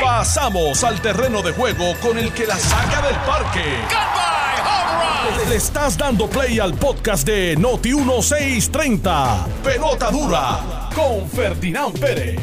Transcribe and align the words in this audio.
Pasamos 0.00 0.84
al 0.84 1.00
terreno 1.00 1.42
de 1.42 1.52
juego 1.52 1.94
con 2.00 2.18
el 2.18 2.32
que 2.32 2.46
la 2.46 2.56
saca 2.56 3.02
del 3.02 3.16
parque. 3.16 3.64
Le 5.48 5.56
estás 5.56 5.96
dando 5.96 6.28
play 6.28 6.58
al 6.58 6.74
podcast 6.74 7.26
de 7.26 7.56
Noti 7.56 7.94
1630. 7.94 9.46
Pelota 9.64 10.10
dura 10.10 10.88
con 10.94 11.28
Ferdinand 11.28 11.98
Pérez. 11.98 12.38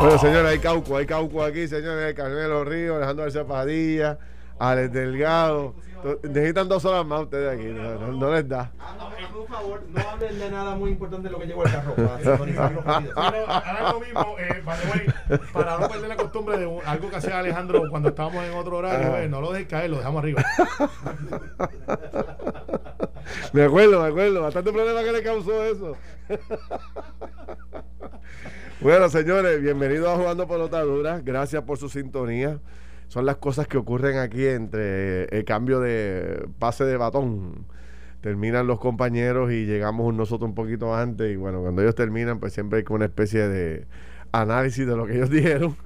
Bueno, 0.00 0.18
señores, 0.18 0.52
hay 0.52 0.58
cauco, 0.58 0.96
hay 0.96 1.06
cauco 1.06 1.42
aquí, 1.42 1.66
señores, 1.68 2.14
Carmelo 2.14 2.64
Ríos, 2.64 2.96
Alejandro 2.96 3.24
García 3.24 3.44
Padilla, 3.44 4.18
Alex 4.58 4.92
Delgado. 4.92 5.74
Necesitan 6.22 6.68
dos 6.68 6.84
horas 6.84 7.06
más 7.06 7.22
ustedes 7.22 7.50
aquí, 7.58 7.64
no, 7.66 7.94
no- 7.98 8.12
no 8.12 8.30
les 8.34 8.46
da. 8.46 8.70
Por 9.32 9.48
favor, 9.48 9.82
no 9.88 10.00
hablen 10.10 10.38
de 10.38 10.50
nada 10.50 10.74
muy 10.74 10.90
importante 10.90 11.28
de 11.28 11.32
lo 11.32 11.38
que 11.38 11.46
llegó 11.46 11.64
el 11.64 11.70
carro 11.72 11.94
hagan 11.96 12.38
lo 13.92 14.00
mismo, 14.00 14.36
eh, 14.38 14.62
para 15.52 15.78
no 15.78 15.88
perder 15.88 16.08
la 16.08 16.16
costumbre 16.16 16.58
de 16.58 16.80
algo 16.86 17.10
que 17.10 17.16
hacía 17.16 17.38
Alejandro 17.38 17.84
cuando 17.88 18.08
estábamos 18.10 18.44
en 18.44 18.52
otro 18.54 18.78
horario, 18.78 19.16
eh, 19.16 19.28
no 19.28 19.40
lo 19.40 19.52
dejes 19.52 19.68
caer, 19.68 19.90
lo 19.90 19.98
dejamos 19.98 20.22
arriba. 20.22 20.42
Me 23.52 23.62
acuerdo, 23.64 24.02
me 24.02 24.08
acuerdo, 24.08 24.42
bastante 24.42 24.72
problema 24.72 25.02
que 25.02 25.12
le 25.12 25.22
causó 25.22 25.64
eso. 25.64 25.96
bueno, 28.80 29.08
señores, 29.08 29.60
bienvenidos 29.62 30.08
a 30.08 30.16
Jugando 30.16 30.46
Pelota 30.46 30.80
Dura. 30.82 31.20
Gracias 31.22 31.62
por 31.62 31.78
su 31.78 31.88
sintonía. 31.88 32.58
Son 33.08 33.26
las 33.26 33.36
cosas 33.36 33.68
que 33.68 33.76
ocurren 33.78 34.18
aquí 34.18 34.46
entre 34.46 35.24
el 35.26 35.44
cambio 35.44 35.80
de 35.80 36.48
pase 36.58 36.84
de 36.84 36.96
batón. 36.96 37.66
Terminan 38.20 38.66
los 38.66 38.80
compañeros 38.80 39.52
y 39.52 39.66
llegamos 39.66 40.14
nosotros 40.14 40.48
un 40.48 40.54
poquito 40.54 40.94
antes. 40.94 41.32
Y 41.32 41.36
bueno, 41.36 41.60
cuando 41.60 41.82
ellos 41.82 41.94
terminan, 41.94 42.40
pues 42.40 42.52
siempre 42.52 42.78
hay 42.78 42.84
como 42.84 42.96
una 42.96 43.04
especie 43.04 43.48
de 43.48 43.86
análisis 44.32 44.86
de 44.86 44.96
lo 44.96 45.06
que 45.06 45.16
ellos 45.16 45.30
dijeron. 45.30 45.76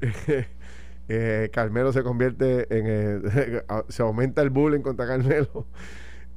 Eh, 1.12 1.50
Carmelo 1.52 1.92
se 1.92 2.04
convierte 2.04 2.68
en. 2.70 3.24
se 3.88 4.02
aumenta 4.02 4.42
el 4.42 4.50
bullying 4.50 4.80
contra 4.80 5.08
Carmelo. 5.08 5.66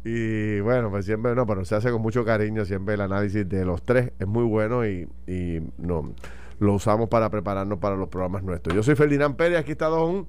Y 0.04 0.60
bueno, 0.62 0.90
pues 0.90 1.06
siempre 1.06 1.36
no, 1.36 1.46
pero 1.46 1.64
se 1.64 1.76
hace 1.76 1.92
con 1.92 2.02
mucho 2.02 2.26
cariño. 2.26 2.66
Siempre 2.66 2.96
el 2.96 3.02
análisis 3.02 3.48
de 3.48 3.66
los 3.66 3.84
tres 3.84 4.12
es 4.18 4.28
muy 4.28 4.44
bueno 4.44 4.84
y, 4.86 5.08
y 5.28 5.62
no, 5.78 6.16
lo 6.60 6.74
usamos 6.74 7.10
para 7.10 7.30
prepararnos 7.30 7.80
para 7.80 7.96
los 7.96 8.10
programas 8.10 8.44
nuestros. 8.44 8.76
Yo 8.76 8.84
soy 8.84 8.96
Ferdinand 8.96 9.36
Pérez, 9.36 9.60
aquí 9.60 9.72
está 9.72 9.88
don 9.88 10.28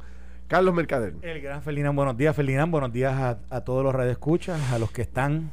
Carlos 0.49 0.75
Mercader. 0.75 1.15
El 1.23 1.41
gran 1.41 1.63
Ferdinand, 1.63 1.97
buenos 1.97 2.17
días, 2.17 2.35
Ferdinand. 2.37 2.71
Buenos 2.71 2.93
días 2.93 3.15
a, 3.15 3.39
a 3.51 3.61
todos 3.63 3.83
los 3.83 3.95
radioescuchas, 3.95 4.73
a 4.73 4.79
los 4.79 4.91
que 4.91 5.03
están 5.03 5.51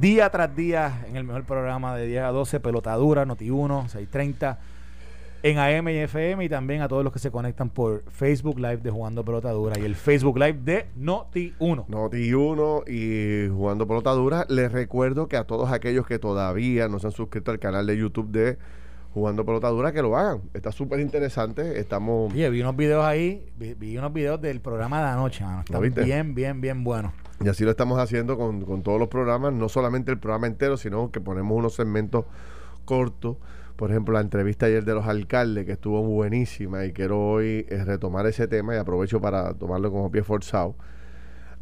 día 0.00 0.30
tras 0.30 0.54
día 0.54 1.04
en 1.08 1.16
el 1.16 1.24
mejor 1.24 1.44
programa 1.44 1.96
de 1.96 2.06
10 2.06 2.24
a 2.24 2.28
12, 2.28 2.60
Pelotadura, 2.60 3.24
Noti1, 3.26 3.88
630, 3.88 4.58
en 5.42 5.58
AM 5.58 5.88
y 5.88 5.98
FM, 5.98 6.44
y 6.44 6.48
también 6.48 6.80
a 6.80 6.88
todos 6.88 7.04
los 7.04 7.12
que 7.12 7.18
se 7.18 7.30
conectan 7.30 7.68
por 7.68 8.02
Facebook 8.10 8.58
Live 8.58 8.78
de 8.78 8.90
Jugando 8.90 9.24
Pelotadura 9.24 9.78
y 9.78 9.84
el 9.84 9.94
Facebook 9.94 10.38
Live 10.38 10.60
de 10.64 10.86
Noti1. 10.98 11.86
Noti 11.88 12.32
1 12.32 12.84
y 12.86 13.48
jugando 13.50 13.86
pelota 13.86 14.10
dura. 14.12 14.46
Les 14.48 14.72
recuerdo 14.72 15.28
que 15.28 15.36
a 15.36 15.44
todos 15.44 15.70
aquellos 15.70 16.06
que 16.06 16.18
todavía 16.18 16.88
no 16.88 16.98
se 16.98 17.08
han 17.08 17.12
suscrito 17.12 17.50
al 17.50 17.58
canal 17.58 17.86
de 17.86 17.96
YouTube 17.98 18.30
de 18.30 18.58
Jugando 19.14 19.46
Pelota 19.46 19.68
Dura, 19.68 19.92
que 19.92 20.02
lo 20.02 20.16
hagan. 20.16 20.42
Está 20.54 20.72
súper 20.72 20.98
interesante. 20.98 21.78
Estamos. 21.78 22.32
Oye, 22.32 22.50
vi 22.50 22.60
unos 22.62 22.76
videos 22.76 23.04
ahí, 23.04 23.46
vi, 23.56 23.74
vi 23.74 23.96
unos 23.96 24.12
videos 24.12 24.40
del 24.40 24.60
programa 24.60 25.00
de 25.00 25.08
anoche, 25.10 25.44
mano. 25.44 25.62
Viste? 25.80 26.02
bien, 26.02 26.34
bien, 26.34 26.60
bien 26.60 26.82
buenos. 26.82 27.12
Y 27.40 27.48
así 27.48 27.64
lo 27.64 27.70
estamos 27.70 28.00
haciendo 28.00 28.36
con, 28.36 28.62
con 28.62 28.82
todos 28.82 28.98
los 28.98 29.08
programas, 29.08 29.52
no 29.52 29.68
solamente 29.68 30.10
el 30.10 30.18
programa 30.18 30.48
entero, 30.48 30.76
sino 30.76 31.12
que 31.12 31.20
ponemos 31.20 31.56
unos 31.56 31.74
segmentos 31.76 32.24
cortos. 32.84 33.36
Por 33.76 33.90
ejemplo, 33.90 34.14
la 34.14 34.20
entrevista 34.20 34.66
ayer 34.66 34.84
de 34.84 34.94
los 34.94 35.06
alcaldes, 35.06 35.64
que 35.64 35.72
estuvo 35.72 36.02
buenísima, 36.02 36.84
y 36.84 36.92
quiero 36.92 37.20
hoy 37.20 37.66
eh, 37.68 37.84
retomar 37.84 38.26
ese 38.26 38.48
tema 38.48 38.74
y 38.74 38.78
aprovecho 38.78 39.20
para 39.20 39.54
tomarlo 39.54 39.92
como 39.92 40.10
pie 40.10 40.24
forzado. 40.24 40.74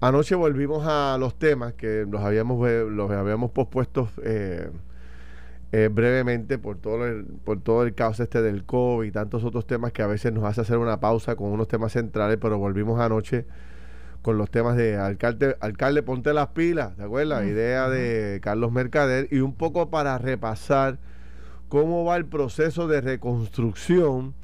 Anoche 0.01 0.35
volvimos 0.35 0.87
a 0.87 1.19
los 1.19 1.39
temas 1.39 1.75
que 1.75 2.07
los 2.09 2.23
habíamos, 2.23 2.67
eh, 2.69 2.85
los 2.89 3.11
habíamos 3.11 3.51
pospuesto 3.51 4.09
eh, 4.25 4.71
eh, 5.73 5.89
brevemente 5.91 6.59
por 6.59 6.79
todo, 6.79 7.07
el, 7.07 7.25
por 7.25 7.61
todo 7.61 7.83
el 7.83 7.95
caos 7.95 8.21
este 8.21 8.43
del 8.43 8.65
COVID 8.65 9.09
y 9.09 9.11
tantos 9.11 9.43
otros 9.45 9.67
temas 9.67 9.93
que 9.93 10.03
a 10.03 10.07
veces 10.07 10.33
nos 10.33 10.45
hace 10.45 10.61
hacer 10.61 10.79
una 10.79 11.01
pausa 11.01 11.35
con 11.35 11.51
unos 11.51 11.67
temas 11.69 11.93
centrales, 11.93 12.39
pero 12.41 12.59
volvimos 12.59 13.01
anoche 13.01 13.47
con 14.23 14.39
los 14.39 14.51
temas 14.51 14.77
de 14.77 14.97
alcalde, 14.97 15.57
alcalde 15.61 16.03
ponte 16.03 16.33
las 16.33 16.49
pilas, 16.49 16.95
¿te 16.97 17.03
acuerdas? 17.03 17.45
Idea 17.45 17.89
de 17.89 18.41
Carlos 18.41 18.71
Mercader 18.71 19.29
y 19.31 19.41
un 19.41 19.55
poco 19.55 19.91
para 19.91 20.17
repasar 20.19 20.99
cómo 21.69 22.05
va 22.05 22.17
el 22.17 22.27
proceso 22.27 22.87
de 22.87 23.01
reconstrucción 23.01 24.35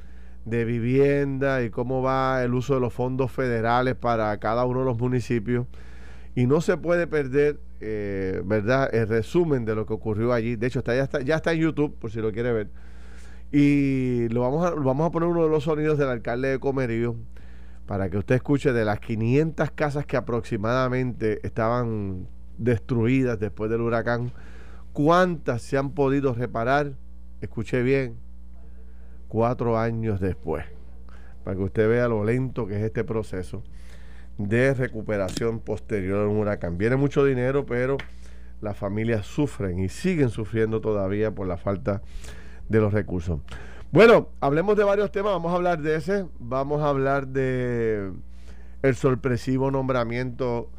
de 0.47 0.65
vivienda 0.65 1.63
y 1.63 1.71
cómo 1.71 2.03
va 2.03 2.43
el 2.43 2.55
uso 2.55 2.75
de 2.75 2.81
los 2.81 2.93
fondos 2.93 3.31
federales 3.31 3.95
para 3.95 4.37
cada 4.39 4.65
uno 4.65 4.81
de 4.81 4.87
los 4.87 4.99
municipios. 4.99 5.67
Y 6.35 6.47
no 6.47 6.61
se 6.61 6.77
puede 6.77 7.07
perder, 7.07 7.61
eh, 7.81 8.43
¿verdad?, 8.45 8.95
el 8.95 9.09
resumen 9.09 9.65
de 9.65 9.75
lo 9.75 9.87
que 9.87 9.95
ocurrió 9.95 10.33
allí. 10.33 10.57
De 10.57 10.67
hecho, 10.67 10.81
está, 10.81 10.95
ya, 10.95 11.05
está, 11.05 11.21
ya 11.21 11.37
está 11.37 11.53
en 11.53 11.61
YouTube, 11.61 11.97
por 11.99 12.11
si 12.11 12.21
lo 12.21 12.33
quiere 12.33 12.53
ver. 12.53 12.71
Y 13.53 14.29
lo 14.29 14.43
vamos, 14.43 14.67
a, 14.67 14.71
vamos 14.71 15.07
a 15.07 15.11
poner 15.11 15.29
uno 15.29 15.45
de 15.45 15.51
los 15.51 15.65
sonidos 15.65 15.99
del 15.99 16.09
alcalde 16.09 16.49
de 16.49 16.59
Comerío 16.59 17.17
para 17.87 18.11
que 18.11 18.19
usted 18.19 18.35
escuche 18.35 18.73
de 18.75 18.85
las 18.85 19.01
500 19.01 19.71
casas 19.71 20.05
que 20.05 20.19
aproximadamente 20.19 21.45
estaban 21.47 22.29
destruidas 22.59 23.41
después 23.41 23.71
del 23.71 23.81
huracán, 23.81 24.31
cuántas 24.93 25.63
se 25.63 25.79
han 25.79 25.93
podido 25.93 26.35
reparar, 26.35 26.93
escuche 27.41 27.83
bien, 27.83 28.17
cuatro 29.29 29.79
años 29.79 30.21
después, 30.21 30.67
para 31.45 31.57
que 31.57 31.63
usted 31.63 31.89
vea 31.89 32.09
lo 32.09 32.25
lento 32.25 32.67
que 32.67 32.77
es 32.77 32.83
este 32.83 33.05
proceso 33.05 33.63
de 34.39 34.73
recuperación 34.73 35.59
posterior 35.59 36.25
a 36.25 36.29
un 36.29 36.39
huracán. 36.39 36.79
Viene 36.79 36.97
mucho 36.97 37.25
dinero, 37.25 37.67
pero 37.67 37.99
las 38.61 38.77
familias 38.77 39.27
sufren 39.27 39.79
y 39.79 39.89
siguen 39.89 40.31
sufriendo 40.31 40.81
todavía 40.81 41.33
por 41.33 41.47
la 41.47 41.57
falta 41.57 42.03
de 42.69 42.81
los 42.81 42.93
recursos. 42.93 43.41
Bueno, 43.91 44.29
hablemos 44.41 44.77
de 44.77 44.85
varios 44.85 45.11
temas. 45.11 45.33
Vamos 45.33 45.53
a 45.53 45.57
hablar 45.57 45.81
de 45.81 45.97
ese. 45.97 46.27
Vamos 46.39 46.83
a 46.83 46.89
hablar 46.89 47.29
de 47.29 48.13
el 48.83 48.95
sorpresivo 48.95 49.71
nombramiento 49.71 50.71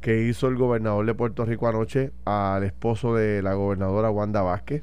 que 0.00 0.22
hizo 0.22 0.46
el 0.46 0.56
gobernador 0.56 1.04
de 1.06 1.14
Puerto 1.14 1.44
Rico 1.44 1.66
anoche 1.66 2.12
al 2.24 2.62
esposo 2.62 3.14
de 3.14 3.42
la 3.42 3.54
gobernadora 3.54 4.10
Wanda 4.10 4.42
Vázquez. 4.42 4.82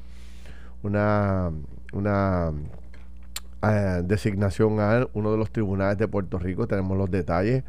Una, 0.82 1.52
una 1.92 2.52
eh, 3.62 4.02
designación 4.04 4.78
a 4.80 5.06
uno 5.14 5.32
de 5.32 5.38
los 5.38 5.50
tribunales 5.50 5.96
de 5.96 6.08
Puerto 6.08 6.38
Rico. 6.38 6.66
Tenemos 6.66 6.98
los 6.98 7.10
detalles. 7.10 7.64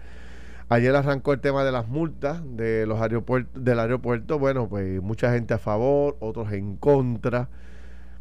Ayer 0.69 0.95
arrancó 0.95 1.33
el 1.33 1.39
tema 1.39 1.63
de 1.63 1.71
las 1.71 1.87
multas 1.87 2.41
de 2.43 2.85
los 2.85 3.01
aeropuertos, 3.01 3.63
del 3.63 3.79
aeropuerto. 3.79 4.37
Bueno, 4.37 4.67
pues 4.67 5.01
mucha 5.01 5.31
gente 5.31 5.53
a 5.53 5.57
favor, 5.57 6.17
otros 6.19 6.51
en 6.51 6.75
contra 6.77 7.49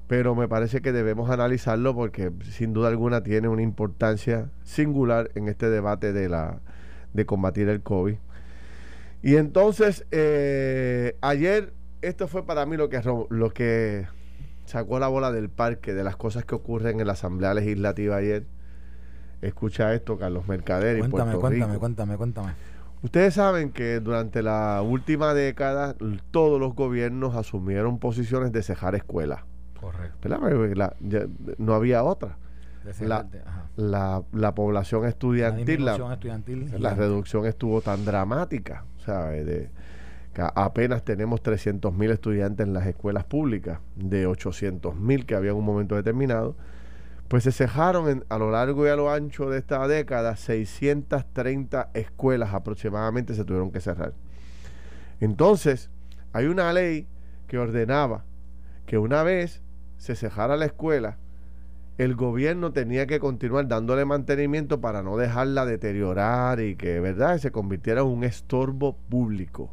pero 0.07 0.35
me 0.35 0.49
parece 0.49 0.81
que 0.83 0.93
debemos 0.93 1.31
analizarlo 1.31 1.95
porque 1.95 2.31
sin 2.51 2.73
duda 2.73 2.89
alguna 2.89 3.23
tiene 3.23 3.49
una 3.49 3.63
importancia 3.63 4.51
singular 4.63 5.31
en 5.35 5.49
este 5.49 5.69
debate 5.69 6.13
de 6.13 6.29
la 6.29 6.61
de 7.13 7.27
combatir 7.27 7.69
el 7.69 7.83
COVID. 7.83 8.17
Y 9.23 9.37
entonces, 9.37 10.05
eh, 10.11 11.17
ayer, 11.23 11.73
esto 12.03 12.29
fue 12.29 12.45
para 12.45 12.67
mí 12.67 12.77
lo 12.77 12.89
que, 12.89 13.01
lo 13.31 13.51
que 13.51 14.07
sacó 14.67 14.99
la 14.99 15.09
bola 15.09 15.33
del 15.33 15.49
parque 15.49 15.95
de 15.95 16.05
las 16.05 16.17
cosas 16.17 16.45
que 16.45 16.55
ocurren 16.55 17.01
en 17.01 17.07
la 17.07 17.15
Asamblea 17.15 17.55
Legislativa 17.55 18.17
ayer. 18.17 18.45
Escucha 19.43 19.95
esto, 19.95 20.19
Carlos 20.19 20.49
Mercader 20.49 20.97
y 20.97 21.01
Cuéntame, 21.01 21.33
Puerto 21.33 21.41
cuéntame, 21.41 21.67
Rico. 21.73 21.81
cuéntame, 21.81 22.17
cuéntame. 22.17 22.53
Ustedes 23.03 23.35
saben 23.35 23.71
que 23.71 24.01
durante 24.01 24.43
la 24.43 24.83
última 24.83 25.35
década 25.35 25.95
todos 26.31 26.59
los 26.59 26.75
gobiernos 26.75 27.37
asumieron 27.37 27.99
posiciones 27.99 28.53
de 28.53 28.63
cejar 28.63 28.95
escuelas. 28.95 29.41
Correcto. 29.81 30.17
ya- 31.01 31.27
no 31.59 31.75
había 31.75 32.03
otra. 32.03 32.39
La, 33.01 33.27
la, 33.77 34.23
la 34.33 34.55
población 34.55 35.05
estudiantil, 35.07 35.85
la, 35.85 35.97
estudiantil. 36.13 36.73
la 36.79 36.95
reducción 36.95 37.45
estuvo 37.45 37.81
tan 37.81 38.05
dramática, 38.05 38.85
¿sabes? 39.05 39.45
De, 39.45 39.71
que 40.33 40.43
apenas 40.55 41.03
tenemos 41.03 41.43
300 41.43 41.93
mil 41.95 42.11
estudiantes 42.11 42.67
en 42.67 42.73
las 42.75 42.87
escuelas 42.87 43.25
públicas, 43.25 43.81
de 43.97 44.27
800 44.27 44.95
mil 44.95 45.27
que 45.27 45.35
había 45.35 45.51
en 45.51 45.57
un 45.57 45.65
momento 45.65 45.97
determinado, 45.97 46.55
pues 47.29 47.45
se 47.45 47.53
cejaron 47.53 48.09
en- 48.09 48.25
a 48.29 48.39
lo 48.39 48.51
largo 48.51 48.87
y 48.87 48.91
a 48.91 48.97
lo 48.97 49.11
ancho 49.11 49.51
de 49.51 49.59
esta 49.59 49.87
década 49.89 50.37
630 50.37 51.91
escuelas 51.95 52.55
aproximadamente 52.55 53.35
se 53.35 53.45
tuvieron 53.45 53.71
que 53.71 53.81
cerrar. 53.81 54.13
Entonces, 55.21 55.91
hay 56.33 56.47
una 56.47 56.73
ley 56.73 57.07
que 57.49 57.59
ordenaba 57.59 58.25
que 58.87 58.99
una 58.99 59.23
vez 59.23 59.63
se 59.99 60.15
cejara 60.15 60.57
la 60.57 60.67
escuela, 60.67 61.17
el 61.99 62.15
gobierno 62.15 62.73
tenía 62.73 63.07
que 63.07 63.19
continuar 63.19 63.67
dándole 63.69 64.05
mantenimiento 64.05 64.81
para 64.83 65.03
no 65.03 65.17
dejarla 65.17 65.65
deteriorar 65.65 66.61
y 66.61 66.77
que, 66.77 67.01
¿verdad?, 67.01 67.39
se 67.39 67.51
convirtiera 67.51 68.03
en 68.03 68.09
un 68.09 68.23
estorbo 68.25 68.97
público. 69.09 69.73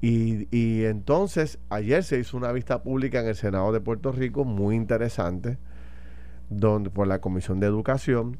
Y, 0.00 0.48
y 0.56 0.84
entonces 0.84 1.58
ayer 1.68 2.04
se 2.04 2.18
hizo 2.18 2.36
una 2.36 2.52
vista 2.52 2.82
pública 2.82 3.20
en 3.20 3.26
el 3.26 3.34
Senado 3.34 3.72
de 3.72 3.80
Puerto 3.80 4.12
Rico 4.12 4.44
muy 4.44 4.76
interesante, 4.76 5.58
donde, 6.50 6.90
por 6.90 7.06
la 7.06 7.20
Comisión 7.20 7.60
de 7.60 7.66
Educación, 7.66 8.38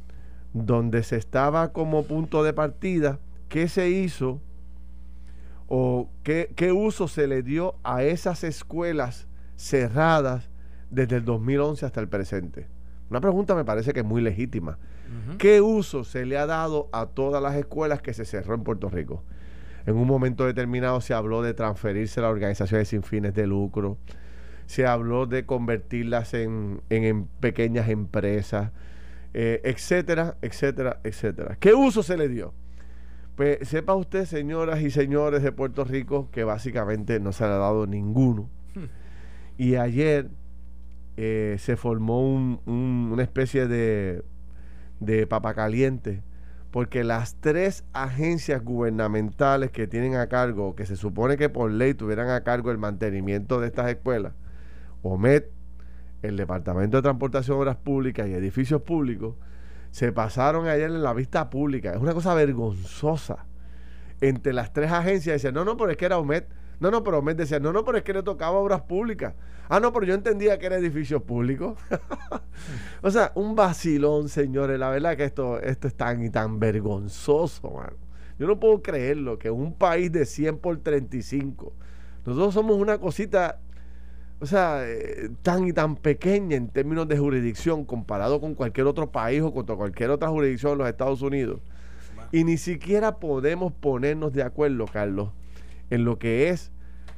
donde 0.52 1.02
se 1.02 1.16
estaba 1.16 1.72
como 1.72 2.05
punto 2.05 2.43
de 2.43 2.52
partida 2.52 3.19
qué 3.49 3.69
se 3.69 3.90
hizo 3.90 4.40
o 5.66 6.08
qué, 6.22 6.52
qué 6.56 6.72
uso 6.72 7.08
se 7.08 7.26
le 7.26 7.43
dio 7.43 7.75
a 7.84 8.02
esas 8.02 8.44
escuelas 8.44 9.28
cerradas 9.56 10.49
desde 10.90 11.16
el 11.16 11.25
2011 11.25 11.84
hasta 11.84 12.00
el 12.00 12.08
presente. 12.08 12.66
Una 13.10 13.20
pregunta 13.20 13.55
me 13.55 13.64
parece 13.64 13.93
que 13.93 14.00
es 14.00 14.06
muy 14.06 14.22
legítima. 14.22 14.78
¿Qué 15.38 15.62
uso 15.62 16.05
se 16.05 16.26
le 16.26 16.37
ha 16.37 16.44
dado 16.44 16.90
a 16.93 17.06
todas 17.06 17.43
las 17.43 17.55
escuelas 17.55 18.02
que 18.02 18.12
se 18.12 18.26
cerró 18.26 18.55
en 18.55 18.62
Puerto 18.62 18.90
Rico? 18.90 19.22
En 19.87 19.96
un 19.96 20.06
momento 20.06 20.44
determinado 20.44 21.00
se 21.00 21.14
habló 21.14 21.40
de 21.40 21.55
transferirse 21.55 22.20
a 22.20 22.28
organizaciones 22.28 22.88
sin 22.88 23.02
fines 23.02 23.34
de 23.34 23.46
lucro, 23.46 23.96
se 24.69 24.87
habló 24.87 25.25
de 25.25 25.47
convertirlas 25.47 26.35
en, 26.35 26.82
pequeñas 27.41 27.88
empresas, 27.88 28.70
eh, 29.32 29.62
etcétera, 29.65 30.37
etcétera, 30.43 31.00
etcétera. 31.05 31.56
¿Qué 31.59 31.73
uso 31.73 32.03
se 32.03 32.19
le 32.19 32.29
dio? 32.29 32.53
Pues 33.35 33.67
sepa 33.67 33.94
usted, 33.94 34.26
señoras 34.26 34.82
y 34.82 34.91
señores 34.91 35.43
de 35.43 35.53
Puerto 35.53 35.85
Rico, 35.85 36.29
que 36.32 36.44
básicamente 36.44 37.19
no 37.19 37.32
se 37.32 37.44
le 37.44 37.50
ha 37.50 37.56
dado 37.56 37.87
ninguno. 37.87 38.50
Hmm. 38.75 38.85
Y 39.56 39.76
ayer 39.76 40.29
eh, 41.17 41.56
se 41.59 41.76
formó 41.76 42.20
una 42.31 43.23
especie 43.23 43.69
de, 43.69 44.23
de 45.00 45.26
papa 45.26 45.55
caliente, 45.55 46.23
porque 46.70 47.05
las 47.05 47.37
tres 47.37 47.85
agencias 47.94 48.62
gubernamentales 48.62 49.70
que 49.70 49.87
tienen 49.87 50.17
a 50.17 50.26
cargo, 50.26 50.76
que 50.76 50.85
se 50.85 50.97
supone 50.97 51.38
que 51.38 51.49
por 51.49 51.70
ley 51.70 51.94
tuvieran 51.94 52.29
a 52.29 52.43
cargo 52.43 52.70
el 52.70 52.76
mantenimiento 52.76 53.61
de 53.61 53.69
estas 53.69 53.88
escuelas, 53.88 54.35
OMED, 55.03 55.45
el 56.23 56.37
Departamento 56.37 56.97
de 56.97 57.03
Transportación, 57.03 57.59
Obras 57.59 57.77
Públicas 57.77 58.27
y 58.29 58.35
Edificios 58.35 58.83
Públicos, 58.83 59.37
se 59.91 60.12
pasaron 60.12 60.67
ayer 60.67 60.91
en 60.91 61.03
la 61.03 61.15
vista 61.15 61.50
pública. 61.50 61.93
Es 61.93 62.00
una 62.00 62.15
cosa 62.15 62.35
vergonzosa. 62.35 63.47
Entre 64.21 64.53
las 64.53 64.73
tres 64.73 64.91
agencias 64.91 65.35
decían, 65.35 65.55
no, 65.55 65.65
no, 65.65 65.77
pero 65.77 65.91
es 65.91 65.97
que 65.97 66.06
era 66.06 66.19
OMED. 66.19 66.45
No, 66.81 66.91
no, 66.91 67.03
pero 67.03 67.19
OMED 67.19 67.37
decía, 67.37 67.59
no, 67.59 67.73
no, 67.73 67.85
pero 67.85 67.99
es 67.99 68.05
que 68.05 68.12
le 68.12 68.23
tocaba 68.23 68.59
obras 68.59 68.83
públicas. 68.83 69.35
Ah, 69.69 69.81
no, 69.81 69.93
pero 69.93 70.06
yo 70.06 70.15
entendía 70.15 70.59
que 70.59 70.67
era 70.67 70.77
edificio 70.77 71.23
público. 71.25 71.77
o 73.03 73.11
sea, 73.11 73.33
un 73.35 73.55
vacilón, 73.55 74.29
señores. 74.29 74.79
La 74.79 74.91
verdad 74.91 75.17
que 75.17 75.25
esto, 75.25 75.61
esto 75.61 75.89
es 75.89 75.94
tan 75.94 76.25
y 76.25 76.31
tan 76.31 76.59
vergonzoso, 76.59 77.71
man. 77.71 77.94
Yo 78.39 78.47
no 78.47 78.61
puedo 78.61 78.83
creerlo, 78.83 79.39
que 79.39 79.51
un 79.51 79.75
país 79.75 80.12
de 80.12 80.25
100 80.25 80.59
por 80.59 80.79
35, 80.79 81.73
nosotros 82.25 82.55
somos 82.55 82.77
una 82.77 82.99
cosita, 82.99 83.61
o 84.40 84.46
sea, 84.46 84.82
eh, 84.85 85.31
tan 85.43 85.67
y 85.67 85.73
tan 85.73 85.96
pequeña 85.96 86.56
en 86.56 86.69
términos 86.69 87.08
de 87.08 87.19
jurisdicción 87.19 87.85
comparado 87.85 88.40
con 88.40 88.55
cualquier 88.55 88.87
otro 88.87 89.11
país 89.11 89.43
o 89.43 89.52
contra 89.52 89.75
cualquier 89.75 90.11
otra 90.11 90.29
jurisdicción 90.29 90.73
de 90.73 90.79
los 90.79 90.88
Estados 90.88 91.23
Unidos. 91.23 91.61
Y 92.31 92.44
ni 92.44 92.56
siquiera 92.56 93.17
podemos 93.17 93.73
ponernos 93.73 94.32
de 94.32 94.43
acuerdo, 94.43 94.85
Carlos, 94.87 95.31
en 95.90 96.05
lo 96.05 96.19
que 96.19 96.50
es 96.50 96.70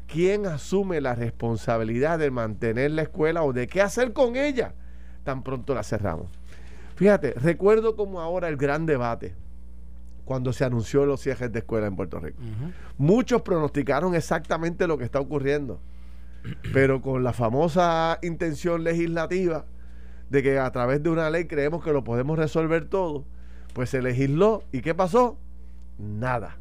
quién 0.06 0.46
asume 0.46 1.00
la 1.00 1.14
responsabilidad 1.14 2.18
de 2.18 2.30
mantener 2.30 2.92
la 2.92 3.02
escuela 3.02 3.42
o 3.42 3.52
de 3.52 3.66
qué 3.66 3.80
hacer 3.82 4.12
con 4.12 4.36
ella 4.36 4.74
tan 5.24 5.42
pronto 5.42 5.74
la 5.74 5.82
cerramos. 5.82 6.26
Fíjate, 6.96 7.32
recuerdo 7.32 7.96
como 7.96 8.20
ahora 8.20 8.48
el 8.48 8.56
gran 8.56 8.86
debate 8.86 9.34
cuando 10.24 10.52
se 10.52 10.64
anunció 10.64 11.06
los 11.06 11.20
cierres 11.20 11.52
de 11.52 11.60
escuela 11.60 11.86
en 11.86 11.96
Puerto 11.96 12.20
Rico. 12.20 12.38
Muchos 12.98 13.42
pronosticaron 13.42 14.14
exactamente 14.14 14.86
lo 14.86 14.96
que 14.98 15.04
está 15.04 15.18
ocurriendo, 15.18 15.80
pero 16.72 17.00
con 17.02 17.24
la 17.24 17.32
famosa 17.32 18.18
intención 18.22 18.84
legislativa 18.84 19.66
de 20.30 20.42
que 20.42 20.58
a 20.58 20.70
través 20.70 21.02
de 21.02 21.10
una 21.10 21.28
ley 21.28 21.46
creemos 21.46 21.84
que 21.84 21.92
lo 21.92 22.04
podemos 22.04 22.38
resolver 22.38 22.88
todo, 22.88 23.24
pues 23.74 23.90
se 23.90 24.00
legisló 24.00 24.62
y 24.72 24.80
¿qué 24.80 24.94
pasó? 24.94 25.38
Nada. 25.98 26.56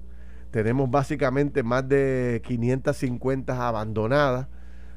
Tenemos 0.51 0.89
básicamente 0.89 1.61
más 1.61 1.87
de 1.87 2.41
550 2.45 3.67
abandonadas. 3.67 4.47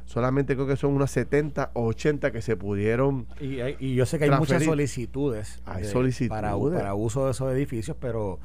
Solamente 0.07 0.55
creo 0.55 0.67
que 0.67 0.77
son 0.77 0.95
unas 0.95 1.11
70 1.11 1.71
o 1.75 1.87
80 1.87 2.33
que 2.33 2.43
se 2.43 2.57
pudieron. 2.57 3.27
Y, 3.39 3.95
yo 3.95 4.07
sé 4.07 4.19
que 4.19 4.25
hay 4.25 4.31
muchas 4.31 4.65
solicitudes, 4.65 5.63
hay 5.65 5.85
solicitudes. 5.85 6.31
Para, 6.31 6.57
para, 6.59 6.95
uso 6.95 7.27
de 7.27 7.33
esos 7.33 7.53
edificios, 7.53 7.97
pero 8.01 8.41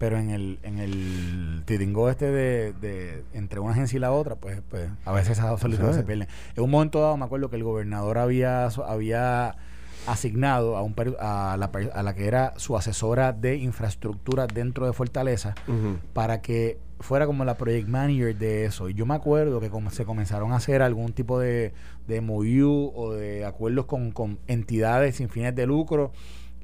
pero 0.00 0.18
en 0.18 0.30
el 0.30 0.58
en 0.62 0.78
el 0.78 1.62
tiringo 1.66 2.08
este 2.08 2.30
de, 2.30 3.22
entre 3.34 3.60
una 3.60 3.72
agencia 3.72 3.98
y 3.98 4.00
la 4.00 4.12
otra, 4.12 4.34
pues, 4.34 4.62
pues 4.70 4.88
a 5.04 5.12
veces 5.12 5.32
esas 5.32 5.60
solicitudes 5.60 5.94
se 5.94 6.04
pierden. 6.04 6.26
En 6.56 6.64
un 6.64 6.70
momento 6.70 7.02
dado 7.02 7.18
me 7.18 7.26
acuerdo 7.26 7.50
que 7.50 7.56
el 7.56 7.64
gobernador 7.64 8.16
había 8.16 8.68
había 8.68 9.56
asignado 10.06 10.78
a, 10.78 10.82
un, 10.82 10.94
a, 11.20 11.54
la, 11.58 11.70
a 11.92 12.02
la 12.02 12.14
que 12.14 12.26
era 12.26 12.54
su 12.56 12.78
asesora 12.78 13.34
de 13.34 13.56
infraestructura 13.56 14.46
dentro 14.46 14.86
de 14.86 14.94
Fortaleza 14.94 15.54
para 16.14 16.40
que 16.40 16.78
fuera 16.98 17.26
como 17.26 17.44
la 17.44 17.58
project 17.58 17.86
manager 17.86 18.34
de 18.38 18.64
eso. 18.64 18.88
Y 18.88 18.94
yo 18.94 19.04
me 19.04 19.14
acuerdo 19.14 19.60
que 19.60 19.68
como 19.68 19.90
se 19.90 20.06
comenzaron 20.06 20.52
a 20.52 20.56
hacer 20.56 20.80
algún 20.80 21.12
tipo 21.12 21.38
de, 21.38 21.74
de 22.08 22.22
MOU 22.22 22.90
o 22.94 23.12
de 23.12 23.44
acuerdos 23.44 23.84
con, 23.84 24.12
con 24.12 24.38
entidades 24.46 25.16
sin 25.16 25.28
fines 25.28 25.54
de 25.54 25.66
lucro 25.66 26.10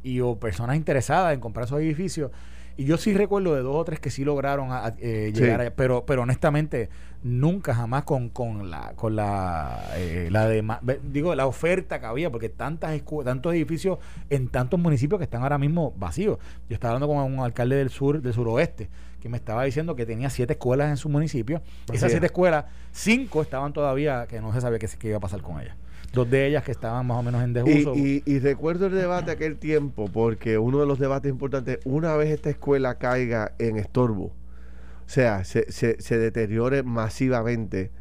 y 0.02 0.20
o 0.20 0.38
personas 0.38 0.76
interesadas 0.76 1.34
en 1.34 1.40
comprar 1.40 1.66
esos 1.66 1.80
edificios 1.80 2.30
y 2.76 2.84
yo 2.84 2.98
sí 2.98 3.14
recuerdo 3.14 3.54
de 3.54 3.62
dos 3.62 3.74
o 3.76 3.84
tres 3.84 4.00
que 4.00 4.10
sí 4.10 4.24
lograron 4.24 4.68
eh, 4.98 5.32
llegar 5.34 5.60
allá, 5.60 5.74
pero, 5.74 6.04
pero 6.04 6.22
honestamente 6.22 6.90
nunca 7.22 7.74
jamás 7.74 8.04
con, 8.04 8.28
con 8.28 8.70
la 8.70 8.92
con 8.94 9.16
la, 9.16 9.82
eh, 9.94 10.28
la 10.30 10.48
digo 10.48 11.34
la 11.34 11.46
oferta 11.46 11.98
que 11.98 12.06
había 12.06 12.30
porque 12.30 12.48
tantas 12.48 13.00
tantos 13.24 13.54
edificios 13.54 13.98
en 14.30 14.48
tantos 14.48 14.78
municipios 14.78 15.18
que 15.18 15.24
están 15.24 15.42
ahora 15.42 15.58
mismo 15.58 15.94
vacíos. 15.96 16.38
Yo 16.68 16.74
estaba 16.74 16.94
hablando 16.94 17.12
con 17.12 17.32
un 17.32 17.40
alcalde 17.40 17.76
del 17.76 17.90
sur 17.90 18.20
del 18.20 18.34
suroeste 18.34 18.88
que 19.20 19.28
me 19.28 19.38
estaba 19.38 19.64
diciendo 19.64 19.96
que 19.96 20.04
tenía 20.04 20.30
siete 20.30 20.52
escuelas 20.52 20.90
en 20.90 20.98
su 20.98 21.08
municipio. 21.08 21.62
Esas 21.92 22.10
siete 22.10 22.26
escuelas, 22.26 22.66
cinco 22.92 23.42
estaban 23.42 23.72
todavía 23.72 24.26
que 24.28 24.40
no 24.40 24.52
se 24.52 24.60
sabía 24.60 24.78
qué, 24.78 24.86
qué 24.98 25.08
iba 25.08 25.16
a 25.16 25.20
pasar 25.20 25.40
con 25.40 25.60
ellas 25.60 25.76
dos 26.16 26.28
de 26.28 26.46
ellas 26.46 26.64
que 26.64 26.72
estaban 26.72 27.06
más 27.06 27.18
o 27.18 27.22
menos 27.22 27.44
en 27.44 27.52
desuso. 27.52 27.94
Y, 27.94 28.38
recuerdo 28.40 28.86
el 28.86 28.94
debate 28.94 29.30
aquel 29.30 29.58
tiempo, 29.58 30.08
porque 30.12 30.58
uno 30.58 30.80
de 30.80 30.86
los 30.86 30.98
debates 30.98 31.30
importantes, 31.30 31.78
una 31.84 32.16
vez 32.16 32.30
esta 32.30 32.50
escuela 32.50 32.96
caiga 32.96 33.52
en 33.58 33.76
estorbo, 33.76 34.24
o 34.24 35.08
sea, 35.08 35.44
se, 35.44 35.70
se, 35.70 36.18
deteriore 36.18 36.82
masivamente, 36.82 37.92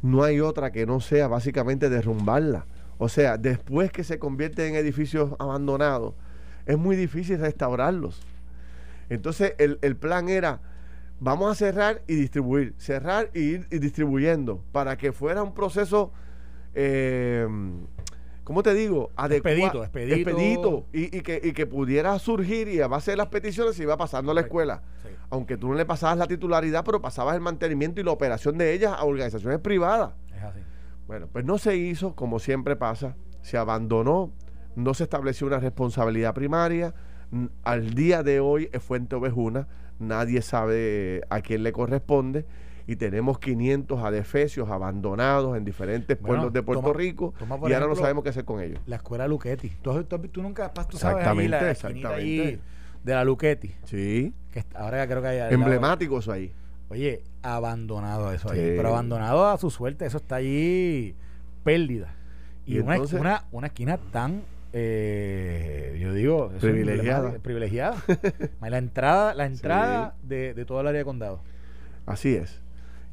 no 0.00 0.22
hay 0.22 0.40
otra 0.40 0.72
que 0.72 0.86
no 0.86 1.00
sea 1.00 1.28
básicamente 1.28 1.90
derrumbarla. 1.90 2.66
O 2.96 3.08
sea, 3.08 3.36
después 3.36 3.90
que 3.90 4.04
se 4.04 4.18
convierte 4.18 4.66
en 4.68 4.76
edificios 4.76 5.32
abandonados, 5.38 6.14
es 6.64 6.78
muy 6.78 6.96
difícil 6.96 7.38
restaurarlos. 7.40 8.22
Entonces, 9.10 9.54
el, 9.58 9.78
el 9.82 9.96
plan 9.96 10.28
era, 10.28 10.60
vamos 11.20 11.50
a 11.50 11.54
cerrar 11.54 12.02
y 12.06 12.14
distribuir, 12.14 12.74
cerrar 12.78 13.30
y 13.34 13.40
ir 13.40 13.66
y 13.70 13.78
distribuyendo, 13.78 14.62
para 14.70 14.96
que 14.96 15.12
fuera 15.12 15.42
un 15.42 15.54
proceso 15.54 16.12
eh, 16.74 17.46
¿cómo 18.44 18.62
te 18.62 18.74
digo? 18.74 19.10
Expedito, 19.16 19.84
expedito. 19.84 20.86
y, 20.92 21.08
que, 21.22 21.40
que 21.52 21.66
pudiera 21.66 22.18
surgir 22.18 22.68
y 22.68 22.80
a 22.80 22.88
base 22.88 23.12
de 23.12 23.16
las 23.16 23.28
peticiones 23.28 23.76
se 23.76 23.82
iba 23.82 23.96
pasando 23.96 24.32
a 24.32 24.34
la 24.34 24.42
escuela. 24.42 24.82
Aunque 25.30 25.56
tú 25.56 25.68
no 25.68 25.74
le 25.74 25.86
pasabas 25.86 26.18
la 26.18 26.26
titularidad, 26.26 26.84
pero 26.84 27.00
pasabas 27.00 27.34
el 27.34 27.40
mantenimiento 27.40 28.00
y 28.00 28.04
la 28.04 28.12
operación 28.12 28.58
de 28.58 28.72
ellas 28.72 28.94
a 28.96 29.04
organizaciones 29.04 29.58
privadas. 29.60 30.12
Es 30.34 30.42
así. 30.42 30.60
Bueno, 31.06 31.28
pues 31.32 31.44
no 31.44 31.58
se 31.58 31.76
hizo, 31.76 32.14
como 32.14 32.38
siempre 32.38 32.76
pasa, 32.76 33.16
se 33.42 33.58
abandonó, 33.58 34.32
no 34.76 34.94
se 34.94 35.04
estableció 35.04 35.46
una 35.46 35.58
responsabilidad 35.58 36.34
primaria. 36.34 36.94
Al 37.62 37.94
día 37.94 38.22
de 38.22 38.40
hoy 38.40 38.68
es 38.72 38.82
Fuente 38.82 39.16
Ovejuna, 39.16 39.66
nadie 39.98 40.40
sabe 40.40 41.22
a 41.30 41.40
quién 41.40 41.62
le 41.62 41.72
corresponde 41.72 42.46
y 42.86 42.96
tenemos 42.96 43.38
500 43.38 44.02
adefesios 44.02 44.68
abandonados 44.68 45.56
en 45.56 45.64
diferentes 45.64 46.16
pueblos 46.16 46.52
de 46.52 46.62
Puerto 46.62 46.92
Rico 46.92 47.34
y 47.66 47.72
ahora 47.72 47.86
no 47.86 47.94
sabemos 47.94 48.22
qué 48.22 48.30
hacer 48.30 48.44
con 48.44 48.60
ellos. 48.60 48.80
La 48.86 48.96
escuela 48.96 49.26
Luchetti. 49.26 49.70
¿Tú, 49.80 50.04
tú, 50.04 50.42
nunca 50.42 50.72
tú 50.72 50.98
sabes 50.98 51.26
ahí 51.26 51.48
la 51.48 51.70
exactamente. 51.70 52.60
de 53.02 53.14
la 53.14 53.24
Luchetti. 53.24 53.74
Sí. 53.84 54.34
Que 54.50 54.64
ahora 54.74 55.06
creo 55.06 55.22
que 55.22 55.28
hay 55.28 55.54
emblemático 55.54 56.18
eso 56.18 56.32
ahí. 56.32 56.52
Oye, 56.90 57.22
abandonado 57.42 58.32
eso 58.32 58.50
ahí. 58.50 58.74
Pero 58.76 58.88
abandonado 58.88 59.46
a 59.46 59.56
su 59.56 59.70
suerte, 59.70 60.04
eso 60.04 60.18
está 60.18 60.36
ahí 60.36 61.16
pérdida. 61.64 62.14
Y, 62.66 62.78
una, 62.78 63.00
una, 63.00 63.44
una 63.52 63.66
esquina 63.68 63.98
tan 63.98 64.42
eh, 64.72 65.96
yo 66.00 66.12
digo 66.12 66.50
privilegiada 66.60 67.34
privilegiada 67.38 68.02
la 68.60 68.78
entrada 68.78 69.32
la 69.34 69.46
entrada 69.46 70.16
de, 70.24 70.52
de 70.52 70.64
todo 70.64 70.80
el 70.80 70.88
área 70.88 70.98
de 70.98 71.04
condado 71.04 71.40
así 72.06 72.34
es 72.34 72.63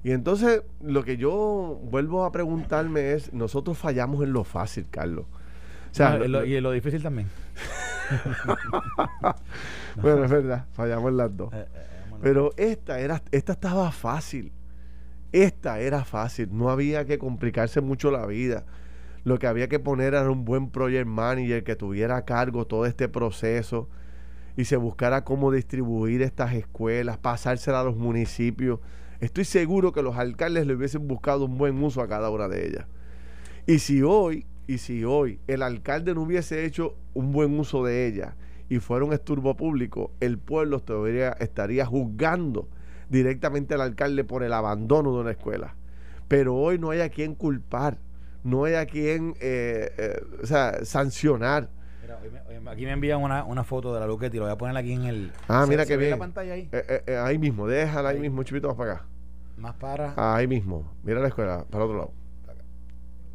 y 0.04 0.12
entonces 0.12 0.64
lo 0.82 1.04
que 1.04 1.18
yo 1.18 1.80
vuelvo 1.84 2.26
a 2.26 2.32
preguntarme 2.32 3.14
es, 3.14 3.34
nosotros 3.34 3.78
fallamos 3.78 4.24
en 4.24 4.34
lo 4.34 4.44
fácil, 4.44 4.88
Carlos. 4.90 5.26
O 5.26 5.94
sea, 5.94 6.20
y 6.46 6.56
en 6.56 6.64
lo 6.64 6.72
difícil 6.72 7.04
también. 7.04 7.28
bueno, 10.02 10.26
es 10.26 10.32
verdad, 10.32 10.66
fallamos 10.74 11.12
en 11.12 11.18
las 11.18 11.36
dos. 11.36 11.54
Eh, 11.54 11.66
eh, 11.74 11.88
Pero 12.22 12.52
esta 12.58 13.00
era, 13.00 13.22
esta 13.32 13.54
estaba 13.54 13.92
fácil. 13.92 14.52
Esta 15.32 15.80
era 15.80 16.04
fácil, 16.04 16.50
no 16.52 16.70
había 16.70 17.06
que 17.06 17.18
complicarse 17.18 17.80
mucho 17.80 18.12
la 18.12 18.26
vida. 18.26 18.66
Lo 19.24 19.38
que 19.38 19.48
había 19.48 19.70
que 19.70 19.80
poner 19.80 20.14
era 20.14 20.30
un 20.30 20.46
buen 20.46 20.70
project 20.72 21.06
manager 21.06 21.64
que 21.64 21.76
tuviera 21.76 22.18
a 22.18 22.26
cargo 22.26 22.66
todo 22.66 22.86
este 22.86 23.08
proceso 23.08 23.88
y 24.58 24.66
se 24.66 24.76
buscara 24.76 25.24
cómo 25.24 25.52
distribuir 25.52 26.22
estas 26.22 26.54
escuelas, 26.54 27.18
pasárselas 27.18 27.82
a 27.82 27.84
los 27.84 27.96
municipios. 27.96 28.80
Estoy 29.22 29.46
seguro 29.46 29.94
que 29.94 30.02
los 30.02 30.18
alcaldes 30.18 30.68
le 30.68 30.74
hubiesen 30.74 31.08
buscado 31.08 31.46
un 31.46 31.58
buen 31.58 31.82
uso 31.82 32.02
a 32.02 32.08
cada 32.08 32.30
una 32.30 32.48
de 32.48 32.68
ellas. 32.68 32.86
Y 33.68 33.80
si 33.80 34.02
hoy, 34.02 34.46
y 34.68 34.80
si 34.80 35.04
hoy 35.04 35.40
el 35.48 35.62
alcalde 35.62 36.14
no 36.14 36.24
hubiese 36.24 36.66
hecho 36.66 36.96
un 37.14 37.32
buen 37.32 37.58
uso 37.60 37.86
de 37.86 38.08
ellas 38.08 38.34
y 38.68 38.80
fuera 38.80 39.06
un 39.06 39.14
esturbo 39.14 39.56
público, 39.56 40.12
el 40.20 40.38
pueblo 40.38 40.80
todavía 40.80 41.32
estaría 41.40 41.86
juzgando 41.86 42.68
directamente 43.10 43.76
al 43.76 43.82
alcalde 43.82 44.24
por 44.24 44.44
el 44.44 44.54
abandono 44.54 45.14
de 45.14 45.22
una 45.22 45.32
escuela. 45.32 45.76
Pero 46.28 46.56
hoy 46.56 46.80
no 46.80 46.90
hay 46.90 47.02
a 47.02 47.10
quien 47.10 47.36
culpar, 47.36 48.00
no 48.44 48.64
hay 48.64 48.74
a 48.74 48.86
quien 48.86 49.36
eh, 49.40 49.92
eh, 49.98 50.22
o 50.42 50.46
sea, 50.46 50.84
sancionar 50.84 51.70
aquí 52.72 52.86
me 52.86 52.92
envían 52.92 53.22
una, 53.22 53.44
una 53.44 53.64
foto 53.64 53.94
de 53.94 54.00
la 54.00 54.08
Luquetti, 54.08 54.38
lo 54.38 54.44
voy 54.44 54.54
a 54.54 54.58
poner 54.58 54.78
aquí 54.78 54.94
en 54.94 55.04
el. 55.04 55.32
Ah, 55.48 55.66
mira 55.68 55.86
que 55.86 55.98
bien. 55.98 56.12
la 56.12 56.18
pantalla 56.18 56.54
ahí? 56.54 56.70
Eh, 56.72 57.04
eh, 57.08 57.18
ahí 57.18 57.38
mismo, 57.38 57.68
déjala 57.68 58.10
ahí, 58.10 58.20
mismo, 58.20 58.40
un 58.40 58.46
chipito 58.46 58.68
más 58.68 58.78
para 58.78 58.94
acá. 58.94 59.06
Más 59.62 59.76
para. 59.76 60.14
Ahí 60.18 60.48
mismo. 60.48 60.92
Mira 61.04 61.20
la 61.20 61.28
escuela, 61.28 61.66
para 61.70 61.86
el 61.86 61.92
otro 61.92 62.00
lado. 62.00 62.14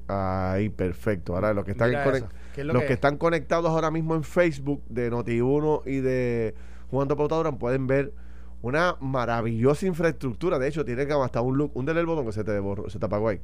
Ahí, 0.08 0.68
perfecto. 0.68 1.34
Ahora, 1.34 1.54
los 1.54 1.64
que 1.64 1.72
están, 1.72 1.92
los 1.92 2.82
que, 2.84 2.92
están 2.92 3.16
conectados 3.16 3.70
ahora 3.70 3.90
mismo 3.90 4.14
en 4.14 4.22
Facebook 4.22 4.82
de 4.88 5.10
Noti1 5.10 5.82
y 5.86 6.00
de 6.00 6.54
Juan 6.90 7.08
de 7.08 7.52
pueden 7.58 7.86
ver 7.86 8.12
una 8.62 8.96
maravillosa 9.00 9.86
infraestructura. 9.86 10.58
De 10.58 10.68
hecho, 10.68 10.84
tiene 10.84 11.06
hasta 11.24 11.40
un 11.40 11.58
look. 11.58 11.72
Un 11.74 11.86
del 11.86 12.06
botón 12.06 12.26
que 12.26 12.32
se 12.32 12.44
te, 12.44 12.60
se 12.88 12.98
te 12.98 13.06
apagó 13.06 13.28
ahí 13.28 13.40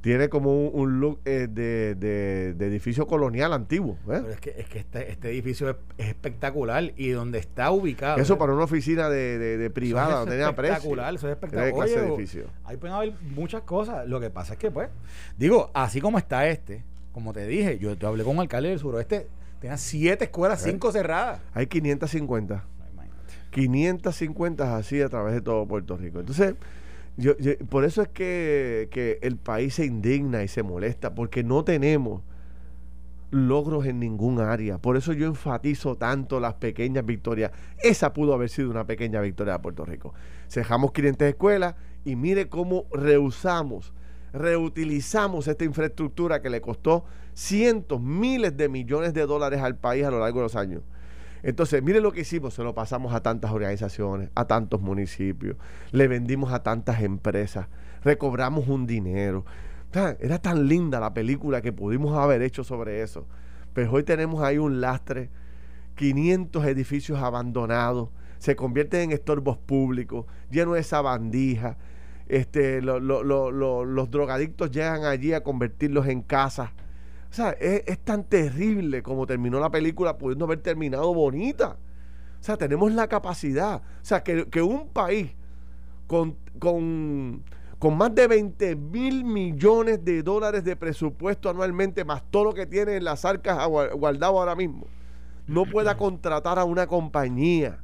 tiene 0.00 0.28
como 0.28 0.68
un, 0.68 1.00
look 1.00 1.20
eh, 1.24 1.48
de, 1.50 2.50
edificio 2.60 3.06
colonial 3.06 3.52
antiguo. 3.52 3.94
¿eh? 4.04 4.20
Pero 4.22 4.30
es 4.30 4.40
que, 4.40 4.54
es 4.56 4.68
que 4.68 4.78
este, 4.78 5.10
este 5.10 5.28
edificio 5.30 5.70
es, 5.70 5.76
espectacular 5.98 6.92
y 6.96 7.10
donde 7.10 7.38
está 7.38 7.70
ubicado. 7.70 8.18
Eso 8.18 8.38
para 8.38 8.52
una 8.52 8.64
oficina 8.64 9.08
de, 9.08 9.70
privada, 9.74 10.20
donde 10.20 10.36
tenía 10.36 10.54
precio. 10.54 10.74
Espectacular, 10.74 11.14
eso 11.14 11.26
es 11.28 11.32
espectacular. 11.32 11.88
edificio. 11.88 12.44
Ahí 12.64 12.76
pueden 12.76 12.96
haber 12.96 13.14
muchas 13.34 13.62
cosas. 13.62 14.06
Lo 14.06 14.20
que 14.20 14.30
pasa 14.30 14.52
es 14.54 14.58
que, 14.58 14.70
pues, 14.70 14.88
digo, 15.36 15.70
así 15.74 16.00
como 16.00 16.18
está 16.18 16.48
este, 16.48 16.84
como 17.12 17.32
te 17.32 17.46
dije, 17.46 17.78
yo 17.78 17.96
te 17.96 18.06
hablé 18.06 18.22
con 18.22 18.36
un 18.36 18.42
alcalde 18.42 18.68
del 18.68 18.78
suroeste, 18.78 19.26
tenía 19.60 19.76
siete 19.76 20.24
escuelas, 20.24 20.64
¿Eh? 20.64 20.70
cinco 20.70 20.92
cerradas. 20.92 21.40
Hay 21.54 21.66
550. 21.66 22.64
550 23.50 24.76
así 24.76 25.00
a 25.00 25.08
través 25.08 25.34
de 25.34 25.40
todo 25.40 25.66
Puerto 25.66 25.96
Rico. 25.96 26.20
Entonces 26.20 26.54
yo, 27.18 27.34
por 27.68 27.84
eso 27.84 28.00
es 28.00 28.08
que, 28.08 29.18
el 29.22 29.36
país 29.36 29.74
se 29.74 29.84
indigna 29.84 30.44
y 30.44 30.48
se 30.48 30.62
molesta, 30.62 31.16
porque 31.16 31.42
no 31.42 31.64
tenemos 31.64 32.22
logros 33.32 33.86
en 33.86 33.98
ningún 33.98 34.40
área. 34.40 34.78
Por 34.78 34.96
eso 34.96 35.12
yo 35.12 35.26
enfatizo 35.26 35.96
tanto 35.96 36.38
las 36.38 36.54
pequeñas 36.54 37.04
victorias. 37.04 37.50
Esa 37.82 38.12
pudo 38.12 38.34
haber 38.34 38.48
sido 38.48 38.70
una 38.70 38.86
pequeña 38.86 39.20
victoria 39.20 39.54
de 39.54 39.58
Puerto 39.58 39.84
Rico. 39.84 40.14
Cejamos 40.48 40.92
500 40.92 41.28
escuelas 41.28 41.74
y 42.04 42.14
mire 42.14 42.48
cómo 42.48 42.86
reusamos, 42.92 43.92
reutilizamos 44.32 45.48
esta 45.48 45.64
infraestructura 45.64 46.40
que 46.40 46.50
le 46.50 46.60
costó 46.60 47.04
cientos, 47.34 48.00
miles 48.00 48.56
de 48.56 48.68
millones 48.68 49.12
de 49.12 49.26
dólares 49.26 49.60
al 49.60 49.76
país 49.76 50.04
a 50.04 50.10
lo 50.12 50.20
largo 50.20 50.38
de 50.38 50.44
los 50.44 50.54
años. 50.54 50.82
Entonces, 51.42 51.82
mire 51.82 52.00
lo 52.00 52.12
que 52.12 52.20
hicimos, 52.20 52.54
se 52.54 52.62
lo 52.62 52.74
pasamos 52.74 53.14
a 53.14 53.22
tantas 53.22 53.52
organizaciones, 53.52 54.30
a 54.34 54.46
tantos 54.46 54.80
municipios, 54.80 55.56
le 55.92 56.08
vendimos 56.08 56.52
a 56.52 56.62
tantas 56.62 57.02
empresas, 57.02 57.68
recobramos 58.02 58.68
un 58.68 58.86
dinero. 58.86 59.44
era 60.20 60.38
tan 60.38 60.68
linda 60.68 61.00
la 61.00 61.14
película 61.14 61.60
que 61.62 61.72
pudimos 61.72 62.16
haber 62.16 62.42
hecho 62.42 62.64
sobre 62.64 63.02
eso. 63.02 63.26
Pero 63.72 63.92
hoy 63.92 64.02
tenemos 64.02 64.42
ahí 64.42 64.58
un 64.58 64.80
lastre, 64.80 65.30
500 65.94 66.64
edificios 66.66 67.18
abandonados, 67.20 68.08
se 68.38 68.56
convierten 68.56 69.02
en 69.02 69.12
estorbos 69.12 69.58
públicos, 69.58 70.26
llenos 70.50 70.74
de 70.74 70.82
sabandijas. 70.82 71.76
Este, 72.28 72.82
los 72.82 74.10
drogadictos 74.10 74.70
llegan 74.70 75.04
allí 75.04 75.32
a 75.32 75.42
convertirlos 75.42 76.06
en 76.08 76.22
casas 76.22 76.70
o 77.30 77.34
sea, 77.34 77.50
es, 77.50 77.98
tan 78.00 78.24
terrible 78.24 79.02
como 79.02 79.26
terminó 79.26 79.60
la 79.60 79.70
película 79.70 80.16
pudiendo 80.16 80.46
haber 80.46 80.60
terminado 80.60 81.12
bonita. 81.12 81.76
O 82.40 82.42
sea, 82.42 82.56
tenemos 82.56 82.92
la 82.92 83.06
capacidad. 83.06 83.76
O 83.76 84.04
sea, 84.04 84.22
que, 84.22 84.62
un 84.62 84.88
país 84.88 85.32
con, 86.06 86.36
con, 86.58 87.42
más 87.96 88.14
de 88.14 88.26
20 88.26 88.76
mil 88.76 89.24
millones 89.24 90.04
de 90.04 90.22
dólares 90.22 90.64
de 90.64 90.74
presupuesto 90.74 91.50
anualmente, 91.50 92.04
más 92.04 92.22
todo 92.30 92.44
lo 92.44 92.54
que 92.54 92.66
tiene 92.66 92.96
en 92.96 93.04
las 93.04 93.24
arcas 93.24 93.66
guardado 93.66 94.38
ahora 94.38 94.56
mismo, 94.56 94.86
no 95.46 95.64
pueda 95.64 95.96
contratar 95.98 96.58
a 96.58 96.64
una 96.64 96.86
compañía 96.86 97.80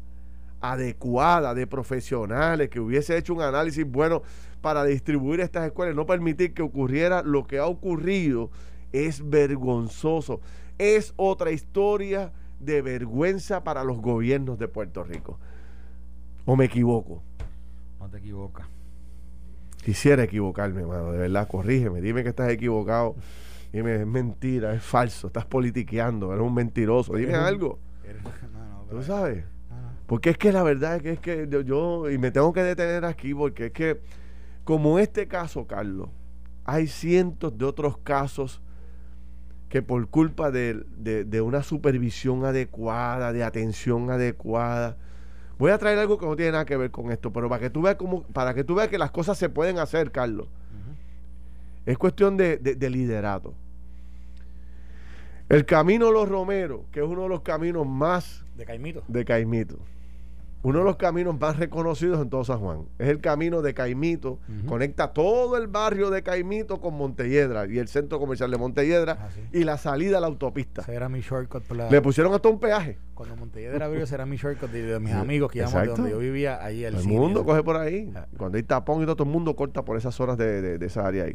adecuada 0.60 1.52
de 1.52 1.66
profesionales 1.66 2.70
que 2.70 2.80
hubiese 2.80 3.18
hecho 3.18 3.34
un 3.34 3.42
análisis 3.42 3.84
bueno 3.86 4.22
para 4.62 4.82
distribuir 4.84 5.40
estas 5.40 5.66
escuelas, 5.66 5.94
no 5.94 6.06
permitir 6.06 6.54
que 6.54 6.62
ocurriera 6.62 7.22
lo 7.22 7.46
que 7.46 7.58
ha 7.58 7.66
ocurrido 7.66 8.50
es 8.94 9.28
vergonzoso. 9.28 10.40
Es 10.78 11.12
otra 11.16 11.50
historia 11.50 12.32
de 12.60 12.80
vergüenza 12.80 13.64
para 13.64 13.82
los 13.82 14.00
gobiernos 14.00 14.56
de 14.58 14.68
Puerto 14.68 15.02
Rico. 15.02 15.38
¿O 16.44 16.54
me 16.54 16.66
equivoco? 16.66 17.20
No 17.98 18.08
te 18.08 18.18
equivocas. 18.18 18.68
Quisiera 19.84 20.22
equivocarme, 20.22 20.82
hermano, 20.82 21.10
de 21.12 21.18
verdad, 21.18 21.48
corrígeme, 21.48 22.00
dime 22.00 22.22
que 22.22 22.28
estás 22.30 22.50
equivocado. 22.50 23.16
Dime, 23.72 23.96
es 23.96 24.06
mentira, 24.06 24.72
es 24.72 24.82
falso, 24.82 25.26
estás 25.26 25.44
politiqueando, 25.44 26.32
eres 26.32 26.46
un 26.46 26.54
mentiroso. 26.54 27.16
Dime 27.16 27.34
algo. 27.34 27.80
¿Tú 28.90 29.02
sabes? 29.02 29.44
Porque 30.06 30.30
es 30.30 30.38
que 30.38 30.52
la 30.52 30.62
verdad 30.62 30.96
es 30.96 31.02
que, 31.02 31.12
es 31.12 31.18
que 31.18 31.64
yo, 31.66 32.08
y 32.08 32.18
me 32.18 32.30
tengo 32.30 32.52
que 32.52 32.62
detener 32.62 33.04
aquí, 33.04 33.34
porque 33.34 33.66
es 33.66 33.72
que, 33.72 34.00
como 34.62 35.00
este 35.00 35.26
caso, 35.26 35.66
Carlos, 35.66 36.10
hay 36.64 36.86
cientos 36.86 37.58
de 37.58 37.64
otros 37.64 37.98
casos 37.98 38.62
que 39.74 39.82
por 39.82 40.06
culpa 40.06 40.52
de, 40.52 41.42
una 41.44 41.64
supervisión 41.64 42.44
adecuada, 42.44 43.32
de 43.32 43.42
atención 43.42 44.08
adecuada, 44.08 44.96
voy 45.58 45.72
a 45.72 45.78
traer 45.78 45.98
algo 45.98 46.16
que 46.16 46.26
no 46.26 46.36
tiene 46.36 46.52
nada 46.52 46.64
que 46.64 46.76
ver 46.76 46.92
con 46.92 47.10
esto, 47.10 47.32
pero 47.32 47.48
para 47.48 47.60
que 47.60 47.70
tú 47.70 47.82
veas 47.82 47.96
cómo, 47.96 48.22
para 48.22 48.54
que 48.54 48.62
tú 48.62 48.76
veas 48.76 48.86
que 48.86 48.98
las 48.98 49.10
cosas 49.10 49.36
se 49.36 49.48
pueden 49.48 49.80
hacer, 49.80 50.12
Carlos. 50.12 50.46
Es 51.86 51.98
cuestión 51.98 52.36
de, 52.36 52.58
de, 52.58 52.88
liderato. 52.88 53.52
El 55.48 55.66
camino 55.66 56.12
Los 56.12 56.28
Romeros, 56.28 56.82
que 56.92 57.00
es 57.00 57.06
uno 57.06 57.22
de 57.22 57.28
los 57.30 57.40
caminos 57.40 57.84
más 57.84 58.44
de 58.56 58.66
Caimito. 58.66 59.02
De 59.08 59.24
Caimito 59.24 59.80
uno 60.64 60.78
de 60.78 60.84
los 60.86 60.96
caminos 60.96 61.38
más 61.38 61.58
reconocidos 61.58 62.20
en 62.22 62.30
todo 62.30 62.42
San 62.42 62.58
Juan. 62.58 62.86
Es 62.98 63.08
el 63.08 63.20
camino 63.20 63.60
de 63.60 63.74
Caimito. 63.74 64.38
Conecta 64.66 65.12
todo 65.12 65.58
el 65.58 65.66
barrio 65.66 66.08
de 66.08 66.22
Caimito 66.22 66.80
con 66.80 66.94
Montelledra 66.94 67.66
y 67.66 67.78
el 67.78 67.86
centro 67.86 68.18
comercial 68.18 68.50
de 68.50 68.56
Montelledra 68.56 69.18
ah, 69.20 69.28
y 69.52 69.64
la 69.64 69.76
salida 69.76 70.18
a 70.18 70.20
la 70.22 70.26
autopista. 70.26 70.80
Ese 70.80 70.94
era 70.94 71.10
mi 71.10 71.20
shortcut. 71.20 71.64
Le 71.90 72.00
pusieron 72.00 72.32
hasta 72.32 72.48
un 72.48 72.58
peaje. 72.58 72.96
Cuando 73.12 73.36
Montelledra 73.36 73.84
abrió, 73.84 74.04
ese 74.04 74.14
era 74.14 74.24
mi 74.24 74.38
shortcut 74.38 74.70
de, 74.70 74.98
mis 75.00 75.12
amigos 75.12 75.52
que 75.52 75.58
íbamos 75.58 75.74
de 75.82 75.86
donde 75.86 76.10
yo 76.10 76.18
vivía, 76.18 76.64
ahí 76.64 76.82
El 76.82 76.96
mundo 77.04 77.44
coge 77.44 77.62
por 77.62 77.76
ahí. 77.76 78.10
Ah. 78.16 78.26
Cuando 78.38 78.56
hay 78.56 78.62
tapón 78.62 79.02
y 79.02 79.06
todo, 79.06 79.22
el 79.22 79.30
mundo 79.30 79.54
corta 79.54 79.84
por 79.84 79.98
esas 79.98 80.18
horas 80.18 80.38
de, 80.38 80.78
esa 80.80 81.06
área 81.06 81.24
ahí. 81.24 81.34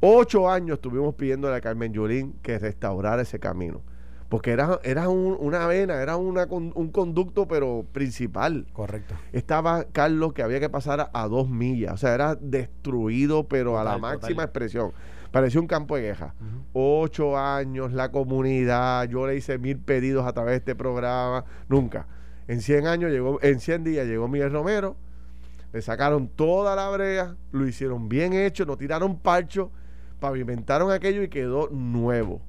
Ocho 0.00 0.50
años 0.50 0.74
estuvimos 0.74 1.14
pidiendo 1.14 1.52
a 1.52 1.58
Carmen 1.62 1.94
Yurín 1.94 2.34
que 2.42 2.58
restaurara 2.58 3.22
ese 3.22 3.38
camino 3.38 3.80
porque 4.28 4.50
era, 4.50 4.78
era 4.82 5.08
una 5.08 5.66
vena, 5.66 6.02
era 6.02 6.16
una, 6.16 6.44
un 6.44 6.90
conducto, 6.90 7.48
pero 7.48 7.86
principal. 7.92 8.66
Correcto. 8.72 9.14
Estaba 9.32 9.84
Carlos 9.84 10.34
que 10.34 10.42
había 10.42 10.60
que 10.60 10.68
pasar 10.68 11.10
a, 11.12 11.28
dos 11.28 11.48
millas, 11.48 11.94
o 11.94 11.96
sea, 11.96 12.14
era 12.14 12.34
destruido, 12.34 13.48
pero 13.48 13.78
a 13.78 13.84
la 13.84 13.96
máxima 13.96 14.42
expresión. 14.42 14.92
Parecía 15.30 15.60
un 15.60 15.66
campo 15.66 15.96
de 15.96 16.02
queja. 16.02 16.34
Ocho 16.74 17.38
años, 17.38 17.92
la 17.92 18.10
comunidad, 18.10 19.08
yo 19.08 19.26
le 19.26 19.36
hice 19.36 19.58
mil 19.58 19.78
pedidos 19.78 20.26
a 20.26 20.32
través 20.32 20.52
de 20.52 20.56
este 20.58 20.74
programa, 20.74 21.44
nunca. 21.68 22.06
En 22.48 22.60
100 22.60 22.86
años 22.86 23.10
llegó, 23.10 23.38
en 23.42 23.60
100 23.60 23.84
días 23.84 24.06
llegó 24.06 24.26
Miguel 24.26 24.50
Romero, 24.50 24.96
le 25.72 25.82
sacaron 25.82 26.28
toda 26.28 26.74
la 26.76 26.88
brea, 26.88 27.36
lo 27.52 27.66
hicieron 27.66 28.08
bien 28.08 28.32
hecho, 28.32 28.64
no 28.64 28.78
tiraron 28.78 29.18
parcho, 29.18 29.70
pavimentaron 30.18 30.90
aquello 30.90 31.22
y 31.22 31.28
quedó 31.28 31.68
nuevo 31.70 32.40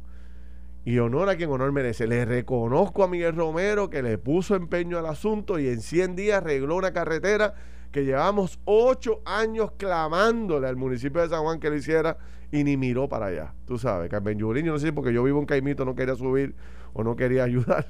y 0.86 1.00
honor 1.00 1.30
a 1.30 1.36
quien 1.36 1.50
honor 1.50 1.72
merece. 1.72 2.08
Le 2.08 2.26
reconozco 2.26 3.04
a 3.04 3.08
Miguel 3.08 3.36
Romero 3.36 3.90
que 3.90 4.02
le 4.02 4.18
puso 4.18 4.56
empeño 4.56 4.98
al 4.98 5.06
asunto 5.06 5.60
y 5.60 5.68
en 5.68 5.82
100 5.82 6.16
días 6.16 6.38
arregló 6.38 6.76
una 6.76 6.94
carretera 6.94 7.56
que 7.92 8.06
llevamos 8.06 8.60
8 8.66 9.22
años 9.26 9.72
clamándole 9.78 10.68
al 10.68 10.76
municipio 10.76 11.22
de 11.22 11.30
San 11.30 11.44
Juan 11.44 11.60
que 11.60 11.70
lo 11.70 11.76
hiciera 11.76 12.18
y 12.52 12.64
ni 12.64 12.78
miró 12.78 13.08
para 13.08 13.28
allá. 13.28 13.54
Tú 13.66 13.78
sabes, 13.78 14.10
Carmen 14.10 14.38
Yurín, 14.38 14.66
yo 14.66 14.74
no 14.74 14.80
sé 14.80 14.94
porque 14.94 15.14
yo 15.14 15.24
vivo 15.24 15.40
en 15.40 15.46
Caimito, 15.46 15.86
no 15.86 15.96
quería 15.96 16.16
subir 16.16 16.56
o 16.94 17.04
no 17.04 17.16
quería 17.16 17.44
ayudar 17.46 17.88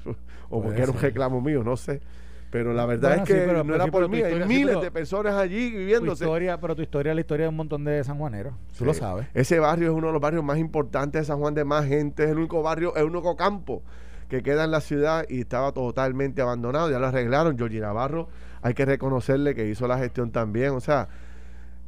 o 0.48 0.62
porque 0.62 0.82
era 0.82 0.90
un 0.90 0.98
reclamo 0.98 1.40
mío, 1.40 1.62
no 1.64 1.76
sé. 1.76 2.00
Pero 2.50 2.74
la 2.74 2.84
verdad 2.84 3.18
es 3.18 3.22
que 3.22 3.46
no 3.64 3.74
era 3.74 3.86
por 3.86 4.08
mí, 4.08 4.20
hay 4.22 4.44
miles 4.44 4.80
de 4.80 4.90
personas 4.90 5.34
allí 5.34 5.70
viviendo. 5.70 6.12
historia, 6.12 6.60
pero 6.60 6.74
tu 6.74 6.82
historia 6.82 7.12
es 7.12 7.14
la 7.14 7.20
historia 7.20 7.44
de 7.44 7.50
un 7.50 7.56
montón 7.56 7.84
de 7.84 8.02
sanjuaneros, 8.02 8.54
tú 8.76 8.84
lo 8.84 8.94
sabes. 8.94 9.26
Ese 9.34 9.58
barrio 9.60 9.90
es 9.90 9.94
uno 9.94 10.08
de 10.08 10.12
los 10.12 10.22
barrios 10.22 10.42
más 10.42 10.58
importantes 10.58 11.22
de 11.22 11.24
San 11.26 11.38
Juan 11.38 11.54
de 11.54 11.64
más 11.64 11.86
gente, 11.86 12.24
es 12.24 12.30
el 12.30 12.38
único 12.38 12.62
barrio, 12.62 12.94
es 12.94 13.02
el 13.02 13.08
único 13.08 13.36
campo 13.36 13.82
que 14.28 14.42
queda 14.42 14.64
en 14.64 14.70
la 14.70 14.80
ciudad 14.80 15.26
y 15.28 15.40
estaba 15.40 15.72
totalmente 15.72 16.40
abandonado, 16.40 16.90
ya 16.90 16.98
lo 16.98 17.06
arreglaron. 17.06 17.58
Georgie 17.58 17.80
Navarro, 17.80 18.28
hay 18.62 18.74
que 18.74 18.84
reconocerle 18.84 19.54
que 19.54 19.68
hizo 19.68 19.86
la 19.88 19.98
gestión 19.98 20.30
también, 20.30 20.70
o 20.70 20.80
sea... 20.80 21.08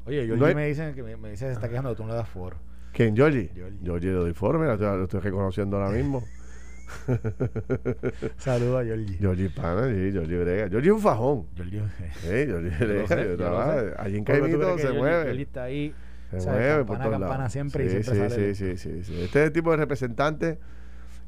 Oye, 0.04 0.26
Georgie 0.26 0.54
me 0.54 0.66
dicen 0.66 0.94
que 0.94 1.02
me, 1.04 1.16
me 1.16 1.30
dice 1.30 1.46
se 1.46 1.52
está 1.52 1.68
quejando, 1.68 1.94
tú 1.94 2.02
no 2.02 2.08
le 2.10 2.16
das 2.16 2.28
foro. 2.28 2.56
¿Quién, 2.92 3.16
Georgie? 3.16 3.50
Georgie, 3.82 4.08
le 4.08 4.14
doy 4.14 4.32
foro, 4.34 4.58
mira, 4.58 4.74
lo 4.76 5.04
estoy 5.04 5.20
reconociendo 5.20 5.76
ahora 5.76 5.90
mismo. 5.90 6.22
Saludos 8.38 8.82
a 8.82 8.84
Georgie. 8.84 9.16
Georgie 9.18 9.50
Pana, 9.50 9.88
sí, 9.88 10.10
Brega. 10.10 10.68
Georgie 10.68 10.88
es 10.88 10.94
un 10.94 11.00
fajón. 11.00 11.46
Georgie, 11.56 11.82
sí, 12.20 12.28
Georgie 12.28 12.84
Brega. 12.84 13.94
Allí 13.98 14.16
en 14.18 14.24
Caimito 14.24 14.78
se 14.78 14.92
mueve. 14.92 15.24
Georgie 15.24 15.42
está 15.42 15.64
ahí. 15.64 15.94
Se 16.36 16.50
mueve 16.50 16.84
por 16.84 16.98
todos 16.98 17.20
lados. 17.20 17.52
siempre 17.52 17.88
sí, 17.88 17.96
y 17.98 18.02
siempre 18.02 18.30
sí, 18.30 18.34
sale. 18.34 18.54
Sí, 18.54 18.76
sí, 18.76 19.04
sí, 19.04 19.22
Este 19.22 19.40
es 19.40 19.46
el 19.46 19.52
tipo 19.52 19.70
de 19.70 19.76
representante 19.76 20.58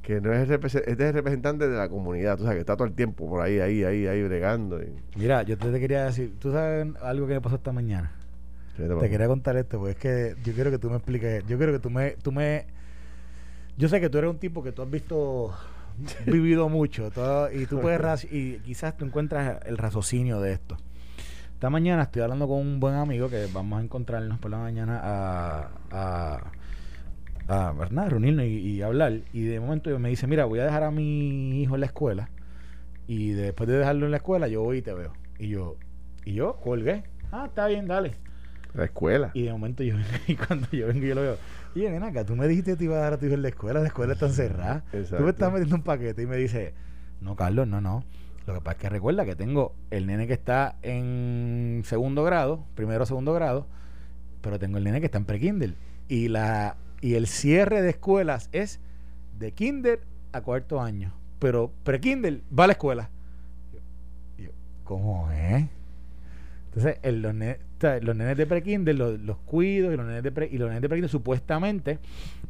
que 0.04 0.20
no 0.20 0.32
es 0.32 0.48
este 0.48 0.66
es 0.66 1.00
el 1.00 1.12
representante 1.14 1.66
de 1.66 1.76
la 1.76 1.88
comunidad, 1.88 2.36
tú 2.36 2.42
sabes, 2.42 2.56
que 2.56 2.60
está 2.60 2.76
todo 2.76 2.86
el 2.86 2.92
tiempo 2.92 3.26
por 3.26 3.40
ahí, 3.40 3.58
ahí, 3.58 3.84
ahí, 3.84 4.06
ahí 4.06 4.22
bregando. 4.22 4.78
Mira, 5.16 5.42
yo 5.44 5.56
te, 5.56 5.80
quería 5.80 6.04
decir, 6.04 6.34
¿tú 6.38 6.52
sabes 6.52 6.86
algo 7.00 7.26
que 7.26 7.32
me 7.32 7.40
pasó 7.40 7.56
esta 7.56 7.72
mañana? 7.72 8.12
Te, 8.76 9.08
quería 9.08 9.26
contar 9.26 9.56
esto, 9.56 9.78
porque 9.78 9.92
es 9.92 9.96
que 9.96 10.42
yo 10.44 10.52
quiero 10.52 10.70
que 10.70 10.78
tú 10.78 10.90
me 10.90 10.96
expliques, 10.96 11.44
yo 11.46 11.56
quiero 11.56 11.72
que 11.72 11.78
tú 11.78 11.88
me, 11.88 12.10
tú 12.22 12.32
me 12.32 12.66
yo 13.76 13.88
sé 13.88 14.00
que 14.00 14.08
tú 14.08 14.18
eres 14.18 14.30
un 14.30 14.38
tipo 14.38 14.62
que 14.62 14.72
tú 14.72 14.82
has 14.82 14.90
visto, 14.90 15.54
vivido 16.26 16.68
mucho, 16.68 17.10
y 17.52 17.66
tú 17.66 17.80
puedes, 17.80 18.24
y 18.32 18.58
quizás 18.58 18.96
tú 18.96 19.04
encuentras 19.04 19.64
el 19.66 19.78
raciocinio 19.78 20.40
de 20.40 20.52
esto. 20.52 20.76
Esta 21.54 21.70
mañana 21.70 22.02
estoy 22.02 22.22
hablando 22.22 22.46
con 22.46 22.58
un 22.58 22.80
buen 22.80 22.94
amigo 22.94 23.28
que 23.28 23.46
vamos 23.52 23.80
a 23.80 23.82
encontrarnos 23.82 24.38
por 24.38 24.50
la 24.50 24.58
mañana 24.58 25.00
a, 25.02 25.70
a, 25.90 26.52
a 27.48 27.72
¿verdad? 27.72 28.10
reunirnos 28.10 28.44
y, 28.44 28.82
hablar. 28.82 29.20
Y 29.32 29.44
de 29.44 29.60
momento 29.60 29.98
me 29.98 30.10
dice, 30.10 30.26
mira, 30.26 30.44
voy 30.44 30.58
a 30.58 30.64
dejar 30.64 30.82
a 30.82 30.90
mi 30.90 31.62
hijo 31.62 31.74
en 31.76 31.80
la 31.80 31.86
escuela. 31.86 32.28
Y 33.06 33.30
después 33.30 33.68
de 33.68 33.78
dejarlo 33.78 34.04
en 34.04 34.10
la 34.10 34.18
escuela, 34.18 34.48
yo 34.48 34.62
voy 34.62 34.78
y 34.78 34.82
te 34.82 34.92
veo. 34.94 35.12
Y 35.38 35.48
yo, 35.48 35.76
y 36.24 36.34
yo 36.34 36.56
colgué. 36.56 37.04
Ah, 37.32 37.46
está 37.46 37.66
bien, 37.66 37.86
dale. 37.86 38.14
La 38.74 38.84
escuela. 38.84 39.30
Y 39.34 39.42
de 39.42 39.52
momento 39.52 39.82
yo 39.82 39.96
y 40.26 40.36
cuando 40.36 40.68
yo 40.70 40.88
vengo 40.88 41.06
yo 41.06 41.14
lo 41.14 41.22
veo. 41.22 41.38
Oye, 41.74 41.90
ven 41.90 42.02
acá, 42.02 42.24
tú 42.24 42.36
me 42.36 42.46
dijiste 42.46 42.72
que 42.72 42.76
te 42.76 42.84
iba 42.84 42.96
a 42.96 43.00
dar 43.00 43.12
a 43.14 43.18
tu 43.18 43.26
hijo 43.26 43.34
en 43.34 43.42
la 43.42 43.48
escuela, 43.48 43.80
la 43.80 43.86
escuela 43.86 44.12
está 44.12 44.26
encerrada. 44.26 44.84
Tú 44.90 45.24
me 45.24 45.30
estás 45.30 45.52
metiendo 45.52 45.76
un 45.76 45.82
paquete 45.82 46.22
y 46.22 46.26
me 46.26 46.36
dice, 46.36 46.74
no, 47.20 47.36
Carlos, 47.36 47.66
no, 47.66 47.80
no. 47.80 48.04
Lo 48.46 48.54
que 48.54 48.60
pasa 48.60 48.72
es 48.72 48.82
que 48.82 48.88
recuerda 48.90 49.24
que 49.24 49.34
tengo 49.34 49.74
el 49.90 50.06
nene 50.06 50.26
que 50.26 50.34
está 50.34 50.76
en 50.82 51.82
segundo 51.84 52.22
grado, 52.24 52.64
primero 52.74 53.04
o 53.04 53.06
segundo 53.06 53.32
grado, 53.32 53.66
pero 54.42 54.58
tengo 54.58 54.78
el 54.78 54.84
nene 54.84 55.00
que 55.00 55.06
está 55.06 55.18
en 55.18 55.24
pre-kinder. 55.24 55.74
Y, 56.08 56.28
la, 56.28 56.76
y 57.00 57.14
el 57.14 57.26
cierre 57.26 57.80
de 57.80 57.90
escuelas 57.90 58.50
es 58.52 58.80
de 59.38 59.52
kinder 59.52 60.02
a 60.32 60.42
cuarto 60.42 60.80
año. 60.80 61.14
Pero 61.38 61.72
pre-kinder 61.84 62.42
va 62.56 62.64
a 62.64 62.66
la 62.68 62.72
escuela. 62.74 63.10
¿Cómo 64.84 65.30
es? 65.32 65.64
Entonces, 66.76 66.98
los, 68.02 68.16
nenes 68.16 68.36
de 68.36 68.46
pre-kinder, 68.46 68.94
los, 68.94 69.20
los, 69.20 69.36
cuidos 69.38 69.94
y 69.94 69.96
los 69.96 70.06
nenes 70.06 70.22
de 70.22 70.32
pre, 70.32 70.48
y 70.50 70.58
los 70.58 70.68
nenes 70.68 70.82
de 70.82 70.88
pre 70.88 71.08
supuestamente, 71.08 71.98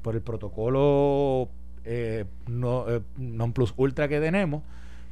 por 0.00 0.14
el 0.14 0.22
protocolo 0.22 1.48
eh, 1.84 2.24
eh, 2.48 3.00
non 3.18 3.52
plus 3.52 3.74
ultra 3.76 4.08
que 4.08 4.20
tenemos, 4.20 4.62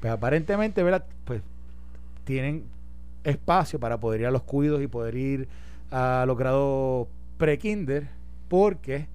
pues 0.01 0.13
aparentemente, 0.13 0.83
¿verdad? 0.83 1.05
Pues 1.25 1.43
tienen 2.25 2.65
espacio 3.25 3.79
para 3.79 4.01
poder 4.01 4.23
ir 4.23 4.27
a 4.27 4.31
los 4.31 4.43
cuidos 4.43 4.83
y 4.83 4.87
poder 4.87 5.15
ir 5.15 5.49
a 5.91 6.25
los 6.27 6.39
grados 6.39 7.07
pre-kinder, 7.37 8.09
porque 8.49 9.09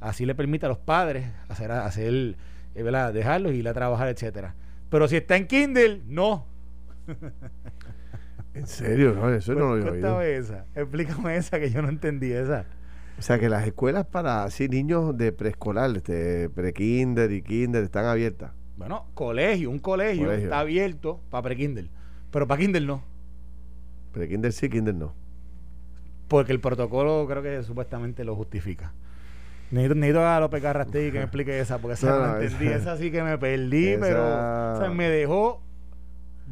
así 0.00 0.26
le 0.26 0.36
permite 0.36 0.66
a 0.66 0.68
los 0.68 0.78
padres 0.78 1.26
hacer, 1.48 1.72
hacer 1.72 2.36
eh, 2.76 2.82
¿verdad? 2.82 3.12
dejarlos 3.12 3.52
y 3.52 3.56
ir 3.56 3.68
a 3.68 3.74
trabajar, 3.74 4.08
etcétera. 4.08 4.54
Pero 4.90 5.08
si 5.08 5.16
está 5.16 5.36
en 5.36 5.48
Kindle, 5.48 6.02
no. 6.06 6.46
¿En 8.54 8.66
serio? 8.66 9.14
No, 9.14 9.32
eso 9.32 9.54
no 9.54 9.76
lo 9.76 9.86
he 9.86 9.90
oído. 9.90 10.20
esa. 10.22 10.66
Explícame 10.74 11.36
esa 11.36 11.60
que 11.60 11.70
yo 11.70 11.82
no 11.82 11.88
entendí 11.88 12.32
esa. 12.32 12.66
O 13.18 13.22
sea, 13.22 13.38
que 13.38 13.48
las 13.48 13.66
escuelas 13.66 14.06
para 14.06 14.44
así 14.44 14.68
niños 14.68 15.16
de 15.16 15.32
preescolar, 15.32 15.94
este, 15.94 16.48
pre-kinder 16.48 17.30
y 17.32 17.42
kinder, 17.42 17.84
están 17.84 18.06
abiertas. 18.06 18.52
Bueno, 18.76 19.06
colegio, 19.14 19.70
un 19.70 19.78
colegio, 19.78 20.32
está 20.32 20.60
abierto 20.60 21.20
para 21.28 21.42
pre-kinder. 21.42 21.88
Pero 22.30 22.46
para 22.46 22.60
kinder 22.60 22.82
no. 22.82 23.04
Pre-kinder 24.12 24.52
sí, 24.52 24.70
kinder 24.70 24.94
no. 24.94 25.14
Porque 26.28 26.52
el 26.52 26.60
protocolo 26.60 27.26
creo 27.28 27.42
que 27.42 27.62
supuestamente 27.62 28.24
lo 28.24 28.34
justifica. 28.36 28.94
Necesito, 29.70 29.94
necesito 29.94 30.26
a 30.26 30.40
López 30.40 30.62
Carrastegui 30.62 31.12
que 31.12 31.18
me 31.18 31.24
explique 31.24 31.60
esa, 31.60 31.78
porque 31.78 31.94
esa 31.94 32.10
no, 32.26 32.40
entendí. 32.40 32.68
Esa, 32.68 32.96
sí 32.96 33.10
que 33.10 33.22
me 33.22 33.38
perdí, 33.38 33.96
pero 34.00 34.22
o 34.22 34.78
sea, 34.78 34.90
me 34.90 35.08
dejó 35.08 35.62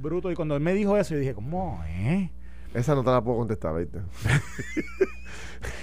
bruto. 0.00 0.30
Y 0.30 0.34
cuando 0.34 0.56
él 0.56 0.62
me 0.62 0.74
dijo 0.74 0.96
eso, 0.96 1.14
yo 1.14 1.20
dije, 1.20 1.34
¿cómo 1.34 1.82
eh? 1.86 2.30
Esa 2.74 2.94
no 2.94 3.02
te 3.02 3.10
la 3.10 3.22
puedo 3.22 3.38
contestar, 3.38 3.76
¿viste? 3.76 3.98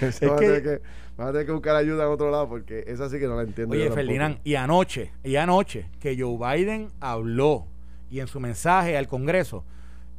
es 0.00 0.20
que, 0.20 0.28
que, 0.28 0.80
vas 1.16 1.28
a 1.28 1.32
tener 1.32 1.46
que 1.46 1.52
buscar 1.52 1.74
ayuda 1.76 2.04
en 2.04 2.10
otro 2.10 2.30
lado 2.30 2.48
porque 2.48 2.84
esa 2.86 3.08
sí 3.08 3.18
que 3.18 3.26
no 3.26 3.36
la 3.36 3.42
entiendo. 3.42 3.74
Oye, 3.74 3.90
Ferdinand, 3.90 4.38
y 4.44 4.54
anoche, 4.54 5.12
y 5.24 5.36
anoche, 5.36 5.90
que 5.98 6.16
Joe 6.18 6.38
Biden 6.38 6.90
habló 7.00 7.66
y 8.10 8.20
en 8.20 8.28
su 8.28 8.38
mensaje 8.38 8.96
al 8.96 9.08
Congreso, 9.08 9.64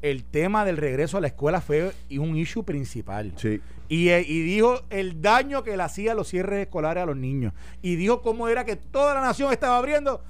el 0.01 0.23
tema 0.25 0.65
del 0.65 0.77
regreso 0.77 1.17
a 1.17 1.21
la 1.21 1.27
escuela 1.27 1.61
fue 1.61 1.93
un 2.11 2.35
issue 2.35 2.63
principal. 2.63 3.33
Sí. 3.37 3.61
Y, 3.89 4.09
eh, 4.09 4.23
y, 4.27 4.41
dijo 4.41 4.81
el 4.89 5.21
daño 5.21 5.63
que 5.63 5.77
le 5.77 5.83
hacía 5.83 6.13
los 6.13 6.27
cierres 6.27 6.59
escolares 6.59 7.03
a 7.03 7.05
los 7.05 7.15
niños. 7.15 7.53
Y 7.81 7.95
dijo 7.95 8.21
cómo 8.21 8.49
era 8.49 8.65
que 8.65 8.75
toda 8.75 9.13
la 9.13 9.21
nación 9.21 9.53
estaba 9.53 9.77
abriendo. 9.77 10.21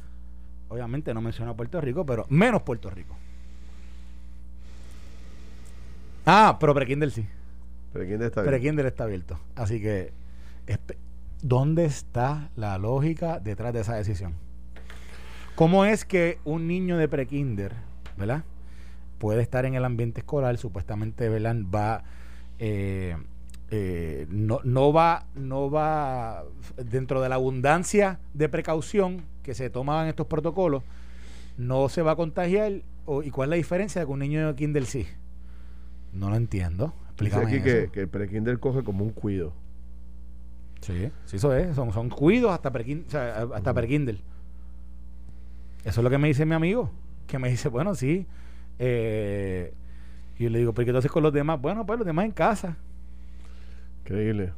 Obviamente 0.69 1.13
no 1.13 1.21
menciona 1.21 1.55
Puerto 1.55 1.81
Rico, 1.81 2.05
pero 2.05 2.25
menos 2.29 2.61
Puerto 2.61 2.89
Rico. 2.89 3.15
Ah, 6.29 6.57
pero 6.59 6.73
Prekinder 6.73 7.09
sí. 7.09 7.25
Prekinder 7.93 8.27
está 8.27 8.41
abierto. 8.41 8.85
está 8.85 9.03
abierto. 9.05 9.39
Así 9.55 9.81
que, 9.81 10.11
¿dónde 11.41 11.85
está 11.85 12.49
la 12.57 12.77
lógica 12.77 13.39
detrás 13.39 13.73
de 13.73 13.79
esa 13.79 13.95
decisión? 13.95 14.33
¿Cómo 15.55 15.85
es 15.85 16.03
que 16.03 16.39
un 16.43 16.67
niño 16.67 16.97
de 16.97 17.07
prekinder, 17.07 17.75
¿verdad? 18.17 18.43
Puede 19.19 19.41
estar 19.41 19.65
en 19.65 19.75
el 19.75 19.85
ambiente 19.85 20.19
escolar, 20.19 20.57
supuestamente, 20.57 21.29
¿verdad? 21.29 21.55
Va, 21.73 22.03
eh, 22.59 23.15
eh, 23.71 24.27
no, 24.29 24.59
no 24.65 24.91
va, 24.91 25.27
no 25.33 25.71
va 25.71 26.43
dentro 26.75 27.21
de 27.21 27.29
la 27.29 27.35
abundancia 27.35 28.19
de 28.33 28.49
precaución 28.49 29.23
que 29.43 29.55
se 29.55 29.69
tomaban 29.69 30.07
estos 30.07 30.27
protocolos, 30.27 30.83
no 31.57 31.87
se 31.87 32.01
va 32.01 32.11
a 32.11 32.15
contagiar. 32.17 32.81
¿Y 33.23 33.31
cuál 33.31 33.47
es 33.47 33.49
la 33.51 33.55
diferencia 33.55 34.01
de 34.01 34.05
que 34.05 34.11
un 34.11 34.19
niño 34.19 34.45
de 34.45 34.55
kinder 34.55 34.85
sí? 34.85 35.07
No 36.17 36.29
lo 36.31 36.35
entiendo. 36.35 36.93
Explícame 37.05 37.45
Dice 37.45 37.57
aquí 37.57 37.63
Que, 37.63 37.91
que 37.91 38.01
el 38.01 38.07
prekinder 38.09 38.59
coge 38.59 38.83
como 38.83 39.03
un 39.03 39.11
cuido. 39.11 39.53
Sí, 40.81 41.11
sí, 41.25 41.37
eso 41.37 41.55
es. 41.55 41.75
Son, 41.75 41.93
son 41.93 42.09
cuidos 42.09 42.51
hasta 42.51 42.71
prekinder. 42.71 43.07
O 43.07 43.11
sea, 43.11 43.47
hasta 43.53 43.73
prekinder. 43.73 44.17
Eso 45.83 46.01
es 46.01 46.03
lo 46.03 46.09
que 46.09 46.17
me 46.17 46.27
dice 46.27 46.45
mi 46.45 46.55
amigo. 46.55 46.91
Que 47.27 47.39
me 47.39 47.49
dice, 47.49 47.69
bueno, 47.69 47.93
sí. 47.93 48.25
Eh, 48.79 49.73
y 50.37 50.43
yo 50.43 50.49
le 50.49 50.59
digo, 50.59 50.73
¿pero 50.73 50.85
qué 50.85 50.89
entonces 50.91 51.11
con 51.11 51.23
los 51.23 51.33
demás? 51.33 51.61
Bueno, 51.61 51.85
pues 51.85 51.99
los 51.99 52.05
demás 52.05 52.25
en 52.25 52.31
casa. 52.31 52.77
Increíble. 54.01 54.53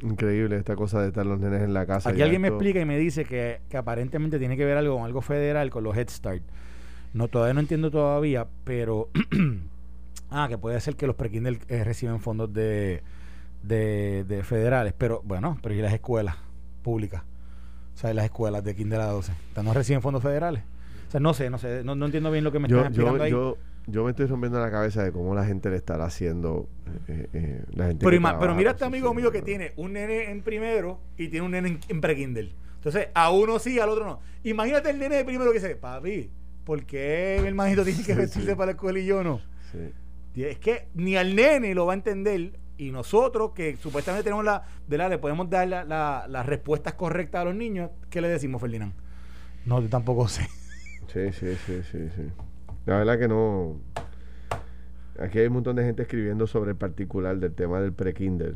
Increíble 0.00 0.56
esta 0.56 0.76
cosa 0.76 1.02
de 1.02 1.08
estar 1.08 1.26
los 1.26 1.40
nenes 1.40 1.62
en 1.62 1.74
la 1.74 1.86
casa. 1.86 2.10
Aquí 2.10 2.22
alguien 2.22 2.40
me 2.40 2.48
explica 2.48 2.80
y 2.80 2.84
me 2.84 2.98
dice 2.98 3.24
que, 3.24 3.60
que, 3.68 3.76
aparentemente 3.76 4.38
tiene 4.38 4.56
que 4.56 4.64
ver 4.64 4.76
algo 4.76 4.96
con 4.96 5.04
algo 5.04 5.22
federal, 5.22 5.70
con 5.70 5.82
los 5.82 5.96
Head 5.96 6.08
Start. 6.08 6.42
No, 7.14 7.26
todavía 7.26 7.54
no 7.54 7.60
entiendo 7.60 7.90
todavía, 7.90 8.46
pero 8.64 9.08
Ah, 10.30 10.46
que 10.48 10.58
puede 10.58 10.80
ser 10.80 10.96
que 10.96 11.06
los 11.06 11.16
prekinder 11.16 11.58
eh, 11.68 11.84
reciben 11.84 12.20
fondos 12.20 12.52
de, 12.52 13.02
de, 13.62 14.42
federales, 14.44 14.94
pero 14.96 15.22
bueno, 15.24 15.58
pero 15.62 15.74
¿y 15.74 15.80
las 15.80 15.92
escuelas 15.92 16.36
públicas? 16.82 17.22
O 17.94 17.98
sea, 17.98 18.12
las 18.14 18.26
escuelas 18.26 18.62
de 18.62 18.74
kinder 18.74 19.00
a 19.00 19.06
12, 19.06 19.32
¿no 19.62 19.74
reciben 19.74 20.02
fondos 20.02 20.22
federales? 20.22 20.62
O 21.08 21.10
sea, 21.10 21.20
no 21.20 21.32
sé, 21.32 21.50
no 21.50 21.58
sé, 21.58 21.82
no, 21.82 21.92
entiendo 22.04 22.30
bien 22.30 22.44
lo 22.44 22.52
que 22.52 22.58
me 22.58 22.68
estás 22.68 22.86
explicando 22.86 23.24
ahí. 23.24 23.30
Yo, 23.30 23.56
yo 23.86 24.04
me 24.04 24.10
estoy 24.10 24.26
rompiendo 24.26 24.60
la 24.60 24.70
cabeza 24.70 25.02
de 25.02 25.10
cómo 25.10 25.34
la 25.34 25.46
gente 25.46 25.70
le 25.70 25.76
estará 25.76 26.04
haciendo. 26.04 26.68
Eh, 27.08 27.28
eh, 27.32 27.64
la 27.72 27.86
gente 27.86 28.04
pero, 28.04 28.38
pero 28.38 28.54
mira 28.54 28.72
este 28.72 28.84
amigo 28.84 29.14
mío 29.14 29.32
que 29.32 29.40
tiene 29.40 29.72
un 29.76 29.94
nene 29.94 30.30
en 30.30 30.42
primero 30.42 31.00
y 31.16 31.28
tiene 31.28 31.46
un 31.46 31.52
nene 31.52 31.68
en, 31.68 31.80
en 31.88 32.00
prekinder. 32.02 32.50
Entonces, 32.74 33.08
a 33.14 33.30
uno 33.30 33.58
sí, 33.58 33.80
al 33.80 33.88
otro 33.88 34.04
no. 34.04 34.20
Imagínate 34.44 34.90
el 34.90 34.98
nene 34.98 35.16
de 35.16 35.24
primero 35.24 35.50
que 35.50 35.58
dice, 35.58 35.74
papi, 35.74 36.30
¿por 36.64 36.84
qué 36.84 37.38
mi 37.40 37.48
hermanito 37.48 37.82
tiene 37.82 38.04
que 38.04 38.14
vestirse 38.14 38.54
para 38.54 38.66
la 38.66 38.72
escuela 38.72 38.98
y 38.98 39.06
yo 39.06 39.24
no? 39.24 39.40
Sí. 39.72 39.90
Es 40.44 40.58
que 40.58 40.88
ni 40.94 41.16
al 41.16 41.34
nene 41.34 41.74
lo 41.74 41.86
va 41.86 41.92
a 41.92 41.96
entender 41.96 42.52
y 42.78 42.92
nosotros 42.92 43.50
que 43.52 43.76
supuestamente 43.76 44.22
tenemos 44.22 44.44
la, 44.44 44.62
de 44.86 44.98
la 44.98 45.08
le 45.08 45.18
podemos 45.18 45.50
dar 45.50 45.68
las 45.68 46.46
respuestas 46.46 46.94
correctas 46.94 47.42
a 47.42 47.44
los 47.46 47.54
niños, 47.54 47.90
¿qué 48.08 48.20
le 48.20 48.28
decimos, 48.28 48.60
Ferdinand? 48.60 48.92
No, 49.66 49.82
yo 49.82 49.88
tampoco 49.88 50.28
sé. 50.28 50.48
Sí, 51.12 51.32
sí, 51.32 51.56
sí, 51.66 51.82
sí, 51.90 52.08
sí. 52.14 52.22
La 52.86 52.98
verdad 52.98 53.18
que 53.18 53.28
no. 53.28 53.76
Aquí 55.18 55.40
hay 55.40 55.48
un 55.48 55.54
montón 55.54 55.76
de 55.76 55.84
gente 55.84 56.02
escribiendo 56.02 56.46
sobre 56.46 56.70
el 56.70 56.76
particular 56.76 57.36
del 57.38 57.52
tema 57.52 57.80
del 57.80 57.92
pre-Kinder. 57.92 58.54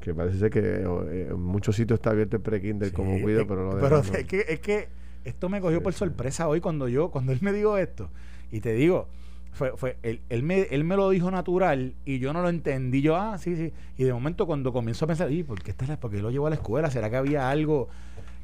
Que 0.00 0.14
parece 0.14 0.50
que 0.50 0.60
eh, 0.60 1.28
en 1.30 1.40
muchos 1.40 1.76
sitios 1.76 1.98
está 1.98 2.10
abierto 2.10 2.36
el 2.36 2.42
pre-Kinder 2.42 2.92
como 2.92 3.20
cuido, 3.20 3.46
pero 3.46 3.70
no 3.70 3.78
Pero 3.78 3.98
es, 3.98 4.24
que, 4.24 4.44
es 4.48 4.60
que 4.60 4.88
esto 5.24 5.48
me 5.48 5.60
cogió 5.60 5.82
por 5.82 5.92
sorpresa 5.92 6.48
hoy 6.48 6.60
cuando 6.60 6.88
yo, 6.88 7.10
cuando 7.10 7.32
él 7.32 7.38
me 7.42 7.52
dijo 7.52 7.76
esto. 7.76 8.10
Y 8.50 8.60
te 8.60 8.72
digo, 8.72 9.08
fue, 9.54 9.72
fue 9.76 9.96
él, 10.02 10.20
él, 10.28 10.42
me, 10.42 10.62
él 10.62 10.84
me 10.84 10.96
lo 10.96 11.08
dijo 11.10 11.30
natural 11.30 11.94
y 12.04 12.18
yo 12.18 12.32
no 12.32 12.42
lo 12.42 12.48
entendí. 12.48 13.00
Yo, 13.00 13.16
ah, 13.16 13.38
sí, 13.38 13.56
sí. 13.56 13.72
Y 13.96 14.04
de 14.04 14.12
momento 14.12 14.46
cuando 14.46 14.72
comienzo 14.72 15.06
a 15.06 15.08
pensar, 15.08 15.32
¿y 15.32 15.42
por 15.42 15.62
qué 15.62 15.70
está 15.70 15.84
porque 15.98 16.20
lo 16.20 16.30
llevó 16.30 16.48
a 16.48 16.50
la 16.50 16.56
escuela? 16.56 16.90
¿Será 16.90 17.08
que 17.08 17.16
había 17.16 17.48
algo? 17.48 17.88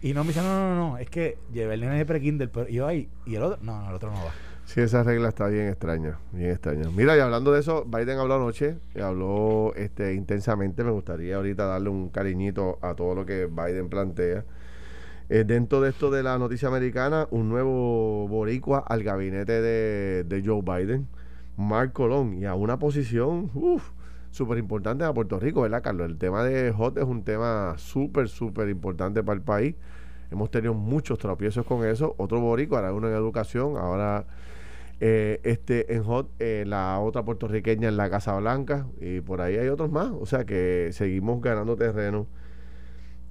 Y 0.02 0.14
no 0.14 0.24
me 0.24 0.28
dice, 0.28 0.40
no, 0.40 0.48
no, 0.48 0.74
no, 0.74 0.98
es 0.98 1.10
que 1.10 1.36
llevé 1.52 1.74
el 1.74 1.80
nene 1.80 1.98
de 1.98 2.06
pre-Kinder, 2.06 2.50
pero 2.50 2.68
yo 2.68 2.86
ahí, 2.86 3.10
y 3.26 3.34
el 3.34 3.42
otro, 3.42 3.58
no, 3.62 3.82
no, 3.82 3.90
el 3.90 3.94
otro 3.94 4.10
no 4.10 4.16
va. 4.16 4.32
Sí, 4.64 4.80
esa 4.80 5.02
regla 5.02 5.28
está 5.28 5.48
bien 5.48 5.68
extraña, 5.68 6.18
bien 6.32 6.52
extraña. 6.52 6.88
Mira, 6.90 7.16
y 7.16 7.20
hablando 7.20 7.52
de 7.52 7.60
eso, 7.60 7.84
Biden 7.84 8.18
habló 8.18 8.36
anoche, 8.36 8.76
y 8.94 9.00
habló 9.00 9.74
este, 9.74 10.14
intensamente. 10.14 10.84
Me 10.84 10.92
gustaría 10.92 11.36
ahorita 11.36 11.66
darle 11.66 11.90
un 11.90 12.08
cariñito 12.08 12.78
a 12.80 12.94
todo 12.94 13.14
lo 13.14 13.26
que 13.26 13.46
Biden 13.46 13.88
plantea. 13.88 14.44
Eh, 15.32 15.44
dentro 15.44 15.80
de 15.80 15.90
esto 15.90 16.10
de 16.10 16.24
la 16.24 16.38
noticia 16.38 16.66
americana, 16.66 17.28
un 17.30 17.48
nuevo 17.48 18.26
boricua 18.26 18.80
al 18.80 19.04
gabinete 19.04 19.62
de, 19.62 20.42
Joe 20.44 20.60
Biden, 20.60 21.06
Mark 21.56 21.92
Colón, 21.92 22.34
y 22.34 22.46
a 22.46 22.56
una 22.56 22.80
posición, 22.80 23.48
súper 24.32 24.58
importante 24.58 25.04
a 25.04 25.14
Puerto 25.14 25.38
Rico, 25.38 25.60
¿verdad, 25.62 25.84
Carlos? 25.84 26.10
El 26.10 26.18
tema 26.18 26.42
de 26.42 26.74
HOT 26.76 26.98
es 26.98 27.04
un 27.04 27.22
tema 27.22 27.74
súper, 27.78 28.28
súper 28.28 28.68
importante 28.70 29.22
para 29.22 29.36
el 29.36 29.42
país. 29.42 29.76
Hemos 30.32 30.50
tenido 30.50 30.74
muchos 30.74 31.16
tropiezos 31.20 31.64
con 31.64 31.86
eso. 31.86 32.16
Otro 32.18 32.40
boricua, 32.40 32.78
ahora 32.80 32.92
uno 32.92 33.08
en 33.08 33.14
educación, 33.14 33.76
ahora 33.76 34.26
eh, 34.98 35.40
este 35.44 35.94
en 35.94 36.02
Hot, 36.02 36.28
eh, 36.40 36.64
la 36.66 36.98
otra 36.98 37.24
puertorriqueña 37.24 37.86
en 37.86 37.96
la 37.96 38.10
Casa 38.10 38.36
Blanca, 38.36 38.88
y 39.00 39.20
por 39.20 39.42
ahí 39.42 39.56
hay 39.58 39.68
otros 39.68 39.92
más. 39.92 40.10
O 40.10 40.26
sea 40.26 40.44
que 40.44 40.90
seguimos 40.92 41.40
ganando 41.40 41.76
terreno 41.76 42.26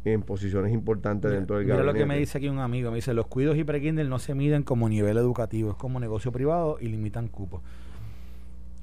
en 0.05 0.21
posiciones 0.21 0.73
importantes 0.73 1.31
dentro 1.31 1.57
del 1.57 1.65
Mira 1.65 1.83
lo 1.83 1.93
que 1.93 2.05
me 2.05 2.17
dice 2.17 2.37
aquí 2.37 2.47
un 2.47 2.59
amigo, 2.59 2.89
me 2.89 2.97
dice, 2.97 3.13
los 3.13 3.27
cuidos 3.27 3.57
y 3.57 3.63
no 3.63 4.19
se 4.19 4.33
miden 4.33 4.63
como 4.63 4.87
nivel 4.89 5.17
educativo, 5.17 5.71
es 5.71 5.77
como 5.77 5.99
negocio 5.99 6.31
privado 6.31 6.77
y 6.79 6.87
limitan 6.87 7.27
cupos. 7.27 7.61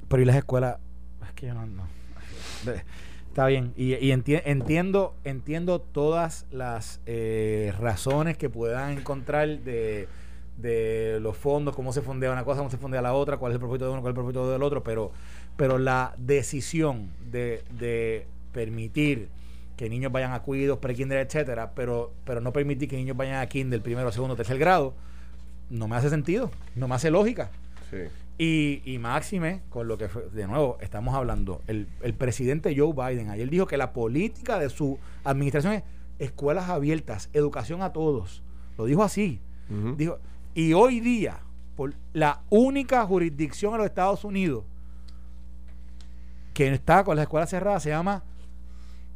Pero 0.09 0.23
y 0.23 0.27
las 0.27 0.37
escuelas, 0.37 0.79
es 1.27 1.33
que 1.33 1.47
yo 1.47 1.55
no, 1.55 1.67
no. 1.67 1.85
Está 3.29 3.47
bien, 3.47 3.73
y, 3.77 3.95
y 3.95 4.13
entiendo, 4.13 5.15
entiendo 5.25 5.81
todas 5.81 6.47
las 6.51 7.01
eh, 7.05 7.75
razones 7.79 8.39
que 8.39 8.49
puedan 8.49 8.97
encontrar 8.97 9.59
de 9.61 10.09
de 10.57 11.19
los 11.21 11.37
fondos, 11.37 11.75
cómo 11.75 11.93
se 11.93 12.03
fondea 12.03 12.33
una 12.33 12.45
cosa, 12.45 12.59
cómo 12.59 12.71
se 12.71 12.79
fondea 12.79 13.03
la 13.03 13.13
otra, 13.13 13.37
cuál 13.37 13.53
es 13.53 13.55
el 13.55 13.61
propósito 13.61 13.87
de 13.87 13.93
uno, 13.93 14.01
cuál 14.01 14.13
es 14.13 14.15
el 14.15 14.23
propósito 14.23 14.51
del 14.51 14.63
otro, 14.63 14.83
pero, 14.83 15.13
pero 15.57 15.79
la 15.79 16.15
decisión 16.17 17.11
de, 17.31 17.63
de 17.79 18.27
permitir 18.53 19.29
que 19.77 19.91
niños 19.91 20.11
vayan 20.11 20.33
a 20.33 20.41
cuidos, 20.41 20.79
pre-kinder, 20.79 21.19
etcétera, 21.19 21.73
pero, 21.75 22.13
pero 22.25 22.41
no 22.41 22.53
permitir 22.53 22.89
que 22.89 22.97
niños 22.97 23.17
vayan 23.17 23.41
a 23.41 23.47
kinder, 23.47 23.83
primero, 23.83 24.11
segundo, 24.11 24.37
tercer 24.37 24.59
grado, 24.59 24.95
no 25.71 25.89
me 25.89 25.97
hace 25.97 26.11
sentido, 26.11 26.51
no 26.75 26.89
me 26.89 26.95
hace 26.95 27.11
lógica. 27.11 27.51
Y, 28.39 28.83
y 28.85 28.99
máxime, 28.99 29.63
con 29.71 29.89
lo 29.89 29.97
que 29.97 30.09
de 30.33 30.47
nuevo, 30.47 30.77
estamos 30.81 31.15
hablando, 31.15 31.63
el, 31.67 31.89
el 32.03 32.15
presidente 32.15 32.75
Joe 32.77 32.93
Biden 32.93 33.31
ayer 33.31 33.49
dijo 33.49 33.67
que 33.67 33.77
la 33.77 33.93
política 33.93 34.59
de 34.59 34.69
su 34.69 34.99
administración 35.25 35.75
es 35.75 35.83
escuelas 36.19 36.69
abiertas, 36.69 37.29
educación 37.33 37.83
a 37.83 37.93
todos. 37.93 38.43
Lo 38.79 38.85
dijo 38.85 39.03
así. 39.03 39.41
Dijo, 39.97 40.19
y 40.55 40.75
hoy 40.75 41.01
día, 41.01 41.41
por 41.75 41.95
la 42.13 42.43
única 42.51 43.05
jurisdicción 43.05 43.73
en 43.73 43.79
los 43.79 43.87
Estados 43.87 44.25
Unidos 44.25 44.65
que 46.55 46.73
está 46.73 47.03
con 47.03 47.17
las 47.17 47.25
escuelas 47.25 47.51
cerradas 47.51 47.83
se 47.83 47.91
llama 47.91 48.23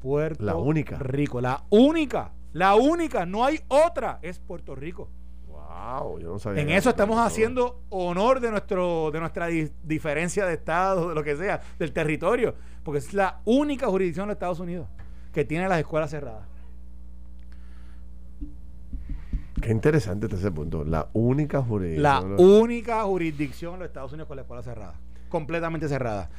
Puerto 0.00 0.44
la 0.44 0.56
única. 0.56 0.98
Rico. 0.98 1.40
La 1.40 1.62
única, 1.70 2.32
la 2.52 2.74
única, 2.74 3.26
no 3.26 3.44
hay 3.44 3.60
otra, 3.68 4.18
es 4.22 4.38
Puerto 4.38 4.74
Rico. 4.74 5.08
Wow, 5.46 6.18
yo 6.18 6.32
no 6.32 6.38
sabía. 6.38 6.62
En 6.62 6.70
eso 6.70 6.90
estamos 6.90 7.18
haciendo 7.18 7.82
honor 7.90 8.40
de 8.40 8.50
nuestro 8.50 9.10
de 9.10 9.20
nuestra 9.20 9.46
diferencia 9.46 10.46
de 10.46 10.54
estado, 10.54 11.10
de 11.10 11.14
lo 11.14 11.22
que 11.22 11.36
sea, 11.36 11.60
del 11.78 11.92
territorio, 11.92 12.54
porque 12.82 12.98
es 12.98 13.14
la 13.14 13.40
única 13.44 13.86
jurisdicción 13.86 14.24
de 14.24 14.28
los 14.28 14.36
Estados 14.36 14.60
Unidos 14.60 14.88
que 15.32 15.44
tiene 15.44 15.68
las 15.68 15.78
escuelas 15.78 16.10
cerradas. 16.10 16.48
Qué 19.60 19.70
interesante 19.70 20.26
este 20.26 20.38
ese 20.38 20.50
punto. 20.50 20.84
La 20.84 21.08
única 21.12 21.62
jurisdicción. 21.62 22.02
La 22.02 22.20
única 22.42 23.02
jurisdicción 23.04 23.74
en 23.74 23.80
los 23.80 23.88
Estados 23.88 24.12
Unidos 24.12 24.26
con 24.28 24.36
la 24.36 24.42
escuela 24.42 24.62
cerrada. 24.62 24.94
Completamente 25.28 25.88
cerrada. 25.88 26.30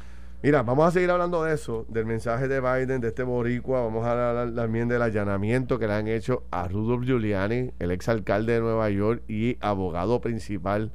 Mira, 0.44 0.64
vamos 0.64 0.88
a 0.88 0.92
seguir 0.92 1.12
hablando 1.12 1.44
de 1.44 1.54
eso, 1.54 1.86
del 1.88 2.08
mensaje 2.08 2.48
de 2.48 2.60
Biden, 2.62 3.00
de 3.00 3.10
este 3.10 3.22
boricua. 3.22 3.82
Vamos 3.82 4.08
a 4.08 4.30
hablar 4.30 4.56
también 4.56 4.88
del 4.88 5.04
allanamiento 5.04 5.78
que 5.78 5.86
le 5.86 5.94
han 5.94 6.08
hecho 6.08 6.46
a 6.50 6.68
Rudolph 6.68 7.06
Giuliani, 7.06 7.74
el 7.78 7.92
exalcalde 7.92 8.54
de 8.54 8.60
Nueva 8.60 8.90
York 8.90 9.22
y 9.28 9.58
abogado 9.62 10.20
principal 10.20 10.92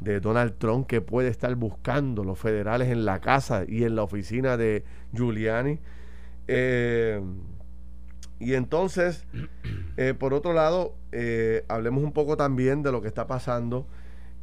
de 0.00 0.20
Donald 0.20 0.58
Trump, 0.58 0.86
que 0.86 1.00
puede 1.00 1.28
estar 1.28 1.54
buscando 1.54 2.24
los 2.24 2.38
federales 2.38 2.90
en 2.90 3.06
la 3.06 3.20
casa 3.20 3.64
y 3.66 3.84
en 3.84 3.96
la 3.96 4.02
oficina 4.02 4.58
de 4.58 4.84
Giuliani. 5.14 5.78
Eh, 6.46 7.22
y 8.38 8.52
entonces, 8.52 9.24
eh, 9.96 10.12
por 10.12 10.34
otro 10.34 10.52
lado, 10.52 10.94
eh, 11.10 11.64
hablemos 11.68 12.04
un 12.04 12.12
poco 12.12 12.36
también 12.36 12.82
de 12.82 12.92
lo 12.92 13.00
que 13.00 13.08
está 13.08 13.26
pasando 13.26 13.86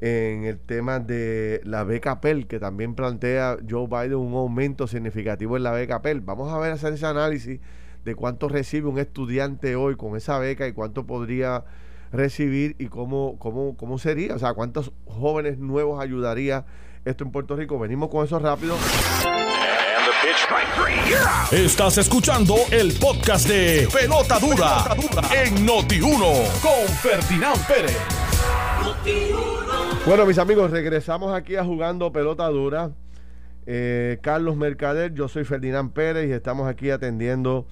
en 0.01 0.45
el 0.45 0.59
tema 0.59 0.99
de 0.99 1.61
la 1.63 1.83
beca 1.83 2.21
Pell, 2.21 2.47
que 2.47 2.59
también 2.59 2.95
plantea 2.95 3.57
Joe 3.69 3.87
Biden 3.87 4.17
un 4.17 4.33
aumento 4.33 4.87
significativo 4.87 5.57
en 5.57 5.63
la 5.63 5.71
beca 5.71 6.01
Pell. 6.01 6.21
Vamos 6.21 6.51
a 6.51 6.57
ver, 6.57 6.71
hacer 6.71 6.93
ese 6.93 7.05
análisis 7.05 7.59
de 8.03 8.15
cuánto 8.15 8.49
recibe 8.49 8.89
un 8.89 8.97
estudiante 8.97 9.75
hoy 9.75 9.95
con 9.95 10.17
esa 10.17 10.39
beca 10.39 10.67
y 10.67 10.73
cuánto 10.73 11.05
podría 11.05 11.63
recibir 12.11 12.75
y 12.79 12.87
cómo, 12.87 13.37
cómo, 13.37 13.77
cómo 13.77 13.99
sería, 13.99 14.35
o 14.35 14.39
sea, 14.39 14.53
cuántos 14.53 14.91
jóvenes 15.05 15.59
nuevos 15.59 16.01
ayudaría 16.01 16.65
esto 17.05 17.23
en 17.23 17.31
Puerto 17.31 17.55
Rico. 17.55 17.77
Venimos 17.79 18.09
con 18.09 18.25
eso 18.25 18.39
rápido. 18.39 18.75
Estás 21.51 21.99
escuchando 21.99 22.55
el 22.71 22.93
podcast 22.93 23.47
de 23.47 23.87
Pelota 23.93 24.39
Dura, 24.39 24.85
en 25.31 25.67
Noti1 25.67 26.61
con 26.61 26.87
Ferdinand 27.01 27.67
Pérez. 27.67 27.97
Bueno, 30.03 30.25
mis 30.25 30.39
amigos, 30.39 30.71
regresamos 30.71 31.31
aquí 31.31 31.57
a 31.57 31.63
jugando 31.63 32.11
Pelota 32.11 32.47
Dura. 32.47 32.89
Eh, 33.67 34.17
Carlos 34.23 34.57
Mercader, 34.57 35.13
yo 35.13 35.27
soy 35.27 35.43
Ferdinand 35.43 35.93
Pérez 35.93 36.27
y 36.27 36.33
estamos 36.33 36.67
aquí 36.67 36.89
atendiendo 36.89 37.67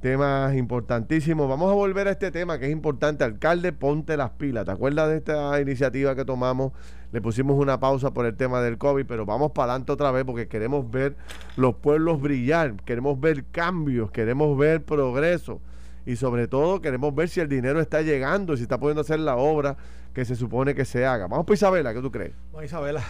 temas 0.00 0.54
importantísimos. 0.54 1.48
Vamos 1.48 1.72
a 1.72 1.74
volver 1.74 2.06
a 2.06 2.12
este 2.12 2.30
tema 2.30 2.60
que 2.60 2.66
es 2.66 2.72
importante. 2.72 3.24
Alcalde, 3.24 3.72
ponte 3.72 4.16
las 4.16 4.30
pilas. 4.30 4.64
¿Te 4.64 4.70
acuerdas 4.70 5.08
de 5.08 5.16
esta 5.16 5.60
iniciativa 5.60 6.14
que 6.14 6.24
tomamos? 6.24 6.70
Le 7.10 7.20
pusimos 7.20 7.58
una 7.58 7.80
pausa 7.80 8.12
por 8.12 8.26
el 8.26 8.36
tema 8.36 8.62
del 8.62 8.78
COVID, 8.78 9.04
pero 9.04 9.26
vamos 9.26 9.50
para 9.50 9.72
adelante 9.72 9.90
otra 9.90 10.12
vez 10.12 10.24
porque 10.24 10.46
queremos 10.46 10.88
ver 10.88 11.16
los 11.56 11.74
pueblos 11.74 12.20
brillar, 12.20 12.76
queremos 12.84 13.20
ver 13.20 13.44
cambios, 13.46 14.12
queremos 14.12 14.56
ver 14.56 14.84
progreso 14.84 15.60
y 16.06 16.16
sobre 16.16 16.48
todo 16.48 16.80
queremos 16.80 17.14
ver 17.14 17.28
si 17.28 17.40
el 17.40 17.48
dinero 17.48 17.80
está 17.80 18.02
llegando, 18.02 18.56
si 18.56 18.62
está 18.62 18.78
pudiendo 18.78 19.02
hacer 19.02 19.20
la 19.20 19.36
obra 19.36 19.76
que 20.12 20.24
se 20.24 20.36
supone 20.36 20.74
que 20.74 20.84
se 20.84 21.06
haga. 21.06 21.26
Vamos 21.26 21.46
por 21.46 21.54
Isabela, 21.54 21.94
¿qué 21.94 22.00
tú 22.00 22.10
crees? 22.10 22.32
Vamos 22.52 22.64
Isabela. 22.64 23.02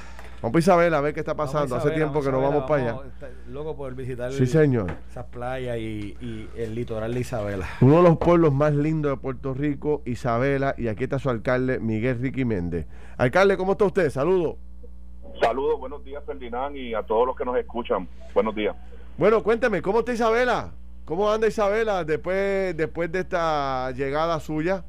Vamos 0.42 0.56
a 0.56 0.58
Isabela 0.58 0.98
a 0.98 1.00
ver 1.00 1.14
qué 1.14 1.20
está 1.20 1.36
pasando. 1.36 1.76
Hace 1.76 1.92
tiempo 1.92 2.20
que 2.20 2.32
no 2.32 2.40
vamos 2.40 2.64
para 2.68 2.82
allá. 2.82 3.00
Loco 3.48 3.76
por 3.76 3.94
visitar 3.94 4.32
sí, 4.32 4.44
señor. 4.46 4.92
esas 5.08 5.26
playas 5.26 5.78
y, 5.78 6.16
y, 6.20 6.48
el 6.56 6.74
litoral 6.74 7.14
de 7.14 7.20
Isabela. 7.20 7.68
Uno 7.80 7.98
de 7.98 8.02
los 8.02 8.18
pueblos 8.18 8.52
más 8.52 8.74
lindos 8.74 9.12
de 9.12 9.16
Puerto 9.18 9.54
Rico, 9.54 10.02
Isabela, 10.04 10.74
y 10.76 10.88
aquí 10.88 11.04
está 11.04 11.20
su 11.20 11.30
alcalde, 11.30 11.78
Miguel 11.78 12.18
Ricky 12.18 12.44
Méndez. 12.44 12.86
Alcalde, 13.18 13.56
¿cómo 13.56 13.72
está 13.72 13.84
usted? 13.84 14.10
Saludos. 14.10 14.56
Saludos, 15.40 15.78
buenos 15.78 16.04
días 16.04 16.22
Ferdinand 16.26 16.76
y 16.76 16.92
a 16.92 17.02
todos 17.04 17.26
los 17.26 17.36
que 17.36 17.44
nos 17.44 17.56
escuchan. 17.56 18.08
Buenos 18.34 18.54
días. 18.54 18.74
Bueno, 19.16 19.42
cuénteme, 19.44 19.80
¿cómo 19.80 20.00
está 20.00 20.12
Isabela? 20.12 20.72
¿Cómo 21.04 21.30
anda 21.30 21.48
Isabela 21.48 22.04
después, 22.04 22.76
después 22.76 23.10
de 23.10 23.20
esta 23.20 23.90
llegada 23.90 24.38
suya 24.38 24.84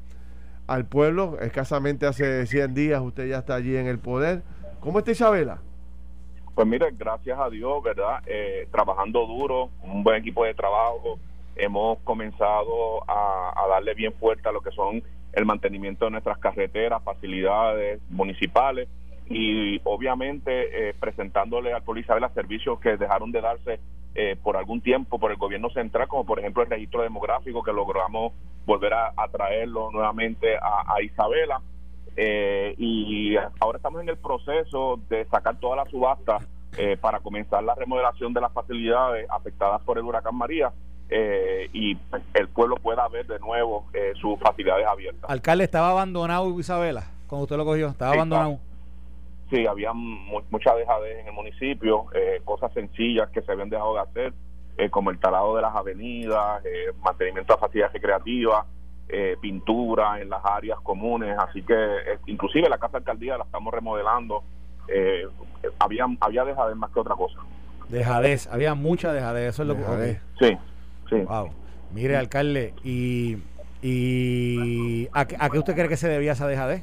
al 0.68 0.86
pueblo? 0.86 1.38
Escasamente 1.40 2.06
hace 2.06 2.46
100 2.46 2.72
días 2.72 3.00
usted 3.00 3.28
ya 3.28 3.38
está 3.38 3.56
allí 3.56 3.76
en 3.76 3.88
el 3.88 3.98
poder. 3.98 4.42
¿Cómo 4.78 5.00
está 5.00 5.10
Isabela? 5.10 5.60
Pues 6.54 6.68
mire, 6.68 6.90
gracias 6.96 7.36
a 7.36 7.50
Dios, 7.50 7.82
¿verdad? 7.82 8.22
Eh, 8.26 8.68
trabajando 8.70 9.26
duro, 9.26 9.70
un 9.82 10.04
buen 10.04 10.16
equipo 10.20 10.44
de 10.44 10.54
trabajo. 10.54 11.18
Hemos 11.56 11.98
comenzado 12.04 13.02
a, 13.08 13.66
darle 13.68 13.94
bien 13.94 14.12
fuerte 14.12 14.48
a 14.48 14.52
lo 14.52 14.60
que 14.60 14.70
son 14.70 15.02
el 15.32 15.44
mantenimiento 15.44 16.04
de 16.04 16.12
nuestras 16.12 16.38
carreteras, 16.38 17.02
facilidades 17.02 18.00
municipales 18.08 18.88
y 19.28 19.80
obviamente 19.84 20.88
eh, 20.90 20.94
presentándole 20.98 21.72
al 21.72 21.82
Pueblo 21.82 22.02
Isabela 22.02 22.28
servicios 22.30 22.78
que 22.80 22.96
dejaron 22.96 23.32
de 23.32 23.40
darse 23.40 23.80
eh, 24.14 24.36
por 24.42 24.56
algún 24.56 24.80
tiempo 24.80 25.18
por 25.18 25.30
el 25.30 25.38
gobierno 25.38 25.70
central, 25.70 26.08
como 26.08 26.24
por 26.24 26.38
ejemplo 26.38 26.62
el 26.62 26.70
registro 26.70 27.02
demográfico 27.02 27.62
que 27.62 27.72
logramos 27.72 28.32
volver 28.66 28.94
a, 28.94 29.12
traerlo 29.30 29.90
nuevamente 29.90 30.56
a 30.56 31.02
Isabela 31.02 31.60
eh, 32.16 32.74
y 32.78 33.34
ahora 33.60 33.78
estamos 33.78 34.00
en 34.02 34.08
el 34.08 34.16
proceso 34.16 35.00
de 35.08 35.24
sacar 35.26 35.58
toda 35.58 35.76
la 35.76 35.84
subasta 35.86 36.38
eh, 36.78 36.96
para 36.96 37.20
comenzar 37.20 37.62
la 37.64 37.74
remodelación 37.74 38.32
de 38.32 38.40
las 38.40 38.52
facilidades 38.52 39.26
afectadas 39.30 39.82
por 39.82 39.98
el 39.98 40.04
huracán 40.04 40.36
María 40.36 40.72
eh, 41.08 41.68
y 41.72 41.96
el 42.34 42.48
pueblo 42.48 42.76
pueda 42.76 43.06
ver 43.08 43.26
de 43.26 43.38
nuevo 43.40 43.86
sus 44.20 44.38
facilidades 44.38 44.86
abiertas. 44.86 45.28
Alcalde, 45.28 45.64
¿estaba 45.64 45.90
abandonado 45.90 46.58
Isabela 46.58 47.04
cuando 47.26 47.44
usted 47.44 47.56
lo 47.56 47.64
cogió? 47.64 47.88
¿Estaba 47.88 48.14
abandonado? 48.14 48.58
Sí, 49.50 49.66
había 49.66 49.92
mucha 49.92 50.74
dejadez 50.74 51.20
en 51.20 51.26
el 51.28 51.32
municipio, 51.32 52.06
cosas 52.44 52.72
sencillas 52.72 53.28
que 53.30 53.42
se 53.42 53.52
habían 53.52 53.70
dejado 53.70 53.94
de 53.94 54.00
hacer, 54.00 54.32
como 54.90 55.10
el 55.10 55.18
talado 55.18 55.54
de 55.54 55.62
las 55.62 55.74
avenidas, 55.74 56.62
mantenimiento 57.02 57.54
de 57.54 57.60
facilidades 57.60 57.92
recreativas, 57.92 58.66
eh, 59.06 59.36
pintura 59.38 60.18
en 60.20 60.30
las 60.30 60.42
áreas 60.42 60.80
comunes, 60.80 61.36
así 61.38 61.62
que 61.62 61.74
eh, 61.74 62.18
inclusive 62.26 62.70
la 62.70 62.78
casa 62.78 62.96
alcaldía 62.96 63.36
la 63.36 63.44
estamos 63.44 63.72
remodelando. 63.72 64.42
Eh, 64.88 65.26
había 65.78 66.06
había 66.20 66.44
dejadez 66.44 66.74
más 66.74 66.90
que 66.90 67.00
otra 67.00 67.14
cosa. 67.14 67.40
Dejadez, 67.90 68.46
había 68.50 68.74
mucha 68.74 69.12
dejadez, 69.12 69.50
eso 69.50 69.62
es 69.62 69.68
lo 69.68 69.76
que... 69.76 70.18
Sí, 70.38 70.56
sí. 71.10 71.16
Wow. 71.16 71.50
Mire, 71.92 72.16
alcalde, 72.16 72.72
¿y, 72.82 73.36
y 73.82 75.06
¿a, 75.12 75.20
a 75.20 75.50
qué 75.50 75.58
usted 75.58 75.74
cree 75.74 75.88
que 75.88 75.98
se 75.98 76.08
debía 76.08 76.32
esa 76.32 76.48
dejadez? 76.48 76.82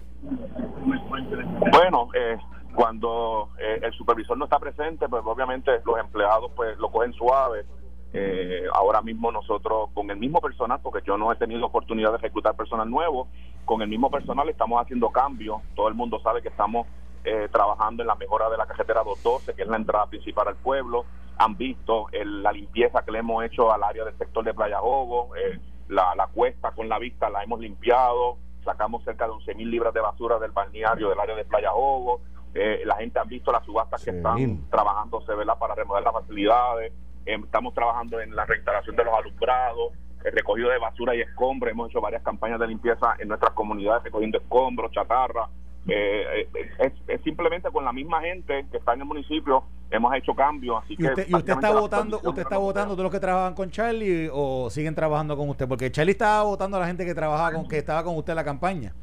Bueno, 1.71 2.09
eh, 2.13 2.37
cuando 2.73 3.49
el 3.57 3.91
supervisor 3.93 4.37
no 4.37 4.45
está 4.45 4.59
presente, 4.59 5.09
pues 5.09 5.23
obviamente 5.25 5.71
los 5.85 5.99
empleados 5.99 6.51
pues 6.55 6.77
lo 6.77 6.91
cogen 6.91 7.13
suave 7.13 7.65
eh, 8.13 8.65
ahora 8.73 9.01
mismo 9.01 9.31
nosotros 9.31 9.89
con 9.93 10.09
el 10.11 10.17
mismo 10.17 10.41
personal, 10.41 10.79
porque 10.83 11.01
yo 11.05 11.17
no 11.17 11.31
he 11.31 11.35
tenido 11.37 11.65
oportunidad 11.65 12.11
de 12.11 12.17
reclutar 12.17 12.55
personal 12.55 12.89
nuevo, 12.89 13.29
con 13.63 13.81
el 13.81 13.87
mismo 13.87 14.11
personal 14.11 14.49
estamos 14.49 14.81
haciendo 14.81 15.09
cambios. 15.09 15.61
Todo 15.75 15.87
el 15.87 15.93
mundo 15.93 16.19
sabe 16.19 16.41
que 16.41 16.49
estamos 16.49 16.87
eh, 17.23 17.47
trabajando 17.51 18.03
en 18.03 18.07
la 18.07 18.15
mejora 18.15 18.49
de 18.49 18.57
la 18.57 18.65
carretera 18.65 19.03
212, 19.03 19.53
que 19.53 19.61
es 19.61 19.67
la 19.67 19.77
entrada 19.77 20.07
principal 20.07 20.47
al 20.47 20.55
pueblo. 20.57 21.05
Han 21.37 21.55
visto 21.55 22.07
la 22.11 22.51
limpieza 22.51 23.03
que 23.03 23.11
le 23.11 23.19
hemos 23.19 23.43
hecho 23.45 23.71
al 23.71 23.83
área 23.83 24.03
del 24.03 24.17
sector 24.17 24.43
de 24.43 24.53
Playa 24.53 24.79
Jogo, 24.79 25.33
eh, 25.35 25.59
la, 25.87 26.27
cuesta 26.33 26.71
con 26.71 26.87
la 26.89 26.99
vista 26.99 27.29
la 27.29 27.43
hemos 27.43 27.59
limpiado, 27.59 28.37
sacamos 28.63 29.03
cerca 29.03 29.25
de 29.25 29.31
11 29.31 29.55
mil 29.55 29.69
libras 29.69 29.93
de 29.93 30.01
basura 30.01 30.39
del 30.39 30.51
balneario 30.51 31.09
del 31.09 31.19
área 31.19 31.35
de 31.35 31.45
Playa 31.45 31.71
Jogo. 31.71 32.21
la 32.53 32.95
gente 32.95 33.19
ha 33.19 33.23
visto 33.23 33.51
las 33.51 33.65
subastas 33.65 34.03
que 34.03 34.11
están 34.11 34.69
trabajándose 34.69 35.33
¿verdad? 35.33 35.57
para 35.57 35.75
remodelar 35.75 36.13
las 36.13 36.23
facilidades 36.23 36.93
eh, 37.25 37.37
estamos 37.43 37.73
trabajando 37.73 38.19
en 38.19 38.35
la 38.35 38.45
reinstalación 38.45 38.95
de 38.95 39.03
los 39.03 39.13
alumbrados, 39.13 39.93
el 40.23 40.31
recogido 40.31 40.69
de 40.69 40.79
basura 40.79 41.15
y 41.15 41.21
escombros. 41.21 41.71
Hemos 41.71 41.89
hecho 41.89 42.01
varias 42.01 42.23
campañas 42.23 42.59
de 42.59 42.67
limpieza 42.67 43.15
en 43.19 43.27
nuestras 43.27 43.53
comunidades 43.53 44.03
recogiendo 44.03 44.39
escombros, 44.39 44.91
chatarra. 44.91 45.47
Eh, 45.87 46.47
eh, 46.53 46.93
es, 47.07 47.21
simplemente 47.23 47.69
con 47.71 47.83
la 47.83 47.91
misma 47.91 48.21
gente 48.21 48.67
que 48.69 48.77
está 48.77 48.93
en 48.93 49.01
el 49.01 49.05
municipio 49.07 49.63
hemos 49.89 50.13
hecho 50.13 50.35
cambios 50.35 50.83
así 50.83 50.95
¿Y 50.97 51.05
usted, 51.07 51.27
está 51.27 51.71
votando 51.71 52.19
usted 52.23 52.43
está 52.43 52.59
votando 52.59 52.93
todos 52.93 53.05
los 53.05 53.11
que 53.11 53.19
trabajan 53.19 53.55
con 53.55 53.71
Charlie 53.71 54.29
o 54.31 54.69
siguen 54.69 54.93
trabajando 54.93 55.35
con 55.35 55.49
usted 55.49 55.67
porque 55.67 55.91
Charlie 55.91 56.11
estaba 56.11 56.43
votando 56.43 56.77
a 56.77 56.81
la 56.81 56.85
gente 56.85 57.03
que 57.03 57.15
trabajaba 57.15 57.53
con 57.53 57.67
que 57.67 57.79
estaba 57.79 58.03
con 58.03 58.15
usted 58.15 58.33
en 58.33 58.35
la 58.35 58.43
campaña 58.43 58.93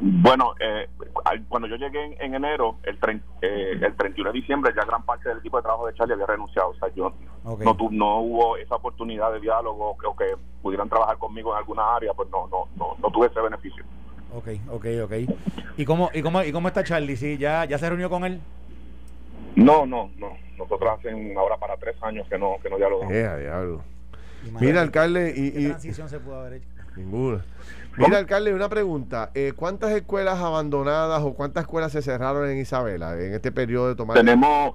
bueno, 0.00 0.54
eh, 0.58 0.88
cuando 1.48 1.68
yo 1.68 1.76
llegué 1.76 2.16
en, 2.18 2.34
enero, 2.34 2.76
el, 2.82 2.98
eh, 3.40 3.78
el 3.80 3.96
31 3.96 4.32
de 4.32 4.40
diciembre, 4.40 4.72
ya 4.74 4.84
gran 4.84 5.04
parte 5.04 5.28
del 5.28 5.38
equipo 5.38 5.58
de 5.58 5.62
trabajo 5.62 5.86
de 5.86 5.94
Charlie 5.94 6.14
había 6.14 6.26
renunciado. 6.26 6.70
O 6.70 6.74
sea, 6.74 6.88
yo 6.94 7.12
no, 7.44 7.76
no 7.90 8.18
hubo 8.18 8.56
esa 8.56 8.76
oportunidad 8.76 9.32
de 9.32 9.40
diálogo 9.40 9.96
o 10.04 10.16
que, 10.16 10.36
pudieran 10.60 10.88
trabajar 10.88 11.18
conmigo 11.18 11.52
en 11.52 11.58
alguna 11.58 11.96
área, 11.96 12.12
pues 12.14 12.28
no, 12.30 12.48
no, 12.48 12.68
no, 12.76 12.96
no 13.00 13.10
tuve 13.10 13.26
ese 13.26 13.40
beneficio. 13.40 13.84
Ok, 14.34 14.48
ok, 14.70 14.86
ok. 15.04 15.12
¿Y 15.76 15.84
cómo, 15.84 16.10
y 16.12 16.22
cómo, 16.22 16.42
y 16.42 16.52
cómo 16.52 16.68
está 16.68 16.84
Charlie? 16.84 17.16
¿Sí, 17.16 17.38
ya, 17.38 17.64
¿Ya 17.64 17.78
se 17.78 17.88
reunió 17.88 18.08
con 18.08 18.24
él? 18.24 18.40
No, 19.56 19.86
no, 19.86 20.10
no. 20.16 20.36
Nosotros 20.56 20.98
hacen 20.98 21.36
ahora 21.36 21.56
para 21.56 21.76
tres 21.76 21.96
años 22.02 22.26
que 22.28 22.38
no, 22.38 22.56
que 22.62 22.70
no 22.70 22.76
dialogamos. 22.76 23.12
Eh, 23.14 23.78
Mira, 24.60 24.80
alcalde, 24.80 25.32
y, 25.36 25.52
¿qué 25.52 25.68
transición 25.68 26.08
se 26.08 26.18
pudo 26.18 26.40
haber 26.40 26.54
hecho? 26.54 26.68
Ninguna. 26.96 27.44
Mira, 27.96 28.18
alcalde, 28.18 28.54
una 28.54 28.68
pregunta. 28.68 29.30
Eh, 29.34 29.52
¿Cuántas 29.54 29.92
escuelas 29.92 30.38
abandonadas 30.38 31.22
o 31.22 31.34
cuántas 31.34 31.64
escuelas 31.64 31.92
se 31.92 32.02
cerraron 32.02 32.48
en 32.50 32.58
Isabela 32.58 33.18
en 33.20 33.34
este 33.34 33.52
periodo 33.52 33.88
de 33.88 33.94
tomar? 33.94 34.16
Tenemos 34.16 34.74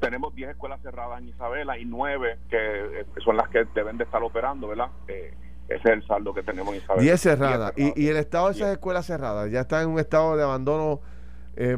tenemos 0.00 0.34
10 0.34 0.50
escuelas 0.50 0.80
cerradas 0.82 1.20
en 1.20 1.28
Isabela 1.28 1.78
y 1.78 1.84
9 1.84 2.38
que 2.50 2.56
eh, 2.56 3.06
son 3.24 3.36
las 3.36 3.48
que 3.48 3.64
deben 3.74 3.96
de 3.96 4.04
estar 4.04 4.22
operando, 4.22 4.68
¿verdad? 4.68 4.88
Eh, 5.08 5.32
ese 5.68 5.88
es 5.88 5.94
el 5.94 6.06
saldo 6.06 6.32
que 6.32 6.42
tenemos 6.42 6.74
en 6.74 6.80
Isabela. 6.80 7.02
10 7.02 7.20
cerradas. 7.20 7.72
¿Y, 7.76 8.08
el 8.08 8.16
estado 8.16 8.46
de 8.46 8.52
esas 8.52 8.72
escuelas 8.72 9.06
cerradas 9.06 9.50
ya 9.50 9.60
está 9.60 9.82
en 9.82 9.88
un 9.88 9.98
estado 9.98 10.36
de 10.36 10.42
abandono 10.42 11.00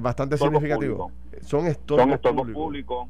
bastante 0.01 0.37
significativo? 0.37 1.11
Son 1.43 1.67
estorbos, 1.67 2.05
son 2.05 2.13
estorbos 2.13 2.51
públicos. 2.51 3.09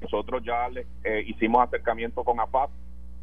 nosotros 0.00 0.42
ya 0.44 0.68
le, 0.68 0.86
hicimos 1.26 1.66
acercamiento 1.66 2.22
con 2.24 2.40
APAP 2.40 2.70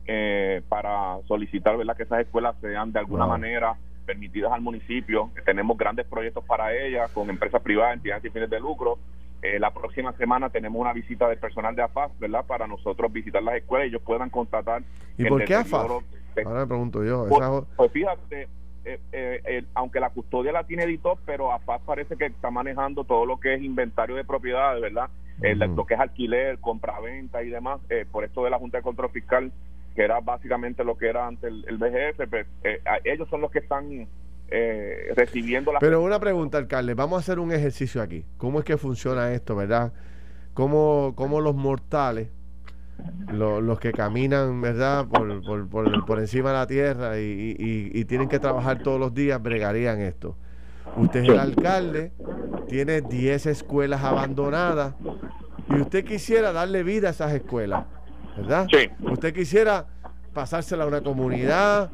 eh, 0.06 0.62
para 0.68 1.20
solicitar 1.30 1.78
¿verdad? 1.78 1.96
que 1.96 2.04
esas 2.04 2.20
escuelas 2.20 2.58
sean 2.60 2.92
de 2.92 3.00
alguna 3.00 3.26
manera 3.26 3.78
permitidas 4.06 4.52
al 4.52 4.60
municipio. 4.60 5.32
Tenemos 5.46 5.78
grandes 5.78 6.06
proyectos 6.06 6.44
para 6.44 6.76
ellas 6.76 7.10
con 7.12 7.30
empresas 7.30 7.62
privadas, 7.62 7.96
entidades 7.96 8.26
y 8.26 8.30
fines 8.30 8.50
de 8.50 8.60
lucro. 8.60 9.00
Eh, 9.42 9.60
la 9.60 9.74
próxima 9.74 10.12
semana 10.18 10.50
tenemos 10.50 10.82
una 10.82 10.92
visita 10.92 11.30
del 11.30 11.38
personal 11.38 11.74
de 11.74 11.84
AFAS, 11.84 12.12
¿verdad? 12.20 12.46
Para 12.46 12.68
nosotros 12.68 13.14
visitar 13.14 13.42
las 13.44 13.56
escuelas 13.56 13.86
y 13.86 13.90
ellos 13.92 14.02
puedan 14.02 14.30
constatar. 14.30 14.84
¿Y 15.18 15.24
por 15.24 15.46
qué 15.46 15.56
AFAS? 15.56 15.88
Ahora 16.46 16.62
me 16.62 16.68
pregunto 16.68 17.04
yo. 17.04 17.26
Pues, 17.28 17.64
pues, 17.76 17.92
fíjate, 17.92 18.48
eh, 18.86 19.66
aunque 19.74 20.00
la 20.00 20.10
custodia 20.10 20.52
la 20.52 20.64
tiene 20.64 20.84
editor, 20.84 21.18
pero 21.26 21.52
AFAS 21.52 21.82
parece 21.86 22.18
que 22.18 22.26
está 22.26 22.52
manejando 22.52 23.04
todo 23.04 23.26
lo 23.26 23.40
que 23.40 23.56
es 23.56 23.62
inventario 23.62 24.16
de 24.16 24.24
propiedades, 24.24 24.82
¿verdad? 24.82 25.10
lo 25.40 25.86
que 25.86 25.96
es 25.96 26.00
alquiler, 26.00 26.60
compra-venta 26.60 27.44
y 27.44 27.50
demás. 27.50 27.82
por 28.12 28.24
esto 28.24 28.44
de 28.44 28.50
la 28.50 28.60
Junta 28.60 28.78
de 28.78 28.84
Control 28.84 29.10
Fiscal 29.10 29.52
que 29.96 30.04
era 30.04 30.20
básicamente 30.20 30.84
lo 30.84 30.98
que 30.98 31.08
era 31.08 31.28
antes 31.28 31.52
el, 31.68 31.78
BGF, 31.78 32.30
pues, 32.30 32.48
eh, 32.64 32.82
ellos 33.04 33.28
son 33.30 33.42
los 33.42 33.52
que 33.52 33.60
están 33.60 34.08
eh, 34.50 35.14
recibiendo 35.16 35.72
la... 35.72 35.80
Pero 35.80 36.02
una 36.02 36.20
pregunta, 36.20 36.58
alcalde, 36.58 36.94
vamos 36.94 37.18
a 37.18 37.20
hacer 37.20 37.40
un 37.40 37.52
ejercicio 37.52 38.02
aquí. 38.02 38.26
¿Cómo 38.38 38.60
es 38.60 38.66
que 38.66 38.78
funciona 38.78 39.32
esto, 39.34 39.56
verdad? 39.56 39.94
¿Cómo, 40.54 41.14
cómo 41.16 41.42
los 41.42 41.56
mortales, 41.56 42.30
los 43.32 43.80
que 43.80 43.92
caminan, 43.92 44.62
verdad, 44.62 45.08
por, 45.08 45.44
por, 45.70 46.06
por, 46.06 46.20
encima 46.20 46.50
de 46.50 46.56
la 46.56 46.68
tierra 46.68 47.20
y, 47.20 47.56
y, 47.94 48.06
tienen 48.06 48.30
que 48.30 48.40
trabajar 48.40 48.84
todos 48.84 49.00
los 49.00 49.14
días, 49.14 49.42
bregarían 49.42 50.00
esto? 50.02 50.36
Usted 50.98 51.24
es 51.24 51.30
el 51.30 51.40
alcalde, 51.40 52.12
tiene 52.68 53.02
10 53.02 53.48
escuelas 53.48 54.04
abandonadas 54.04 54.94
y 55.70 55.76
usted 55.76 56.06
quisiera 56.06 56.52
darle 56.52 56.84
vida 56.84 57.08
a 57.08 57.12
esas 57.12 57.34
escuelas 57.34 57.86
¿verdad? 58.36 58.68
Sí. 58.72 58.90
Usted 59.02 59.34
quisiera 59.34 59.86
pasársela 60.34 60.84
a 60.84 60.88
una 60.88 61.02
comunidad, 61.02 61.92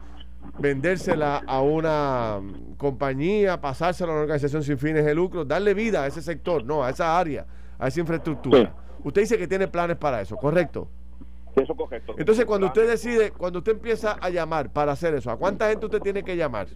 vendérsela 0.57 1.43
a 1.45 1.61
una 1.61 2.39
compañía, 2.77 3.59
pasársela 3.59 4.11
a 4.11 4.15
una 4.15 4.21
organización 4.23 4.63
sin 4.63 4.77
fines 4.77 5.05
de 5.05 5.13
lucro, 5.13 5.45
darle 5.45 5.73
vida 5.73 6.03
a 6.03 6.07
ese 6.07 6.21
sector, 6.21 6.63
no, 6.63 6.83
a 6.83 6.89
esa 6.89 7.17
área, 7.17 7.45
a 7.77 7.87
esa 7.87 7.99
infraestructura. 7.99 8.73
Usted 9.03 9.21
dice 9.21 9.37
que 9.37 9.47
tiene 9.47 9.67
planes 9.67 9.97
para 9.97 10.21
eso, 10.21 10.35
¿correcto? 10.35 10.87
Eso 11.55 11.75
correcto. 11.75 12.15
Entonces, 12.17 12.45
cuando 12.45 12.67
usted 12.67 12.87
decide, 12.87 13.31
cuando 13.31 13.59
usted 13.59 13.73
empieza 13.73 14.13
a 14.13 14.29
llamar 14.29 14.71
para 14.71 14.91
hacer 14.91 15.13
eso, 15.15 15.31
¿a 15.31 15.37
cuánta 15.37 15.69
gente 15.69 15.85
usted 15.85 15.99
tiene 15.99 16.23
que 16.23 16.35
llamar? 16.35 16.67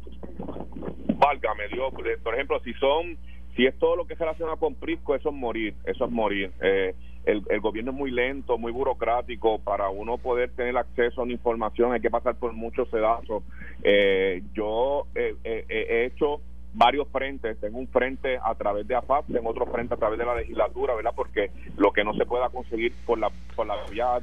Válgame 1.15 1.67
Dios, 1.69 1.93
por 2.23 2.33
ejemplo, 2.33 2.59
si 2.63 2.73
son, 2.73 3.17
si 3.55 3.65
es 3.65 3.77
todo 3.77 3.95
lo 3.95 4.05
que 4.05 4.15
se 4.15 4.23
relaciona 4.23 4.55
con 4.57 4.75
Prisco, 4.75 5.15
eso 5.15 5.29
es 5.29 5.36
morir, 5.36 5.75
eso 5.86 6.05
es 6.05 6.12
morir. 6.12 6.51
Eh, 6.62 6.95
el, 7.25 7.43
el, 7.49 7.62
gobierno 7.62 7.91
es 7.91 7.97
muy 7.97 8.12
lento, 8.12 8.57
muy 8.57 8.71
burocrático. 8.71 9.59
Para 9.59 9.89
uno 9.89 10.17
poder 10.17 10.51
tener 10.51 10.75
acceso 10.77 11.21
a 11.21 11.23
una 11.23 11.33
información 11.33 11.93
hay 11.93 12.01
que 12.01 12.09
pasar 12.09 12.36
por 12.36 12.53
muchos 12.53 12.89
sedazos. 12.89 13.43
Eh, 13.83 14.43
yo 14.53 15.07
eh, 15.15 15.36
eh, 15.43 15.65
he 15.69 16.05
hecho 16.05 16.41
varios 16.73 17.07
frentes. 17.09 17.59
Tengo 17.59 17.79
un 17.79 17.88
frente 17.88 18.38
a 18.43 18.55
través 18.55 18.88
de 18.88 18.95
AFAP, 18.95 19.27
tengo 19.31 19.49
otro 19.49 19.65
frente 19.67 19.93
a 19.93 19.97
través 19.97 20.19
de 20.19 20.25
la 20.25 20.36
legislatura, 20.36 20.95
¿verdad? 20.95 21.13
Porque 21.15 21.51
lo 21.77 21.91
que 21.91 22.03
no 22.03 22.13
se 22.13 22.25
pueda 22.25 22.49
conseguir 22.49 22.93
por 23.05 23.19
la, 23.19 23.31
por 23.55 23.67
la 23.67 23.75
vía 23.89 24.19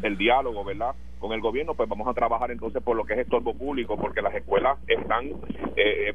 del 0.00 0.16
diálogo, 0.16 0.64
¿verdad? 0.64 0.94
Con 1.18 1.32
el 1.32 1.40
gobierno, 1.40 1.74
pues 1.74 1.88
vamos 1.88 2.06
a 2.06 2.14
trabajar 2.14 2.50
entonces 2.50 2.82
por 2.82 2.96
lo 2.96 3.04
que 3.04 3.14
es 3.14 3.20
estorbo 3.20 3.54
público, 3.54 3.96
porque 3.96 4.20
las 4.20 4.34
escuelas 4.34 4.78
están, 4.86 5.30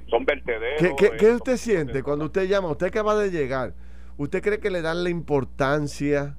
son 0.10 0.26
vertederos. 0.26 0.96
¿Qué, 0.98 1.12
qué 1.18 1.32
usted 1.32 1.58
siente 1.58 2.04
cuando 2.04 2.26
usted 2.26 2.48
llama? 2.48 2.70
Usted 2.70 2.88
acaba 2.88 3.16
de 3.16 3.32
llegar 3.32 3.74
¿Usted 4.22 4.44
cree 4.44 4.60
que 4.60 4.70
le 4.70 4.84
dan 4.84 5.04
la 5.04 5.10
importancia 5.10 6.38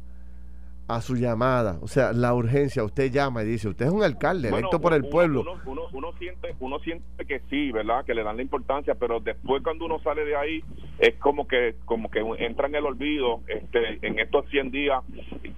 a 0.96 1.00
su 1.00 1.16
llamada? 1.16 1.78
O 1.82 1.88
sea, 1.88 2.12
la 2.12 2.34
urgencia. 2.34 2.84
Usted 2.84 3.10
llama 3.10 3.42
y 3.42 3.46
dice, 3.46 3.68
usted 3.68 3.86
es 3.86 3.92
un 3.92 4.02
alcalde 4.02 4.48
electo 4.48 4.80
por 4.80 4.92
el 4.92 5.08
pueblo. 5.08 5.44
Uno, 5.64 6.12
siente, 6.18 6.54
uno 6.60 6.78
siente 6.80 7.24
que 7.26 7.40
sí, 7.50 7.72
¿verdad? 7.72 8.04
Que 8.04 8.14
le 8.14 8.22
dan 8.22 8.36
la 8.36 8.42
importancia, 8.42 8.94
pero 8.94 9.20
después 9.20 9.62
cuando 9.62 9.86
uno 9.86 10.00
sale 10.00 10.24
de 10.24 10.36
ahí 10.36 10.64
es 10.98 11.14
como 11.16 11.46
que 11.46 11.76
como 11.84 12.10
que 12.10 12.20
entra 12.38 12.68
en 12.68 12.74
el 12.74 12.86
olvido. 12.86 13.40
Este, 13.46 13.98
en 14.06 14.18
estos 14.18 14.48
100 14.50 14.70
días, 14.70 15.02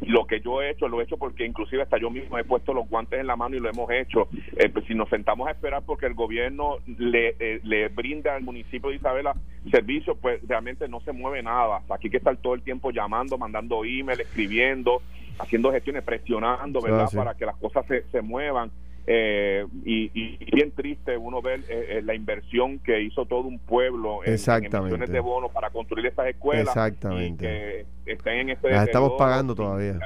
lo 0.01 0.27
que 0.27 0.41
yo 0.41 0.63
he 0.63 0.71
hecho, 0.71 0.89
lo 0.89 1.01
he 1.01 1.05
hecho 1.05 1.17
porque 1.17 1.47
inclusive 1.47 1.83
hasta 1.83 1.99
yo 1.99 2.11
mismo 2.11 2.39
he 2.39 2.45
puesto 2.45 2.73
los 2.73 2.89
guantes 2.89 3.21
en 3.21 3.27
la 3.27 3.37
mano 3.37 3.57
y 3.57 3.61
lo 3.61 3.71
hemos 3.71 3.91
hecho. 3.91 4.29
Eh, 4.57 4.69
pues 4.69 4.85
si 4.87 4.95
nos 4.95 5.09
sentamos 5.09 5.49
a 5.49 5.53
esperar 5.53 5.83
porque 5.85 6.07
el 6.07 6.15
gobierno 6.15 6.79
le, 6.87 7.37
eh, 7.39 7.61
le 7.63 7.89
brinda 7.89 8.35
al 8.35 8.43
municipio 8.43 8.91
de 8.91 8.97
Isabela 8.97 9.35
servicio, 9.71 10.15
pues 10.17 10.41
realmente 10.47 10.89
no 10.89 11.01
se 11.01 11.13
mueve 11.13 11.43
nada. 11.43 11.83
Aquí 11.91 12.07
hay 12.07 12.11
que 12.11 12.17
estar 12.19 12.37
todo 12.37 12.55
el 12.55 12.63
tiempo 12.63 12.91
llamando, 12.91 13.39
mandando 13.39 13.85
email, 13.85 14.21
escribiendo, 14.21 15.03
haciendo 15.39 15.73
gestiones, 15.73 16.03
presionando, 16.03 16.81
¿verdad? 16.81 17.09
Para 17.15 17.35
que 17.35 17.47
las 17.47 17.57
cosas 17.57 17.87
se, 17.87 18.05
se 18.11 18.23
muevan. 18.23 18.71
Eh, 19.07 19.67
y, 19.85 20.39
bien 20.51 20.71
triste 20.71 21.15
uno 21.19 21.43
ver 21.43 21.61
eh, 21.69 21.99
eh, 21.99 22.03
la 22.03 22.15
inversión 22.15 22.79
que 22.79 23.03
hizo 23.03 23.27
todo 23.27 23.41
un 23.41 23.59
pueblo 23.59 24.21
en, 24.25 24.33
en 24.33 25.13
de 25.13 25.21
bonos 25.21 25.53
para 25.53 25.69
construir 25.69 26.07
estas 26.07 26.29
escuelas 26.29 26.69
Exactamente. 26.69 27.45
y 27.45 28.07
que 28.07 28.13
estén 28.13 28.35
en 28.35 28.51
este 28.51 28.71
Las 28.71 28.87
estamos 28.87 29.13
pagando 29.19 29.55
todavía. 29.55 29.99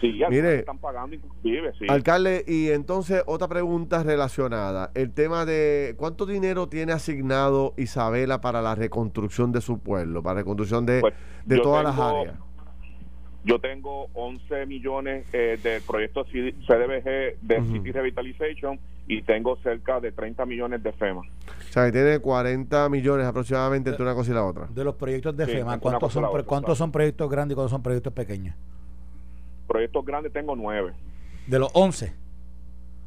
Sí, 0.00 0.22
Mire, 0.30 0.60
están 0.60 0.78
pagando 0.78 1.16
inclusive, 1.16 1.72
sí. 1.78 1.86
Alcalde, 1.88 2.44
y 2.46 2.70
entonces 2.70 3.22
otra 3.26 3.48
pregunta 3.48 4.02
relacionada, 4.02 4.90
el 4.94 5.12
tema 5.12 5.44
de 5.44 5.94
cuánto 5.98 6.24
dinero 6.24 6.68
tiene 6.68 6.92
asignado 6.92 7.74
Isabela 7.76 8.40
para 8.40 8.62
la 8.62 8.74
reconstrucción 8.74 9.50
de 9.50 9.60
su 9.60 9.80
pueblo, 9.80 10.22
para 10.22 10.36
la 10.36 10.40
reconstrucción 10.42 10.86
de, 10.86 11.00
pues, 11.00 11.14
de 11.44 11.58
todas 11.58 11.82
las 11.82 11.98
áreas. 11.98 12.47
Yo 13.48 13.58
tengo 13.58 14.08
11 14.12 14.66
millones 14.66 15.24
eh, 15.32 15.58
del 15.62 15.80
proyecto 15.80 16.22
CDBG 16.24 17.38
de 17.40 17.62
City 17.72 17.92
Revitalization 17.92 18.78
y 19.06 19.22
tengo 19.22 19.56
cerca 19.62 20.00
de 20.00 20.12
30 20.12 20.44
millones 20.44 20.82
de 20.82 20.92
FEMA. 20.92 21.20
O 21.22 21.72
sea, 21.72 21.86
que 21.86 21.92
tiene 21.92 22.18
40 22.18 22.90
millones 22.90 23.26
aproximadamente 23.26 23.88
entre 23.88 24.02
una 24.02 24.14
cosa 24.14 24.32
y 24.32 24.34
la 24.34 24.44
otra. 24.44 24.66
De 24.66 24.84
los 24.84 24.96
proyectos 24.96 25.34
de 25.34 25.46
FEMA, 25.46 25.78
¿cuántos, 25.78 26.12
son, 26.12 26.44
¿cuántos 26.44 26.76
son 26.76 26.92
proyectos 26.92 27.30
grandes 27.30 27.54
y 27.54 27.56
cuántos 27.56 27.70
son 27.70 27.82
proyectos 27.82 28.12
pequeños? 28.12 28.54
Proyectos 29.66 30.04
grandes 30.04 30.30
tengo 30.30 30.54
nueve. 30.54 30.92
¿De 31.46 31.58
los 31.58 31.70
once? 31.72 32.14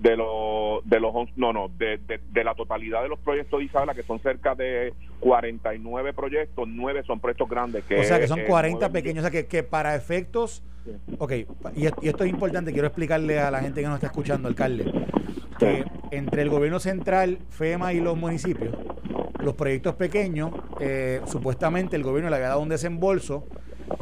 De 0.02 0.18
los, 0.18 0.84
de 0.84 1.00
los 1.00 1.14
no, 1.38 1.54
no, 1.54 1.70
de, 1.78 2.00
de, 2.00 2.44
la 2.44 2.56
totalidad 2.56 3.04
de 3.04 3.10
los 3.10 3.20
proyectos 3.20 3.60
de 3.60 3.66
Isabela, 3.66 3.94
que 3.94 4.02
son 4.02 4.20
cerca 4.20 4.56
de 4.56 4.96
49 5.20 6.14
proyectos, 6.14 6.68
nueve 6.68 7.04
son 7.06 7.20
proyectos 7.20 7.48
grandes. 7.48 7.84
Que 7.86 8.00
o 8.00 8.04
sea, 8.04 8.20
que 8.20 8.28
son 8.28 8.42
40 8.48 8.90
pequeños, 8.90 9.24
o 9.24 9.30
sea, 9.30 9.32
que, 9.32 9.48
que 9.48 9.62
para 9.62 9.96
efectos... 9.96 10.64
Ok, 11.20 11.34
y, 11.76 11.86
esto 11.86 12.24
es 12.24 12.30
importante, 12.32 12.74
quiero 12.74 12.88
explicarle 12.88 13.40
a 13.40 13.52
la 13.52 13.60
gente 13.60 13.82
que 13.82 13.88
nos 13.88 13.96
está 13.96 14.08
escuchando, 14.08 14.48
alcalde, 14.48 14.92
que 15.60 15.86
entre 16.10 16.42
el 16.42 16.50
gobierno 16.50 16.80
central, 16.80 17.38
FEMA 17.50 17.94
y 17.94 18.00
los 18.00 18.18
municipios, 18.18 18.76
los 19.40 19.54
proyectos 19.54 19.96
pequeños, 19.96 20.52
eh, 20.80 21.22
supuestamente 21.28 21.96
el 21.96 22.04
gobierno 22.04 22.32
le 22.32 22.38
había 22.38 22.50
dado 22.50 22.62
un 22.62 22.70
desembolso 22.70 23.46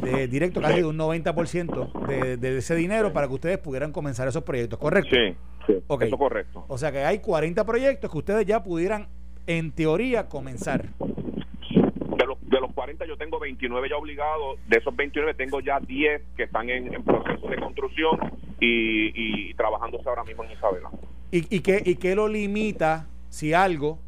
de 0.02 0.28
directo 0.28 0.60
casi 0.60 0.80
de 0.80 0.86
un 0.86 0.98
90% 0.98 2.06
de, 2.06 2.36
de 2.36 2.58
ese 2.58 2.74
dinero 2.74 3.12
para 3.12 3.26
que 3.28 3.34
ustedes 3.34 3.58
pudieran 3.58 3.92
comenzar 3.92 4.28
esos 4.28 4.42
proyectos, 4.42 4.78
¿correcto? 4.78 5.14
Sí, 5.14 5.34
sí, 5.66 5.82
eso 6.00 6.18
correcto. 6.18 6.64
O 6.68 6.78
sea 6.78 6.92
que 6.92 7.04
hay 7.04 7.18
40 7.20 7.64
proyectos 7.64 8.10
que 8.10 8.18
ustedes 8.18 8.46
ya 8.46 8.62
pudieran, 8.62 9.08
en 9.46 9.72
teoría, 9.72 10.28
comenzar. 10.28 10.88
De 10.98 12.26
los, 12.26 12.38
de 12.48 12.60
los 12.60 12.72
40 12.72 13.06
yo 13.06 13.16
tengo 13.16 13.38
29 13.38 13.88
ya 13.88 13.96
obligados, 13.96 14.58
de 14.68 14.78
esos 14.78 14.94
29 14.94 15.34
tengo 15.34 15.60
ya 15.60 15.80
10 15.80 16.22
que 16.36 16.44
están 16.44 16.68
en, 16.70 17.02
proceso 17.02 17.48
de 17.48 17.56
construcción 17.56 18.18
y, 18.60 19.48
y, 19.50 19.54
trabajándose 19.54 20.08
ahora 20.08 20.24
mismo 20.24 20.44
en 20.44 20.52
Isabela. 20.52 20.90
¿Y, 21.30 21.56
y, 21.56 21.60
qué, 21.60 21.82
¿Y 21.84 21.96
qué 21.96 22.14
lo 22.14 22.28
limita, 22.28 23.06
si 23.28 23.54
algo, 23.54 23.98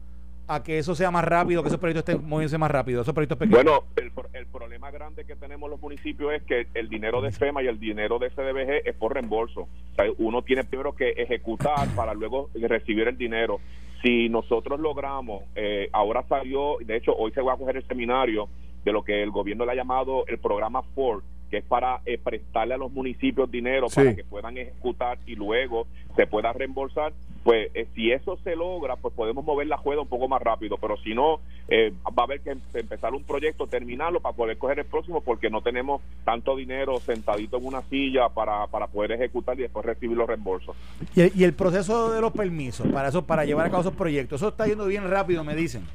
a 0.54 0.62
que 0.62 0.78
eso 0.78 0.94
sea 0.94 1.10
más 1.10 1.24
rápido, 1.24 1.62
que 1.62 1.68
esos 1.68 1.80
proyectos 1.80 2.08
estén 2.08 2.28
moviéndose 2.28 2.58
más 2.58 2.70
rápido, 2.70 3.02
esos 3.02 3.14
proyectos 3.14 3.38
pequeños? 3.38 3.62
Bueno, 3.62 3.84
el, 3.96 4.12
el, 4.34 4.46
problema 4.46 4.90
grande 4.90 5.24
que 5.24 5.36
tenemos 5.36 5.70
los 5.70 5.80
municipios 5.80 6.32
es 6.34 6.42
que 6.42 6.66
el 6.74 6.88
dinero 6.88 7.20
de 7.20 7.32
FEMA 7.32 7.62
y 7.62 7.66
el 7.66 7.78
dinero 7.78 8.18
de 8.18 8.30
CDBG 8.30 8.88
es 8.88 8.94
por 8.96 9.14
reembolso. 9.14 9.62
O 9.62 9.94
sea, 9.94 10.06
uno 10.18 10.42
tiene 10.42 10.64
primero 10.64 10.94
que 10.94 11.10
ejecutar 11.10 11.88
para 11.94 12.14
luego 12.14 12.50
recibir 12.54 13.08
el 13.08 13.16
dinero. 13.16 13.60
Si 14.02 14.28
nosotros 14.28 14.80
logramos, 14.80 15.44
eh, 15.54 15.88
ahora 15.92 16.24
salió, 16.28 16.76
de 16.80 16.96
hecho 16.96 17.14
hoy 17.14 17.30
se 17.32 17.40
va 17.40 17.54
a 17.54 17.56
coger 17.56 17.76
el 17.76 17.86
seminario 17.86 18.48
de 18.84 18.92
lo 18.92 19.04
que 19.04 19.22
el 19.22 19.30
gobierno 19.30 19.64
le 19.64 19.72
ha 19.72 19.76
llamado 19.76 20.26
el 20.26 20.38
programa 20.38 20.82
Ford, 20.94 21.22
que 21.52 21.58
es 21.58 21.64
para 21.64 22.00
eh, 22.06 22.16
prestarle 22.16 22.72
a 22.72 22.78
los 22.78 22.90
municipios 22.90 23.50
dinero 23.50 23.88
para 23.94 24.16
que 24.16 24.24
puedan 24.24 24.56
ejecutar 24.56 25.18
y 25.26 25.34
luego 25.34 25.86
se 26.16 26.26
pueda 26.26 26.50
reembolsar, 26.54 27.12
pues 27.44 27.70
eh, 27.74 27.88
si 27.94 28.10
eso 28.10 28.38
se 28.42 28.56
logra, 28.56 28.96
pues 28.96 29.12
podemos 29.12 29.44
mover 29.44 29.66
la 29.66 29.76
juega 29.76 30.00
un 30.00 30.08
poco 30.08 30.28
más 30.28 30.40
rápido, 30.40 30.78
pero 30.78 30.96
si 30.96 31.12
no, 31.14 31.40
eh, 31.68 31.92
va 32.06 32.22
a 32.22 32.24
haber 32.24 32.40
que 32.40 32.52
em-, 32.52 32.60
empezar 32.72 33.12
un 33.12 33.22
proyecto, 33.24 33.66
terminarlo 33.66 34.20
para 34.20 34.34
poder 34.34 34.56
coger 34.56 34.78
el 34.78 34.86
próximo, 34.86 35.20
porque 35.20 35.50
no 35.50 35.60
tenemos 35.60 36.00
tanto 36.24 36.56
dinero 36.56 36.98
sentadito 37.00 37.58
en 37.58 37.66
una 37.66 37.82
silla 37.82 38.30
para, 38.30 38.66
para 38.68 38.86
poder 38.86 39.12
ejecutar 39.12 39.58
y 39.58 39.62
después 39.62 39.84
recibir 39.84 40.16
los 40.16 40.26
reembolsos. 40.26 40.74
¿Y 41.14 41.38
y 41.38 41.44
el 41.44 41.52
proceso 41.52 42.10
de 42.10 42.22
los 42.22 42.32
permisos 42.32 42.86
para 42.86 43.08
eso 43.08 43.26
para 43.26 43.44
llevar 43.44 43.66
a 43.66 43.70
cabo 43.70 43.82
esos 43.82 43.94
proyectos, 43.94 44.40
eso 44.40 44.48
está 44.48 44.66
yendo 44.66 44.86
bien 44.86 45.06
rápido, 45.06 45.44
me 45.44 45.54
dicen. 45.54 45.86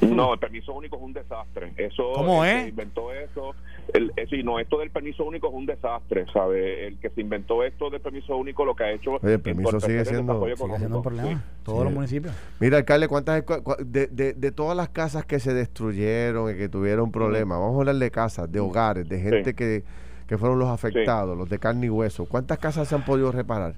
No, 0.00 0.34
el 0.34 0.38
permiso 0.38 0.72
único 0.72 0.96
es 0.96 1.02
un 1.02 1.12
desastre. 1.12 1.72
Eso 1.76 2.12
¿Cómo 2.14 2.44
el 2.44 2.50
es? 2.50 2.68
Inventó 2.68 3.12
eso. 3.12 3.54
El, 3.92 4.12
eh, 4.16 4.42
no, 4.42 4.58
esto 4.58 4.78
del 4.78 4.90
permiso 4.90 5.24
único 5.24 5.48
es 5.48 5.54
un 5.54 5.66
desastre, 5.66 6.26
¿sabe? 6.32 6.86
El 6.86 6.98
que 6.98 7.08
se 7.10 7.20
inventó 7.20 7.64
esto 7.64 7.88
del 7.88 8.00
permiso 8.00 8.36
único 8.36 8.64
lo 8.64 8.76
que 8.76 8.84
ha 8.84 8.92
hecho. 8.92 9.12
Oye, 9.22 9.34
el 9.34 9.40
permiso 9.40 9.80
sigue 9.80 10.04
siendo, 10.04 10.44
sigue 10.44 10.76
siendo 10.76 10.98
un 10.98 11.02
problema. 11.02 11.44
Todos 11.62 11.84
los 11.84 11.92
municipios. 11.92 12.34
Mira, 12.60 12.76
alcalde, 12.78 13.08
¿cuántas 13.08 13.44
de, 13.84 14.06
de, 14.08 14.34
de, 14.34 14.52
todas 14.52 14.76
las 14.76 14.90
casas 14.90 15.24
que 15.24 15.38
se 15.38 15.54
destruyeron 15.54 16.54
y 16.54 16.58
que 16.58 16.68
tuvieron 16.68 17.10
problemas, 17.10 17.58
vamos 17.58 17.76
a 17.76 17.78
hablar 17.80 17.96
de 17.96 18.10
casas, 18.10 18.50
de 18.50 18.60
hogares, 18.60 19.08
de 19.08 19.20
gente 19.20 19.54
que, 19.54 19.84
que 20.26 20.36
fueron 20.36 20.58
los 20.58 20.68
afectados, 20.68 21.36
los 21.36 21.48
de 21.48 21.58
carne 21.58 21.86
y 21.86 21.90
hueso, 21.90 22.26
¿cuántas 22.26 22.58
casas 22.58 22.88
se 22.88 22.94
han 22.94 23.04
podido 23.04 23.32
reparar? 23.32 23.74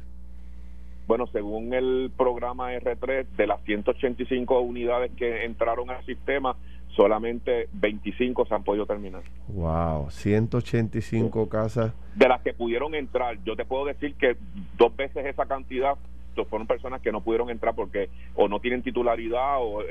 Bueno, 1.11 1.27
según 1.27 1.75
el 1.75 2.13
programa 2.17 2.73
R3, 2.73 3.27
de 3.37 3.47
las 3.49 3.61
185 3.65 4.61
unidades 4.61 5.11
que 5.17 5.45
entraron 5.45 5.91
al 5.91 6.05
sistema, 6.07 6.55
solamente 6.97 7.69
25 7.73 8.47
se 8.47 8.55
han 8.55 8.63
podido 8.63 8.87
terminar. 8.87 9.23
Wow, 9.49 10.11
185 10.11 11.49
casas. 11.49 11.93
De 12.15 12.29
las 12.29 12.41
que 12.43 12.53
pudieron 12.53 12.95
entrar, 12.95 13.39
yo 13.45 13.57
te 13.57 13.65
puedo 13.65 13.87
decir 13.87 14.15
que 14.15 14.37
dos 14.77 14.95
veces 14.97 15.27
esa 15.27 15.47
cantidad 15.47 15.97
fueron 16.45 16.67
personas 16.67 17.01
que 17.01 17.13
no 17.13 17.21
pudieron 17.21 17.51
entrar 17.51 17.75
porque 17.75 18.09
o 18.35 18.49
no 18.49 18.61
tienen 18.61 18.83
titularidad 18.83 19.57
o 19.59 19.83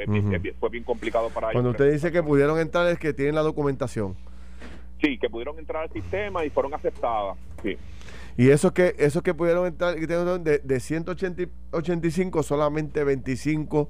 fue 0.60 0.70
bien 0.70 0.84
complicado 0.84 1.30
para 1.30 1.48
ellos. 1.48 1.54
Cuando 1.54 1.72
usted 1.72 1.92
dice 1.92 2.12
que 2.12 2.24
pudieron 2.24 2.60
entrar 2.60 2.88
es 2.88 3.00
que 3.00 3.14
tienen 3.14 3.36
la 3.36 3.42
documentación. 3.42 4.16
Sí, 5.02 5.18
que 5.18 5.30
pudieron 5.30 5.58
entrar 5.60 5.84
al 5.84 5.92
sistema 5.92 6.46
y 6.46 6.50
fueron 6.50 6.74
aceptadas. 6.74 7.38
Sí. 7.64 7.78
Y 8.40 8.52
esos 8.52 8.72
que, 8.72 8.96
esos 9.00 9.22
que 9.22 9.34
pudieron 9.34 9.68
entrar, 9.68 10.00
de, 10.00 10.60
de 10.60 10.80
185, 10.80 12.42
solamente 12.42 13.04
25, 13.04 13.90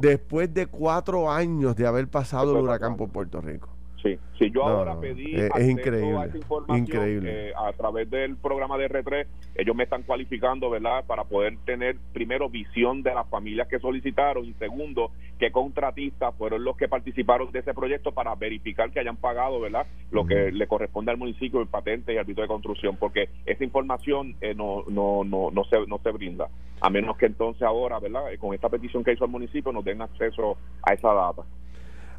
después 0.00 0.54
de 0.54 0.68
cuatro 0.68 1.30
años 1.30 1.76
de 1.76 1.86
haber 1.86 2.08
pasado 2.08 2.56
el 2.56 2.64
huracán 2.64 2.96
por 2.96 3.10
Puerto 3.10 3.42
Rico. 3.42 3.68
Sí, 4.02 4.18
sí, 4.36 4.50
yo 4.50 4.64
ahora 4.64 4.98
pedí 4.98 5.36
es, 5.36 5.68
increíble, 5.68 6.18
a 6.18 6.24
esa 6.24 6.36
información 6.36 6.78
increíble. 6.78 7.50
Eh, 7.50 7.52
a 7.56 7.72
través 7.72 8.10
del 8.10 8.36
programa 8.36 8.76
de 8.76 8.88
R3, 8.88 9.26
ellos 9.54 9.76
me 9.76 9.84
están 9.84 10.02
cualificando, 10.02 10.70
¿verdad?, 10.70 11.04
para 11.06 11.22
poder 11.22 11.56
tener 11.64 11.96
primero 12.12 12.50
visión 12.50 13.04
de 13.04 13.14
las 13.14 13.28
familias 13.28 13.68
que 13.68 13.78
solicitaron 13.78 14.44
y 14.44 14.54
segundo, 14.54 15.12
qué 15.38 15.52
contratistas 15.52 16.34
fueron 16.34 16.64
los 16.64 16.76
que 16.76 16.88
participaron 16.88 17.52
de 17.52 17.60
ese 17.60 17.74
proyecto 17.74 18.10
para 18.10 18.34
verificar 18.34 18.90
que 18.90 18.98
hayan 18.98 19.16
pagado, 19.16 19.60
¿verdad?, 19.60 19.86
lo 20.10 20.26
que 20.26 20.50
le 20.50 20.66
corresponde 20.66 21.12
al 21.12 21.18
municipio, 21.18 21.60
el 21.60 21.68
patente 21.68 22.12
y 22.12 22.16
el 22.16 22.26
de 22.26 22.46
construcción, 22.48 22.96
porque 22.96 23.28
esa 23.46 23.62
información 23.62 24.34
eh, 24.40 24.54
no, 24.54 24.82
no, 24.88 25.22
no, 25.22 25.50
no, 25.52 25.64
se, 25.64 25.86
no 25.86 25.98
se 25.98 26.10
brinda, 26.10 26.48
a 26.80 26.90
menos 26.90 27.16
que 27.16 27.26
entonces 27.26 27.62
ahora, 27.62 28.00
¿verdad?, 28.00 28.22
con 28.40 28.52
esta 28.52 28.68
petición 28.68 29.04
que 29.04 29.12
hizo 29.12 29.26
el 29.26 29.30
municipio 29.30 29.70
nos 29.70 29.84
den 29.84 30.02
acceso 30.02 30.56
a 30.82 30.92
esa 30.94 31.12
data. 31.12 31.42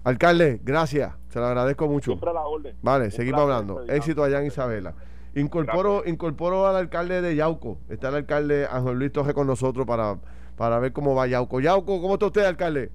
Alcalde, 0.04 0.60
gracias. 0.63 1.13
Se 1.30 1.39
lo 1.39 1.46
agradezco 1.46 1.88
mucho. 1.88 2.12
Siempre 2.12 2.34
la 2.34 2.42
orden. 2.42 2.76
Vale, 2.82 3.12
seguimos 3.12 3.42
hablando. 3.42 3.84
Éxito 3.88 4.24
allá 4.24 4.39
en 4.42 4.48
Isabela. 4.48 4.94
Incorporo, 5.36 6.04
incorporo 6.06 6.68
al 6.68 6.76
alcalde 6.76 7.22
de 7.22 7.36
Yauco. 7.36 7.80
Está 7.89 8.10
el 8.10 8.16
alcalde 8.16 8.68
Ángel 8.70 9.00
Luis 9.00 9.12
Torres 9.12 9.34
con 9.34 9.48
nosotros 9.48 9.88
para, 9.88 10.18
para 10.58 10.80
ver 10.80 10.94
cómo 10.94 11.16
va 11.16 11.26
Yauco. 11.28 11.60
Yauco, 11.60 12.02
¿cómo 12.02 12.16
está 12.16 12.28
usted, 12.28 12.44
alcalde? 12.44 12.92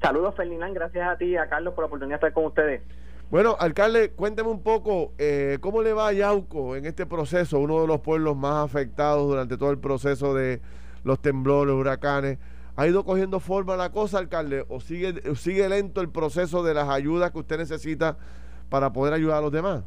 Saludos, 0.00 0.34
Ferdinand. 0.36 0.74
Gracias 0.74 1.08
a 1.08 1.16
ti 1.16 1.26
y 1.26 1.36
a 1.36 1.48
Carlos 1.48 1.74
por 1.74 1.84
la 1.84 1.86
oportunidad 1.86 2.20
de 2.20 2.26
estar 2.26 2.32
con 2.32 2.44
ustedes. 2.44 2.82
Bueno, 3.30 3.56
alcalde, 3.58 4.10
cuénteme 4.10 4.50
un 4.50 4.62
poco 4.62 5.12
eh, 5.16 5.56
cómo 5.62 5.80
le 5.80 5.94
va 5.94 6.08
a 6.08 6.12
Yauco 6.12 6.76
en 6.76 6.84
este 6.84 7.06
proceso, 7.06 7.58
uno 7.58 7.80
de 7.80 7.86
los 7.86 8.00
pueblos 8.00 8.36
más 8.36 8.62
afectados 8.62 9.26
durante 9.26 9.56
todo 9.56 9.70
el 9.70 9.78
proceso 9.78 10.34
de 10.34 10.60
los 11.02 11.20
temblores, 11.20 11.74
huracanes. 11.74 12.38
¿Ha 12.74 12.86
ido 12.86 13.04
cogiendo 13.04 13.38
forma 13.38 13.76
la 13.76 13.90
cosa, 13.90 14.18
alcalde? 14.18 14.64
¿O 14.68 14.80
sigue, 14.80 15.34
sigue 15.34 15.68
lento 15.68 16.00
el 16.00 16.08
proceso 16.08 16.62
de 16.62 16.72
las 16.72 16.88
ayudas 16.88 17.30
que 17.30 17.38
usted 17.38 17.58
necesita 17.58 18.16
para 18.70 18.92
poder 18.92 19.12
ayudar 19.12 19.38
a 19.38 19.40
los 19.42 19.52
demás? 19.52 19.84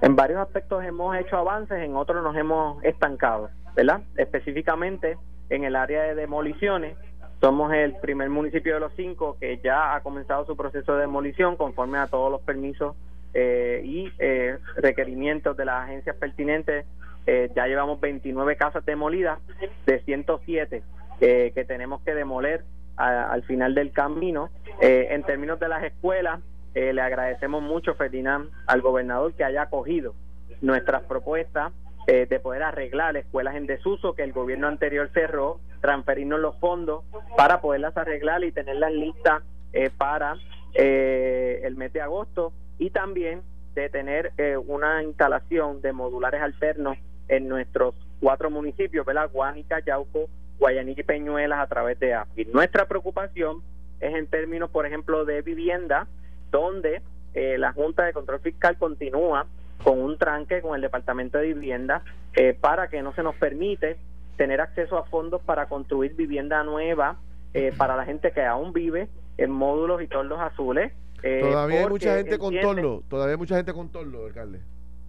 En 0.00 0.14
varios 0.14 0.40
aspectos 0.40 0.84
hemos 0.84 1.16
hecho 1.16 1.36
avances, 1.36 1.78
en 1.78 1.96
otros 1.96 2.22
nos 2.22 2.36
hemos 2.36 2.82
estancado, 2.84 3.50
¿verdad? 3.74 4.02
Específicamente 4.16 5.18
en 5.50 5.64
el 5.64 5.74
área 5.74 6.02
de 6.02 6.14
demoliciones, 6.14 6.96
somos 7.40 7.72
el 7.72 7.96
primer 7.96 8.30
municipio 8.30 8.74
de 8.74 8.80
los 8.80 8.92
cinco 8.94 9.36
que 9.40 9.58
ya 9.58 9.96
ha 9.96 10.00
comenzado 10.02 10.46
su 10.46 10.56
proceso 10.56 10.94
de 10.94 11.00
demolición 11.00 11.56
conforme 11.56 11.98
a 11.98 12.06
todos 12.06 12.30
los 12.30 12.40
permisos 12.42 12.94
eh, 13.34 13.82
y 13.84 14.12
eh, 14.20 14.58
requerimientos 14.76 15.56
de 15.56 15.64
las 15.64 15.84
agencias 15.84 16.14
pertinentes. 16.16 16.86
Eh, 17.26 17.50
ya 17.54 17.66
llevamos 17.66 18.00
29 18.00 18.56
casas 18.56 18.84
demolidas 18.84 19.40
de 19.86 20.00
107 20.04 20.82
que 21.20 21.64
tenemos 21.66 22.02
que 22.02 22.14
demoler 22.14 22.64
al 22.96 23.42
final 23.44 23.74
del 23.74 23.92
camino. 23.92 24.50
Eh, 24.80 25.08
en 25.10 25.22
términos 25.24 25.58
de 25.60 25.68
las 25.68 25.82
escuelas, 25.84 26.40
eh, 26.74 26.92
le 26.92 27.00
agradecemos 27.00 27.62
mucho, 27.62 27.94
Ferdinand, 27.94 28.50
al 28.66 28.80
gobernador 28.80 29.34
que 29.34 29.44
haya 29.44 29.62
acogido 29.62 30.14
nuestras 30.60 31.02
propuestas 31.02 31.72
eh, 32.06 32.26
de 32.28 32.40
poder 32.40 32.62
arreglar 32.62 33.16
escuelas 33.16 33.56
en 33.56 33.66
desuso 33.66 34.14
que 34.14 34.22
el 34.22 34.32
gobierno 34.32 34.68
anterior 34.68 35.10
cerró, 35.12 35.60
transferirnos 35.80 36.40
los 36.40 36.56
fondos 36.58 37.04
para 37.36 37.60
poderlas 37.60 37.96
arreglar 37.96 38.44
y 38.44 38.52
tenerlas 38.52 38.92
listas 38.92 39.42
para 39.96 40.36
el 40.74 41.76
mes 41.76 41.92
de 41.94 42.02
agosto 42.02 42.52
y 42.78 42.90
también 42.90 43.42
de 43.74 43.88
tener 43.88 44.32
una 44.66 45.02
instalación 45.02 45.80
de 45.80 45.92
modulares 45.92 46.42
alternos 46.42 46.98
en 47.28 47.48
nuestros 47.48 47.94
cuatro 48.20 48.50
municipios, 48.50 49.06
¿verdad? 49.06 49.30
Guánica, 49.32 49.80
Yauco, 49.80 50.28
Guayanilla 50.62 51.00
y 51.00 51.02
Peñuelas 51.02 51.58
a 51.58 51.66
través 51.66 51.98
de 51.98 52.14
AFI. 52.14 52.44
Nuestra 52.44 52.86
preocupación 52.86 53.62
es 53.98 54.14
en 54.14 54.28
términos, 54.28 54.70
por 54.70 54.86
ejemplo, 54.86 55.24
de 55.24 55.42
vivienda, 55.42 56.06
donde 56.52 57.02
eh, 57.34 57.58
la 57.58 57.72
Junta 57.72 58.04
de 58.04 58.12
Control 58.12 58.38
Fiscal 58.38 58.78
continúa 58.78 59.46
con 59.82 60.00
un 60.00 60.16
tranque 60.18 60.62
con 60.62 60.76
el 60.76 60.80
Departamento 60.80 61.38
de 61.38 61.48
Vivienda 61.48 62.04
eh, 62.34 62.56
para 62.58 62.86
que 62.86 63.02
no 63.02 63.12
se 63.12 63.24
nos 63.24 63.34
permite 63.34 63.96
tener 64.36 64.60
acceso 64.60 64.96
a 64.98 65.04
fondos 65.04 65.42
para 65.42 65.66
construir 65.66 66.14
vivienda 66.14 66.62
nueva 66.62 67.16
eh, 67.54 67.72
para 67.76 67.96
la 67.96 68.04
gente 68.04 68.30
que 68.30 68.44
aún 68.44 68.72
vive 68.72 69.08
en 69.38 69.50
módulos 69.50 70.00
y 70.00 70.06
torlos 70.06 70.38
azules. 70.38 70.92
todavía 71.22 71.80
hay 71.80 71.88
mucha 71.88 72.16
gente 72.18 72.38
con 72.38 72.54
torlo, 72.60 73.02
todavía 73.08 73.32
hay 73.32 73.38
mucha 73.38 73.56
gente 73.56 73.72
con 73.72 73.88
torlo, 73.90 74.26
alcalde. 74.26 74.60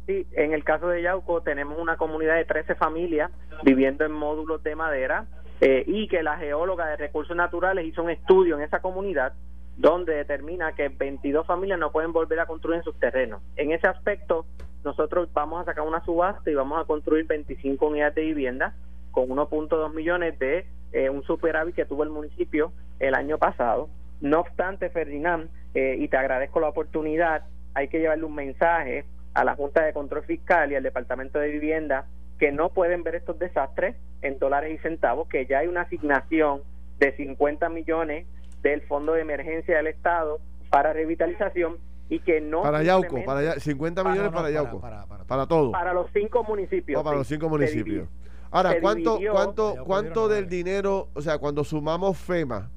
Sí, 0.08 0.26
en 0.32 0.52
el 0.54 0.64
caso 0.64 0.88
de 0.88 1.04
Yauco 1.04 1.42
tenemos 1.42 1.78
una 1.80 1.96
comunidad 1.96 2.38
de 2.38 2.46
13 2.46 2.74
familias 2.74 3.32
viviendo 3.64 4.04
en 4.04 4.12
módulos 4.12 4.62
de 4.64 4.76
madera 4.76 5.28
eh, 5.66 5.86
y 5.88 6.10
que 6.10 6.24
la 6.24 6.36
geóloga 6.38 6.88
de 6.88 6.98
recursos 6.98 7.38
naturales 7.38 7.86
hizo 7.86 8.04
un 8.04 8.10
estudio 8.10 8.58
en 8.58 8.64
esa 8.64 8.82
comunidad 8.82 9.32
donde 9.78 10.14
determina 10.14 10.74
que 10.74 10.90
22 10.90 11.48
familias 11.48 11.80
no 11.80 11.94
pueden 11.94 12.12
volver 12.12 12.38
a 12.42 12.46
construir 12.46 12.80
en 12.80 12.84
sus 12.84 13.00
terrenos. 13.00 13.42
En 13.56 13.72
ese 13.72 13.88
aspecto, 13.88 14.46
nosotros 14.84 15.30
vamos 15.32 15.62
a 15.62 15.66
sacar 15.66 15.88
una 15.88 16.04
subasta 16.04 16.52
y 16.52 16.54
vamos 16.54 16.82
a 16.82 16.86
construir 16.86 17.26
25 17.28 17.88
unidades 17.88 18.16
de 18.16 18.24
vivienda 18.24 18.76
con 19.12 19.30
1.2 19.30 19.94
millones 19.94 20.38
de 20.38 20.66
eh, 20.92 21.10
un 21.10 21.24
superávit 21.24 21.76
que 21.76 21.86
tuvo 21.86 22.04
el 22.04 22.10
municipio 22.10 22.74
el 23.00 23.16
año 23.16 23.38
pasado. 23.38 23.88
No 24.20 24.42
obstante, 24.42 24.90
Ferdinand, 24.90 25.50
eh, 25.76 25.96
y 25.98 26.10
te 26.10 26.18
agradezco 26.18 26.60
la 26.60 26.68
oportunidad, 26.68 27.46
hay 27.74 27.88
que 27.88 28.00
llevarle 28.00 28.26
un 28.26 28.36
mensaje 28.36 29.06
a 29.34 29.46
la 29.46 29.56
Junta 29.56 29.86
de 29.86 29.94
Control 29.94 30.26
Fiscal 30.26 30.74
y 30.74 30.76
al 30.76 30.84
Departamento 30.84 31.40
de 31.40 31.48
Vivienda 31.48 32.06
que 32.40 32.52
no 32.52 32.70
pueden 32.70 33.04
ver 33.04 33.16
estos 33.16 33.40
desastres 33.40 33.96
en 34.22 34.40
dólares 34.40 34.78
y 34.78 34.82
centavos, 34.82 35.28
que 35.28 35.46
ya 35.46 35.60
hay 35.60 35.68
una 35.68 35.82
asignación 35.82 36.62
de 37.00 37.16
50 37.16 37.70
millones 37.70 38.28
del 38.62 38.82
Fondo 38.84 39.14
de 39.14 39.22
Emergencia 39.22 39.78
del 39.78 39.88
Estado 39.88 40.40
para 40.70 40.94
revitalización 40.94 41.78
y 42.10 42.20
que 42.20 42.42
no 42.42 42.62
para 42.62 42.84
Yauco, 42.84 43.24
para 43.26 43.60
50 43.60 44.04
millones 44.04 44.32
para, 44.32 44.50
Yauco, 44.50 44.80
para, 44.80 45.06
para, 45.06 45.48
todo. 45.48 45.72
Para 45.72 45.94
los 45.94 46.10
cinco 46.14 46.44
municipios. 46.44 47.04
para 47.04 47.18
los 47.18 47.28
cinco 47.28 47.50
municipios. 47.50 48.08
Ahora, 48.52 48.80
¿cuánto, 48.80 49.20
cuánto, 49.32 49.76
cuánto 49.86 50.28
del 50.28 50.48
dinero, 50.48 51.10
o 51.14 51.22
sea, 51.22 51.40
cuando 51.40 51.64
sumamos 51.64 52.18
FEMA, 52.20 52.70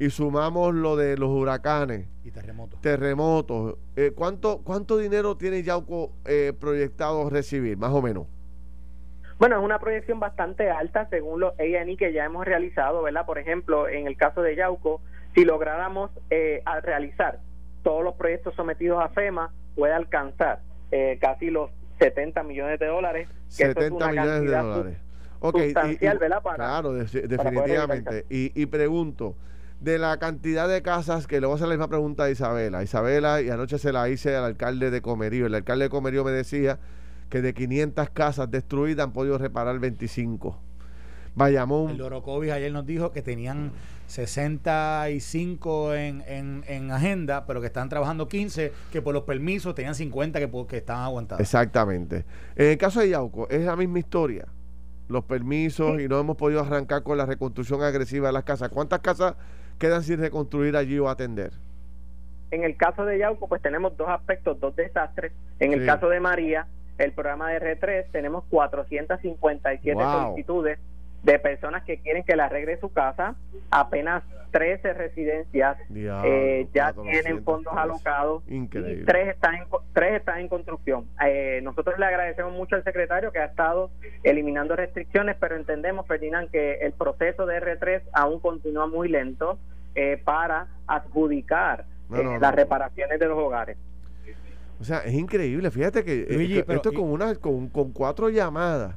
y 0.00 0.08
sumamos 0.08 0.74
lo 0.74 0.96
de 0.96 1.18
los 1.18 1.28
huracanes 1.28 2.08
y 2.24 2.30
terremotos, 2.30 2.80
terremotos 2.80 3.76
eh, 3.96 4.12
¿cuánto, 4.16 4.62
¿cuánto 4.64 4.96
dinero 4.96 5.36
tiene 5.36 5.62
Yauco 5.62 6.12
eh, 6.24 6.54
proyectado 6.58 7.28
recibir, 7.28 7.76
más 7.76 7.92
o 7.92 8.00
menos? 8.00 8.26
Bueno, 9.40 9.56
es 9.56 9.64
una 9.64 9.78
proyección 9.78 10.20
bastante 10.20 10.70
alta 10.70 11.08
según 11.08 11.40
los 11.40 11.58
A&E 11.58 11.96
que 11.96 12.12
ya 12.12 12.26
hemos 12.26 12.44
realizado, 12.44 13.02
¿verdad? 13.02 13.24
Por 13.24 13.38
ejemplo, 13.38 13.88
en 13.88 14.06
el 14.06 14.18
caso 14.18 14.42
de 14.42 14.54
Yauco, 14.54 15.00
si 15.34 15.46
lográramos 15.46 16.10
eh, 16.28 16.62
realizar 16.82 17.38
todos 17.82 18.04
los 18.04 18.16
proyectos 18.16 18.54
sometidos 18.54 19.02
a 19.02 19.08
FEMA, 19.08 19.50
puede 19.74 19.94
alcanzar 19.94 20.60
eh, 20.90 21.16
casi 21.22 21.48
los 21.48 21.70
70 22.00 22.42
millones 22.42 22.78
de 22.78 22.86
dólares. 22.86 23.28
Que 23.56 23.72
70 23.72 24.08
millones 24.08 24.40
de 24.42 24.56
dólares. 24.56 24.98
Sustancial, 25.40 26.18
¿verdad? 26.18 26.42
claro, 26.54 26.92
definitivamente. 26.92 28.26
y, 28.28 28.52
y 28.60 28.66
pregunto, 28.66 29.36
de 29.80 29.98
la 29.98 30.18
cantidad 30.18 30.68
de 30.68 30.82
casas, 30.82 31.26
que 31.26 31.40
le 31.40 31.46
voy 31.46 31.54
a 31.54 31.56
hacer 31.56 31.68
la 31.68 31.76
misma 31.76 31.88
pregunta 31.88 32.24
a 32.24 32.30
Isabela. 32.30 32.82
Isabela, 32.82 33.40
y 33.40 33.48
anoche 33.48 33.78
se 33.78 33.90
la 33.90 34.06
hice 34.10 34.36
al 34.36 34.44
alcalde 34.44 34.90
de 34.90 35.00
Comerío. 35.00 35.46
El 35.46 35.54
alcalde 35.54 35.84
de 35.84 35.88
Comerío 35.88 36.24
me 36.24 36.30
decía 36.30 36.78
que 37.30 37.40
de 37.40 37.54
500 37.54 38.10
casas 38.10 38.50
destruidas 38.50 39.06
han 39.06 39.12
podido 39.12 39.38
reparar 39.38 39.78
25. 39.78 40.58
Bayamón. 41.34 41.92
El 41.92 42.02
Orocovis 42.02 42.50
ayer 42.50 42.72
nos 42.72 42.84
dijo 42.84 43.12
que 43.12 43.22
tenían 43.22 43.70
65 44.08 45.94
en, 45.94 46.24
en, 46.26 46.64
en, 46.66 46.90
agenda, 46.90 47.46
pero 47.46 47.60
que 47.60 47.68
están 47.68 47.88
trabajando 47.88 48.26
15, 48.26 48.72
que 48.92 49.00
por 49.00 49.14
los 49.14 49.22
permisos 49.22 49.74
tenían 49.76 49.94
50 49.94 50.40
que, 50.40 50.66
que 50.68 50.76
estaban 50.78 51.04
aguantados. 51.04 51.40
Exactamente. 51.40 52.24
En 52.56 52.66
el 52.66 52.78
caso 52.78 53.00
de 53.00 53.10
Yauco, 53.10 53.48
es 53.48 53.64
la 53.64 53.76
misma 53.76 54.00
historia. 54.00 54.46
Los 55.08 55.24
permisos 55.24 56.00
y 56.00 56.08
no 56.08 56.18
hemos 56.18 56.36
podido 56.36 56.60
arrancar 56.60 57.02
con 57.02 57.16
la 57.16 57.26
reconstrucción 57.26 57.82
agresiva 57.82 58.28
de 58.28 58.32
las 58.32 58.44
casas. 58.44 58.68
¿Cuántas 58.68 59.00
casas 59.00 59.34
quedan 59.78 60.02
sin 60.02 60.18
reconstruir 60.18 60.76
allí 60.76 60.98
o 60.98 61.08
atender? 61.08 61.52
En 62.50 62.64
el 62.64 62.76
caso 62.76 63.04
de 63.04 63.18
Yauco, 63.18 63.48
pues 63.48 63.62
tenemos 63.62 63.96
dos 63.96 64.08
aspectos, 64.08 64.58
dos 64.58 64.74
desastres. 64.74 65.32
En 65.60 65.72
el 65.72 65.86
caso 65.86 66.08
de 66.08 66.18
María, 66.18 66.66
el 66.98 67.12
programa 67.12 67.50
de 67.50 67.60
R3, 67.60 68.06
tenemos 68.10 68.44
457 68.50 70.00
solicitudes 70.00 70.78
de 71.22 71.38
personas 71.38 71.84
que 71.84 71.98
quieren 71.98 72.24
que 72.24 72.36
le 72.36 72.42
arregle 72.42 72.78
su 72.78 72.92
casa. 72.92 73.34
Apenas 73.70 74.22
13 74.50 74.94
residencias 74.94 75.78
eh, 75.94 76.66
ya 76.74 76.92
tienen 76.92 77.44
fondos 77.44 77.72
alocados 77.76 78.42
Increíble. 78.48 79.02
y 79.02 79.04
tres 79.04 79.28
están 79.28 79.54
en, 79.56 79.64
tres 79.92 80.14
están 80.14 80.40
en 80.40 80.48
construcción. 80.48 81.06
Eh, 81.24 81.60
nosotros 81.62 81.98
le 81.98 82.06
agradecemos 82.06 82.52
mucho 82.52 82.76
al 82.76 82.84
secretario 82.84 83.32
que 83.32 83.38
ha 83.38 83.44
estado 83.44 83.90
eliminando 84.22 84.74
restricciones, 84.76 85.36
pero 85.38 85.56
entendemos, 85.56 86.06
Ferdinand, 86.06 86.50
que 86.50 86.74
el 86.80 86.92
proceso 86.92 87.46
de 87.46 87.60
R3 87.60 88.02
aún 88.12 88.40
continúa 88.40 88.86
muy 88.86 89.08
lento 89.08 89.58
eh, 89.94 90.20
para 90.22 90.66
adjudicar 90.86 91.84
las 92.10 92.54
reparaciones 92.54 93.20
de 93.20 93.26
los 93.26 93.38
hogares. 93.38 93.76
O 94.80 94.84
sea, 94.84 95.00
es 95.00 95.14
increíble. 95.14 95.70
Fíjate 95.70 96.04
que 96.04 96.64
esto, 96.68 96.92
con, 96.92 97.10
una, 97.10 97.34
con, 97.34 97.68
con 97.68 97.92
cuatro 97.92 98.30
llamadas 98.30 98.96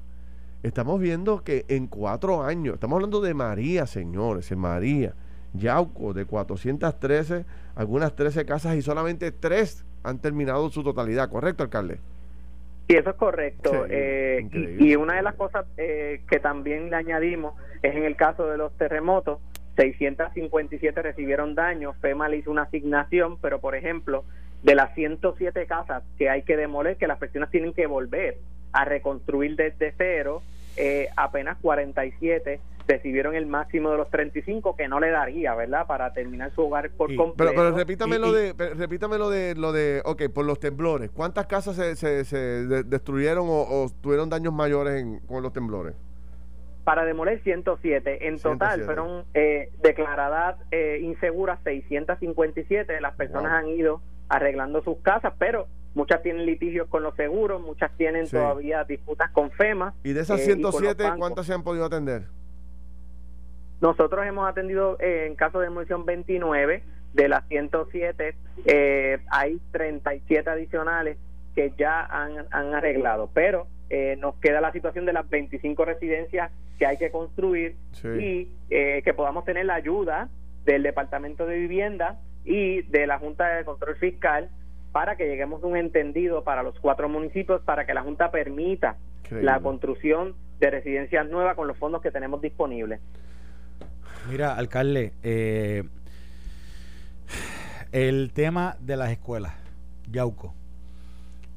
estamos 0.63 0.99
viendo 0.99 1.43
que 1.43 1.65
en 1.67 1.88
cuatro 1.88 2.41
años, 2.41 2.75
estamos 2.75 2.95
hablando 2.95 3.19
de 3.19 3.34
María, 3.34 3.86
señores, 3.86 4.49
en 4.51 4.59
María, 4.59 5.13
Yauco, 5.53 6.13
de 6.13 6.25
413, 6.25 7.45
algunas 7.75 8.15
13 8.15 8.45
casas 8.45 8.75
y 8.75 8.81
solamente 8.81 9.31
tres 9.31 9.86
han 10.03 10.19
terminado 10.19 10.69
su 10.69 10.84
totalidad, 10.84 11.29
¿correcto, 11.29 11.63
alcalde? 11.63 11.99
Sí, 12.88 12.95
eso 12.95 13.11
es 13.11 13.15
correcto. 13.15 13.86
Eh, 13.89 14.47
y, 14.79 14.95
una 14.95 15.15
de 15.15 15.21
las 15.21 15.36
cosas 15.36 15.65
eh, 15.77 16.21
que 16.29 16.39
también 16.39 16.89
le 16.89 16.95
añadimos 16.95 17.53
es 17.81 17.95
en 17.95 18.03
el 18.03 18.15
caso 18.15 18.47
de 18.47 18.57
los 18.57 18.73
terremotos, 18.77 19.39
657 19.75 21.01
recibieron 21.01 21.55
daños, 21.55 21.95
FEMA 22.01 22.29
le 22.29 22.38
hizo 22.38 22.51
una 22.51 22.63
asignación, 22.63 23.38
pero 23.39 23.59
por 23.59 23.75
ejemplo, 23.75 24.23
de 24.64 24.76
las 24.76 24.93
107 24.95 25.66
casas 25.68 26.03
que 26.18 26.30
hay 26.30 26.43
que 26.43 26.57
demoler, 26.57 26.97
que 26.97 27.07
las 27.07 27.20
personas 27.20 27.51
tienen 27.51 27.74
que 27.74 27.86
volver 27.86 28.38
a 28.72 28.86
reconstruir 28.86 29.55
desde 29.55 29.93
cero, 29.97 30.41
eh, 30.78 31.09
apenas 31.16 31.57
47 31.61 32.59
recibieron 32.88 33.36
el 33.36 33.45
máximo 33.45 33.91
de 33.91 33.97
los 33.97 34.09
35 34.09 34.76
que 34.76 34.88
no 34.88 34.99
le 34.99 35.09
daría, 35.09 35.55
¿verdad? 35.55 35.88
Para 35.88 36.14
terminar 36.14 36.51
su 36.53 36.64
hogar 36.64 36.89
por 36.91 37.16
completo. 37.16 37.36
Pero, 37.38 37.51
pero 37.51 37.78
repítame, 37.78 38.20
lo 38.20 38.32
de, 38.32 38.53
repítame 38.76 39.18
lo 39.18 39.30
de, 39.30 39.55
lo 39.55 39.72
de, 39.72 40.01
ok, 40.05 40.24
por 40.34 40.45
los 40.45 40.59
temblores. 40.59 41.09
¿Cuántas 41.11 41.45
casas 41.45 41.76
se, 41.76 41.95
se, 42.26 42.38
destruyeron 42.84 43.45
o, 43.49 43.88
tuvieron 44.01 44.30
daños 44.30 44.53
mayores 44.53 45.05
con 45.28 45.43
los 45.43 45.53
temblores? 45.53 45.93
Para 46.84 47.05
demoler 47.05 47.41
107. 47.43 48.28
En 48.28 48.39
total 48.39 48.82
fueron 48.82 49.24
eh, 49.34 49.70
declaradas 49.82 50.57
eh, 50.72 50.99
inseguras 51.01 51.59
657. 51.64 52.99
Las 52.99 53.16
personas 53.16 53.53
han 53.53 53.70
ido 53.70 54.01
arreglando 54.36 54.84
sus 54.84 54.97
casas, 54.99 55.34
pero 55.38 55.67
muchas 55.93 56.21
tienen 56.23 56.45
litigios 56.45 56.88
con 56.88 57.03
los 57.03 57.15
seguros, 57.15 57.61
muchas 57.61 57.91
tienen 57.97 58.27
todavía 58.27 58.84
disputas 58.84 59.29
con 59.31 59.51
FEMA. 59.51 59.93
¿Y 60.03 60.13
de 60.13 60.21
esas 60.21 60.41
107 60.41 61.03
eh, 61.03 61.11
cuántas 61.17 61.45
se 61.45 61.53
han 61.53 61.63
podido 61.63 61.86
atender? 61.86 62.23
Nosotros 63.79 64.25
hemos 64.25 64.49
atendido 64.49 64.97
eh, 64.99 65.27
en 65.27 65.36
caso 65.36 65.59
de 65.59 65.65
demolición 65.65 66.05
29, 66.05 66.84
de 67.13 67.27
las 67.27 67.47
107 67.49 68.36
eh, 68.65 69.19
hay 69.29 69.59
37 69.71 70.49
adicionales 70.49 71.17
que 71.53 71.73
ya 71.77 72.03
han, 72.05 72.47
han 72.49 72.73
arreglado, 72.73 73.29
pero 73.34 73.67
eh, 73.89 74.15
nos 74.19 74.36
queda 74.36 74.61
la 74.61 74.71
situación 74.71 75.05
de 75.05 75.13
las 75.13 75.29
25 75.29 75.86
residencias 75.86 76.49
que 76.79 76.88
hay 76.88 76.97
que 76.97 77.11
construir 77.11 77.75
y 78.03 78.47
que 78.69 79.13
podamos 79.13 79.45
tener 79.45 79.65
la 79.65 79.75
ayuda 79.75 80.29
del 80.65 80.81
Departamento 80.81 81.45
de 81.45 81.59
Vivienda 81.59 82.19
y 82.46 82.82
de 82.84 83.08
la 83.08 83.20
Junta 83.20 83.48
de 83.48 83.66
Control 83.66 83.96
Fiscal 83.96 84.50
para 84.91 85.16
que 85.16 85.28
lleguemos 85.28 85.64
a 85.64 85.68
un 85.68 85.76
entendido 85.76 86.44
para 86.44 86.64
los 86.64 86.80
cuatro 86.80 87.10
municipios 87.10 87.62
para 87.62 87.86
que 87.86 87.94
la 87.94 88.04
Junta 88.04 88.32
permita 88.32 88.98
la 89.32 89.60
construcción 89.60 90.36
de 90.60 90.70
residencias 90.70 91.28
nuevas 91.30 91.56
con 91.56 91.68
los 91.68 91.78
fondos 91.78 92.02
que 92.02 92.12
tenemos 92.12 92.41
disponibles. 92.41 93.00
Mira, 94.30 94.56
alcalde, 94.56 95.14
eh, 95.24 95.84
el 97.91 98.32
tema 98.34 98.78
de 98.80 98.98
las 98.98 99.12
escuelas, 99.12 99.54
Yauco. 100.12 100.54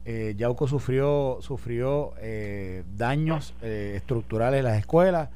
Eh, 0.04 0.34
Yauco 0.36 0.68
sufrió, 0.68 1.38
sufrió 1.40 2.14
eh, 2.20 2.84
daños 2.96 3.54
eh, 3.60 3.94
estructurales 3.96 4.58
en 4.58 4.64
las 4.64 4.78
escuelas. 4.78 5.30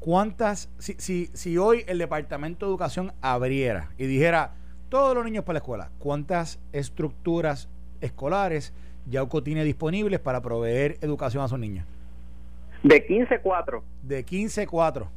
¿Cuántas, 0.00 0.68
si, 0.78 0.94
si, 0.98 1.30
si 1.32 1.58
hoy 1.58 1.84
el 1.86 1.98
Departamento 1.98 2.66
de 2.66 2.70
Educación 2.70 3.12
abriera 3.22 3.90
y 3.98 4.06
dijera 4.06 4.52
todos 4.88 5.14
los 5.14 5.24
niños 5.24 5.44
para 5.44 5.54
la 5.54 5.58
escuela, 5.58 5.90
cuántas 5.98 6.60
estructuras 6.72 7.68
escolares 8.00 8.72
Yauco 9.08 9.42
tiene 9.42 9.64
disponibles 9.64 10.20
para 10.20 10.40
proveer 10.40 10.96
educación 11.00 11.42
a 11.42 11.48
sus 11.48 11.58
niños? 11.58 11.86
De 12.82 13.06
15-4. 13.06 13.82
De 14.02 14.24
15-4. 14.24 15.08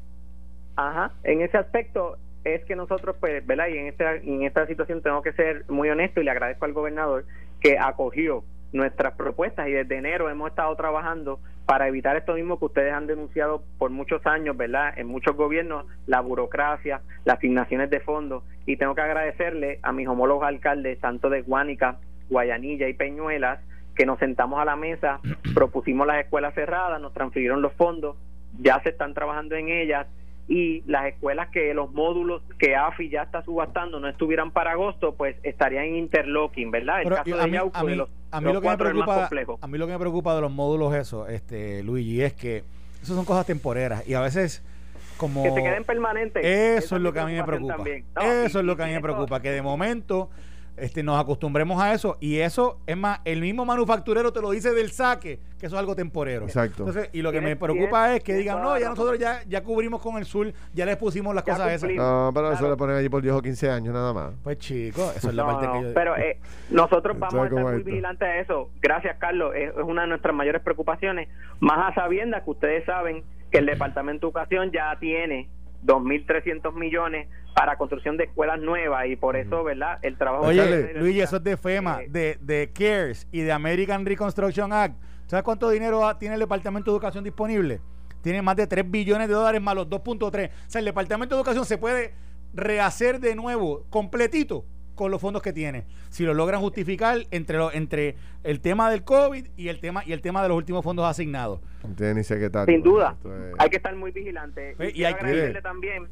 Ajá, 0.75 1.11
en 1.23 1.41
ese 1.41 1.57
aspecto 1.57 2.17
es 2.43 2.63
que 2.65 2.75
nosotros, 2.75 3.15
pues, 3.19 3.45
¿verdad? 3.45 3.67
Y 3.67 3.77
en 3.77 3.87
esta, 3.87 4.15
en 4.15 4.43
esta 4.43 4.65
situación 4.65 5.01
tengo 5.01 5.21
que 5.21 5.33
ser 5.33 5.65
muy 5.67 5.89
honesto 5.89 6.21
y 6.21 6.23
le 6.23 6.31
agradezco 6.31 6.65
al 6.65 6.73
gobernador 6.73 7.25
que 7.59 7.77
acogió 7.77 8.43
nuestras 8.71 9.13
propuestas 9.15 9.67
y 9.67 9.71
desde 9.71 9.97
enero 9.97 10.29
hemos 10.29 10.49
estado 10.49 10.75
trabajando 10.75 11.39
para 11.65 11.87
evitar 11.87 12.17
esto 12.17 12.33
mismo 12.33 12.57
que 12.57 12.65
ustedes 12.65 12.93
han 12.93 13.07
denunciado 13.07 13.63
por 13.77 13.91
muchos 13.91 14.25
años, 14.25 14.57
¿verdad? 14.57 14.93
En 14.97 15.07
muchos 15.07 15.35
gobiernos, 15.35 15.85
la 16.07 16.19
burocracia, 16.19 17.01
las 17.25 17.37
asignaciones 17.37 17.89
de 17.89 17.99
fondos 17.99 18.43
y 18.65 18.77
tengo 18.77 18.95
que 18.95 19.01
agradecerle 19.01 19.79
a 19.83 19.91
mis 19.91 20.07
homólogos 20.07 20.47
alcaldes, 20.47 20.99
tanto 20.99 21.29
de 21.29 21.41
Guánica, 21.41 21.97
Guayanilla 22.29 22.87
y 22.87 22.93
Peñuelas, 22.93 23.59
que 23.95 24.05
nos 24.05 24.19
sentamos 24.19 24.59
a 24.59 24.65
la 24.65 24.75
mesa, 24.75 25.19
propusimos 25.53 26.07
las 26.07 26.23
escuelas 26.23 26.53
cerradas, 26.55 27.01
nos 27.01 27.13
transfirieron 27.13 27.61
los 27.61 27.73
fondos, 27.73 28.17
ya 28.59 28.81
se 28.81 28.89
están 28.89 29.13
trabajando 29.13 29.55
en 29.55 29.69
ellas 29.69 30.07
y 30.49 30.81
las 30.87 31.05
escuelas 31.05 31.49
que 31.49 31.75
los 31.75 31.93
módulos 31.93 32.41
que 32.57 32.75
AFI 32.75 33.09
ya 33.09 33.21
está 33.21 33.43
subastando 33.43 33.99
no 33.99 34.09
estuvieran 34.09 34.49
para 34.49 34.71
agosto, 34.71 35.13
pues 35.13 35.35
estarían 35.43 35.85
en 35.85 35.95
interlocking, 35.97 36.71
¿verdad? 36.71 37.03
El 37.03 37.09
caso 37.09 37.37
de 37.37 37.51
Yauco, 37.51 37.85
de 37.85 37.95
los, 37.95 38.09
a 38.31 38.41
mí 38.41 38.51
lo 38.51 38.59
que 38.59 38.69
me 38.69 38.77
preocupa, 38.77 39.29
a 39.61 39.67
mí 39.67 39.77
lo 39.77 39.85
que 39.85 39.93
me 39.93 39.99
preocupa 39.99 40.33
de 40.33 40.41
los 40.41 40.51
módulos 40.51 40.95
eso, 40.95 41.27
este 41.27 41.83
Luigi, 41.83 42.23
es 42.23 42.33
que 42.33 42.63
eso 43.01 43.13
son 43.13 43.25
cosas 43.25 43.45
temporeras 43.45 44.07
y 44.07 44.15
a 44.15 44.21
veces 44.21 44.63
como 45.17 45.43
que 45.43 45.51
se 45.51 45.61
queden 45.61 45.83
permanentes. 45.83 46.43
Eso, 46.43 46.95
es 46.95 47.01
lo 47.03 47.13
que 47.13 47.19
a 47.19 47.25
mí 47.25 47.33
me 47.33 47.43
preocupa. 47.43 47.83
eso 48.43 48.59
es 48.59 48.65
lo 48.65 48.75
que 48.75 48.83
a 48.83 48.87
mí 48.87 48.93
me 48.93 49.01
preocupa, 49.01 49.41
que 49.43 49.51
de 49.51 49.61
momento 49.61 50.31
este, 50.81 51.03
nos 51.03 51.19
acostumbremos 51.19 51.81
a 51.81 51.93
eso. 51.93 52.17
Y 52.19 52.37
eso, 52.37 52.79
es 52.87 52.97
más, 52.97 53.19
el 53.25 53.41
mismo 53.41 53.65
manufacturero 53.65 54.31
te 54.31 54.41
lo 54.41 54.51
dice 54.51 54.73
del 54.73 54.91
saque, 54.91 55.39
que 55.59 55.65
eso 55.65 55.75
es 55.75 55.79
algo 55.79 55.95
temporero. 55.95 56.45
Exacto. 56.45 56.87
Entonces, 56.87 57.09
y 57.13 57.21
lo 57.21 57.31
que 57.31 57.41
me 57.41 57.55
preocupa 57.55 58.15
es 58.15 58.23
que 58.23 58.35
digan, 58.35 58.61
no, 58.61 58.77
ya 58.77 58.89
nosotros 58.89 59.19
ya, 59.19 59.41
ya 59.47 59.63
cubrimos 59.63 60.01
con 60.01 60.17
el 60.17 60.25
sur, 60.25 60.51
ya 60.73 60.85
les 60.85 60.97
pusimos 60.97 61.33
las 61.35 61.43
cosas 61.43 61.71
esas. 61.71 61.89
No, 61.91 62.31
pero 62.33 62.51
eso 62.51 62.69
le 62.69 62.75
ponen 62.75 62.95
allí 62.95 63.09
por 63.09 63.21
10 63.21 63.35
o 63.35 63.41
15 63.41 63.69
años 63.69 63.93
nada 63.93 64.13
más. 64.13 64.33
Pues 64.43 64.57
chicos, 64.57 65.15
eso 65.15 65.29
es 65.29 65.35
la 65.35 65.45
parte 65.45 65.67
que 65.67 65.81
yo... 65.83 65.93
Pero 65.93 66.15
eh, 66.17 66.39
nosotros 66.69 67.17
vamos 67.17 67.35
a 67.35 67.47
estar 67.47 67.63
muy 67.63 67.83
vigilantes 67.83 68.27
a 68.27 68.39
eso. 68.39 68.69
Gracias, 68.81 69.17
Carlos. 69.17 69.53
Es, 69.55 69.69
es 69.69 69.83
una 69.83 70.03
de 70.03 70.07
nuestras 70.07 70.35
mayores 70.35 70.61
preocupaciones. 70.61 71.29
Más 71.59 71.91
a 71.91 71.95
sabiendas 71.95 72.43
que 72.43 72.49
ustedes 72.49 72.85
saben 72.85 73.23
que 73.51 73.57
el 73.57 73.65
Departamento 73.65 74.27
de 74.27 74.29
Educación 74.29 74.71
ya 74.71 74.95
tiene 74.99 75.49
2.300 75.85 76.73
millones 76.73 77.27
para 77.55 77.77
construcción 77.77 78.17
de 78.17 78.25
escuelas 78.25 78.59
nuevas 78.59 79.07
y 79.07 79.15
por 79.15 79.35
eso, 79.35 79.63
¿verdad? 79.63 79.99
El 80.01 80.17
trabajo... 80.17 80.45
Oye, 80.45 80.93
Luis, 80.95 81.21
eso 81.21 81.37
es 81.37 81.43
de 81.43 81.57
FEMA, 81.57 81.99
de, 82.07 82.37
de 82.41 82.71
CARES 82.73 83.27
y 83.31 83.41
de 83.41 83.51
American 83.51 84.05
Reconstruction 84.05 84.71
Act. 84.71 84.95
¿Sabes 85.27 85.43
cuánto 85.43 85.69
dinero 85.69 86.15
tiene 86.17 86.35
el 86.35 86.39
Departamento 86.41 86.91
de 86.91 86.95
Educación 86.95 87.23
disponible? 87.23 87.81
Tiene 88.21 88.41
más 88.41 88.55
de 88.55 88.67
3 88.67 88.89
billones 88.89 89.27
de 89.27 89.33
dólares 89.33 89.61
más 89.61 89.75
los 89.75 89.87
2.3. 89.87 90.49
O 90.49 90.51
sea, 90.67 90.79
el 90.79 90.85
Departamento 90.85 91.35
de 91.35 91.39
Educación 91.39 91.65
se 91.65 91.77
puede 91.77 92.13
rehacer 92.53 93.19
de 93.19 93.35
nuevo, 93.35 93.85
completito, 93.89 94.65
con 94.99 95.11
los 95.11 95.21
fondos 95.21 95.41
que 95.41 95.53
tiene. 95.53 95.85
Si 96.09 96.25
lo 96.25 96.33
logran 96.33 96.59
justificar 96.59 97.19
entre 97.31 97.57
lo, 97.57 97.71
entre 97.71 98.17
el 98.43 98.59
tema 98.59 98.91
del 98.91 99.05
COVID 99.05 99.47
y 99.55 99.69
el 99.69 99.79
tema 99.79 100.03
y 100.05 100.11
el 100.11 100.21
tema 100.21 100.43
de 100.43 100.49
los 100.49 100.57
últimos 100.57 100.83
fondos 100.83 101.05
asignados. 101.05 101.61
ni 101.97 102.23
Sin 102.25 102.83
duda. 102.83 103.15
Hay 103.57 103.69
que 103.69 103.77
estar 103.77 103.95
muy 103.95 104.11
vigilante. 104.11 104.73
Pues, 104.75 104.93
y, 104.93 105.05
hay 105.05 105.13
que 105.13 105.19
agradecerle 105.21 105.61
también 105.61 106.09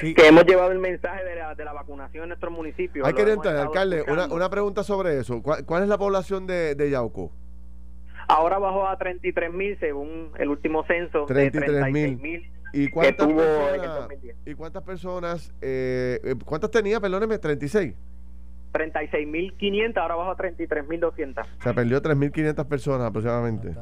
que 0.00 0.26
hemos 0.26 0.46
llevado 0.46 0.72
el 0.72 0.78
mensaje 0.78 1.22
de 1.22 1.34
la, 1.34 1.54
de 1.54 1.64
la 1.66 1.74
vacunación 1.74 2.22
en 2.22 2.28
nuestro 2.30 2.50
municipio. 2.50 3.04
Hay 3.04 3.12
que 3.12 3.30
entrar, 3.30 3.54
alcalde, 3.56 4.04
una, 4.08 4.26
una, 4.28 4.48
pregunta 4.48 4.82
sobre 4.82 5.18
eso. 5.18 5.42
¿Cuál, 5.42 5.82
es 5.82 5.88
la 5.88 5.98
población 5.98 6.46
de, 6.46 6.74
de 6.74 6.88
Yauco? 6.88 7.30
Ahora 8.26 8.58
bajó 8.58 8.88
a 8.88 8.96
33 8.96 9.52
mil 9.52 9.78
según 9.80 10.30
el 10.38 10.48
último 10.48 10.82
censo. 10.86 11.26
33 11.26 11.92
mil. 11.92 12.50
¿Y 12.72 12.88
cuántas 12.88 13.26
personas, 13.26 14.08
¿Y 14.46 14.54
cuántas 14.54 14.82
personas, 14.82 15.54
eh, 15.60 16.20
eh, 16.24 16.34
cuántas 16.44 16.70
tenía, 16.70 17.00
perdóneme, 17.00 17.38
36? 17.38 17.94
36.500, 18.72 19.96
ahora 19.96 20.14
bajó 20.14 20.30
a 20.30 20.36
33.200. 20.36 21.44
Se 21.62 21.74
perdió 21.74 22.00
3.500 22.00 22.66
personas 22.66 23.08
aproximadamente. 23.08 23.74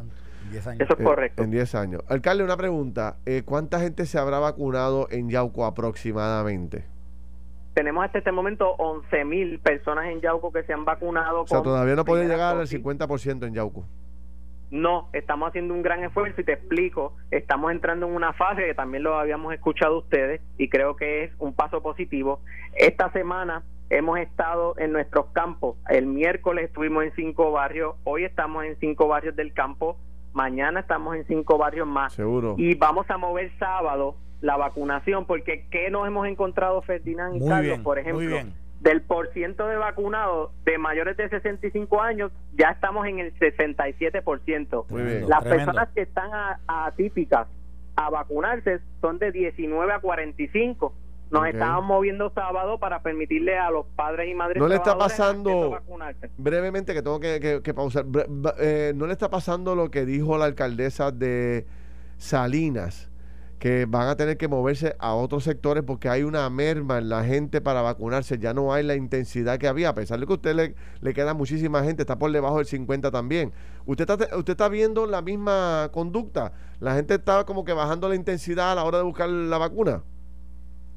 Eso 0.53 0.71
es 0.71 0.81
eh, 0.81 1.05
correcto. 1.05 1.43
en 1.43 1.51
10 1.51 1.75
años. 1.75 2.03
Alcalde, 2.09 2.45
una 2.45 2.57
pregunta. 2.57 3.17
Eh, 3.27 3.43
¿Cuánta 3.45 3.81
gente 3.81 4.07
se 4.07 4.19
habrá 4.19 4.39
vacunado 4.39 5.09
en 5.11 5.29
Yauco 5.29 5.67
aproximadamente? 5.67 6.85
Tenemos 7.75 8.05
hasta 8.05 8.19
este 8.19 8.33
momento 8.33 8.77
11.000 8.79 9.61
personas 9.61 10.07
en 10.07 10.21
Yauco 10.21 10.51
que 10.53 10.63
se 10.65 10.73
han 10.73 10.85
vacunado. 10.85 11.43
O 11.43 11.47
sea, 11.47 11.63
todavía 11.63 11.95
no 11.95 12.05
puede 12.05 12.27
llegar 12.27 12.57
al 12.57 12.67
50% 12.67 13.47
en 13.47 13.55
Yauco. 13.55 13.85
No, 14.71 15.09
estamos 15.13 15.49
haciendo 15.49 15.73
un 15.73 15.83
gran 15.83 16.05
esfuerzo 16.05 16.41
y 16.41 16.45
te 16.45 16.53
explico, 16.53 17.17
estamos 17.31 17.73
entrando 17.73 18.07
en 18.07 18.15
una 18.15 18.35
fase 18.35 18.67
que 18.67 18.75
también 18.75 19.03
lo 19.03 19.19
habíamos 19.19 19.55
escuchado 19.55 19.99
ustedes 19.99 20.43
y 20.59 20.69
creo 20.69 20.97
que 20.97 21.25
es 21.25 21.33
un 21.39 21.55
paso 21.55 21.83
positivo. 21.83 22.41
Esta 22.75 23.11
semana 23.13 23.63
hemos 23.89 24.19
estado 24.19 24.75
en 24.79 24.93
nuestros 24.93 25.27
campos, 25.33 25.77
el 25.89 26.07
miércoles 26.07 26.67
estuvimos 26.67 27.05
en 27.05 27.15
cinco 27.15 27.51
barrios, 27.51 27.97
hoy 28.05 28.25
estamos 28.25 28.65
en 28.65 28.79
cinco 28.79 29.09
barrios 29.09 29.35
del 29.37 29.55
campo, 29.55 29.97
mañana 30.35 30.81
estamos 30.81 31.17
en 31.17 31.27
cinco 31.27 31.57
barrios 31.57 31.87
más. 31.87 32.13
Seguro. 32.13 32.55
Y 32.59 32.75
vamos 32.75 33.09
a 33.09 33.17
mover 33.17 33.51
sábado 33.59 34.17
la 34.43 34.57
vacunación 34.57 35.25
porque 35.25 35.67
¿qué 35.71 35.91
nos 35.91 36.07
hemos 36.07 36.27
encontrado 36.27 36.83
Ferdinand 36.83 37.37
y 37.37 37.49
Carlos? 37.49 37.81
por 37.81 37.99
ejemplo 37.99 38.37
del 38.81 39.03
por 39.03 39.33
ciento 39.33 39.67
de 39.67 39.77
vacunados 39.77 40.51
de 40.65 40.79
mayores 40.79 41.17
de 41.17 41.29
65 41.29 42.01
años, 42.01 42.31
ya 42.57 42.71
estamos 42.71 43.07
en 43.07 43.19
el 43.19 43.35
67%. 43.39 44.87
Muy 44.89 45.03
bien. 45.03 45.29
Las 45.29 45.45
personas 45.45 45.89
que 45.95 46.03
están 46.03 46.31
atípicas 46.67 47.49
a 47.97 48.11
vacunarse 48.11 48.81
son 49.01 49.19
de 49.19 49.33
19 49.33 49.93
a 49.93 50.01
45. 50.01 50.95
Nos 51.31 51.47
estamos 51.47 51.85
moviendo 51.85 52.31
sábado 52.31 52.79
para 52.79 53.03
permitirle 53.03 53.59
a 53.59 53.71
los 53.71 53.85
padres 53.97 54.31
y 54.31 54.35
madres. 54.35 54.63
No 54.63 54.69
le 54.69 54.77
está 54.77 54.97
pasando, 54.97 55.79
brevemente 56.39 56.95
que 56.95 57.03
tengo 57.03 57.21
que, 57.21 57.75
pausar, 57.75 58.07
eh, 58.59 58.93
no 58.95 59.07
le 59.07 59.13
está 59.13 59.29
pasando 59.29 59.75
lo 59.75 59.91
que 59.91 60.07
dijo 60.07 60.39
la 60.39 60.47
alcaldesa 60.47 61.11
de 61.11 61.67
Salinas 62.17 63.08
que 63.59 63.87
van 63.87 64.09
a 64.09 64.17
tener 64.17 64.37
que 64.37 64.49
moverse 64.49 64.95
a 64.99 65.15
otros 65.15 65.45
sectores 65.45 65.83
porque 65.83 66.09
hay 66.09 66.23
una 66.23 66.49
merma 66.49 66.99
en 66.99 67.09
la 67.09 67.25
gente 67.25 67.61
para 67.61 67.83
vacunarse, 67.83 68.39
ya 68.39 68.55
no 68.55 68.73
hay 68.73 68.85
la 68.85 68.95
intensidad 68.95 69.59
que 69.59 69.67
había, 69.67 69.91
a 69.91 69.95
pesar 69.95 70.21
de 70.21 70.27
que 70.27 70.33
a 70.33 70.37
usted 70.37 70.55
le, 70.55 70.75
le 71.01 71.15
queda 71.15 71.35
muchísima 71.35 71.83
gente, 71.83 72.03
está 72.03 72.19
por 72.19 72.31
debajo 72.31 72.59
del 72.59 72.67
50 72.67 73.11
también. 73.11 73.53
¿Usted 73.87 74.09
está, 74.09 74.37
¿Usted 74.37 74.53
está 74.53 74.69
viendo 74.69 75.07
la 75.07 75.23
misma 75.23 75.91
conducta? 75.93 76.53
¿La 76.81 76.95
gente 76.95 77.15
está 77.15 77.45
como 77.45 77.65
que 77.65 77.73
bajando 77.73 78.09
la 78.09 78.15
intensidad 78.15 78.73
a 78.73 78.75
la 78.77 78.85
hora 78.85 78.99
de 78.99 79.05
buscar 79.05 79.29
la 79.29 79.59
vacuna? 79.59 80.03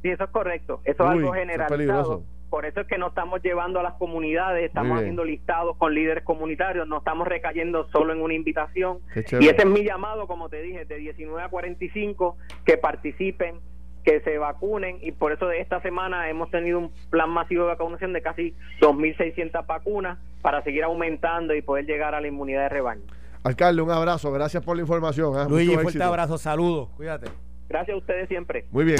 Sí, 0.01 0.09
eso 0.09 0.23
es 0.23 0.29
correcto, 0.29 0.81
eso 0.83 1.03
es 1.03 1.09
algo 1.09 1.33
generalizado 1.33 2.23
por 2.51 2.65
eso 2.65 2.81
es 2.81 2.87
que 2.87 2.97
no 2.97 3.07
estamos 3.07 3.41
llevando 3.41 3.79
a 3.79 3.83
las 3.83 3.93
comunidades, 3.93 4.65
estamos 4.65 4.99
haciendo 4.99 5.23
listados 5.23 5.77
con 5.77 5.95
líderes 5.95 6.25
comunitarios, 6.25 6.85
no 6.85 6.97
estamos 6.97 7.25
recayendo 7.25 7.87
solo 7.91 8.11
en 8.11 8.21
una 8.21 8.33
invitación. 8.33 8.99
Y 9.15 9.47
ese 9.47 9.61
es 9.61 9.65
mi 9.65 9.85
llamado, 9.85 10.27
como 10.27 10.49
te 10.49 10.61
dije, 10.61 10.83
de 10.83 10.97
19 10.97 11.41
a 11.41 11.47
45, 11.47 12.35
que 12.65 12.77
participen, 12.77 13.61
que 14.03 14.19
se 14.19 14.37
vacunen 14.37 14.97
y 15.01 15.13
por 15.13 15.31
eso 15.31 15.47
de 15.47 15.61
esta 15.61 15.81
semana 15.81 16.29
hemos 16.29 16.51
tenido 16.51 16.77
un 16.77 16.91
plan 17.09 17.29
masivo 17.29 17.63
de 17.63 17.69
vacunación 17.69 18.11
de 18.11 18.21
casi 18.21 18.53
2.600 18.81 19.65
vacunas 19.65 20.19
para 20.41 20.61
seguir 20.63 20.83
aumentando 20.83 21.55
y 21.55 21.61
poder 21.61 21.85
llegar 21.85 22.15
a 22.15 22.19
la 22.19 22.27
inmunidad 22.27 22.63
de 22.63 22.69
rebaño. 22.69 23.03
Alcalde, 23.43 23.81
un 23.81 23.91
abrazo, 23.91 24.29
gracias 24.29 24.61
por 24.61 24.75
la 24.75 24.81
información. 24.81 25.39
¿eh? 25.39 25.45
Luis, 25.47 25.73
fuerte 25.79 26.03
abrazo, 26.03 26.37
saludos, 26.37 26.89
cuídate. 26.97 27.27
Gracias 27.69 27.95
a 27.95 27.97
ustedes 27.97 28.27
siempre. 28.27 28.65
Muy 28.71 28.83
bien. 28.83 28.99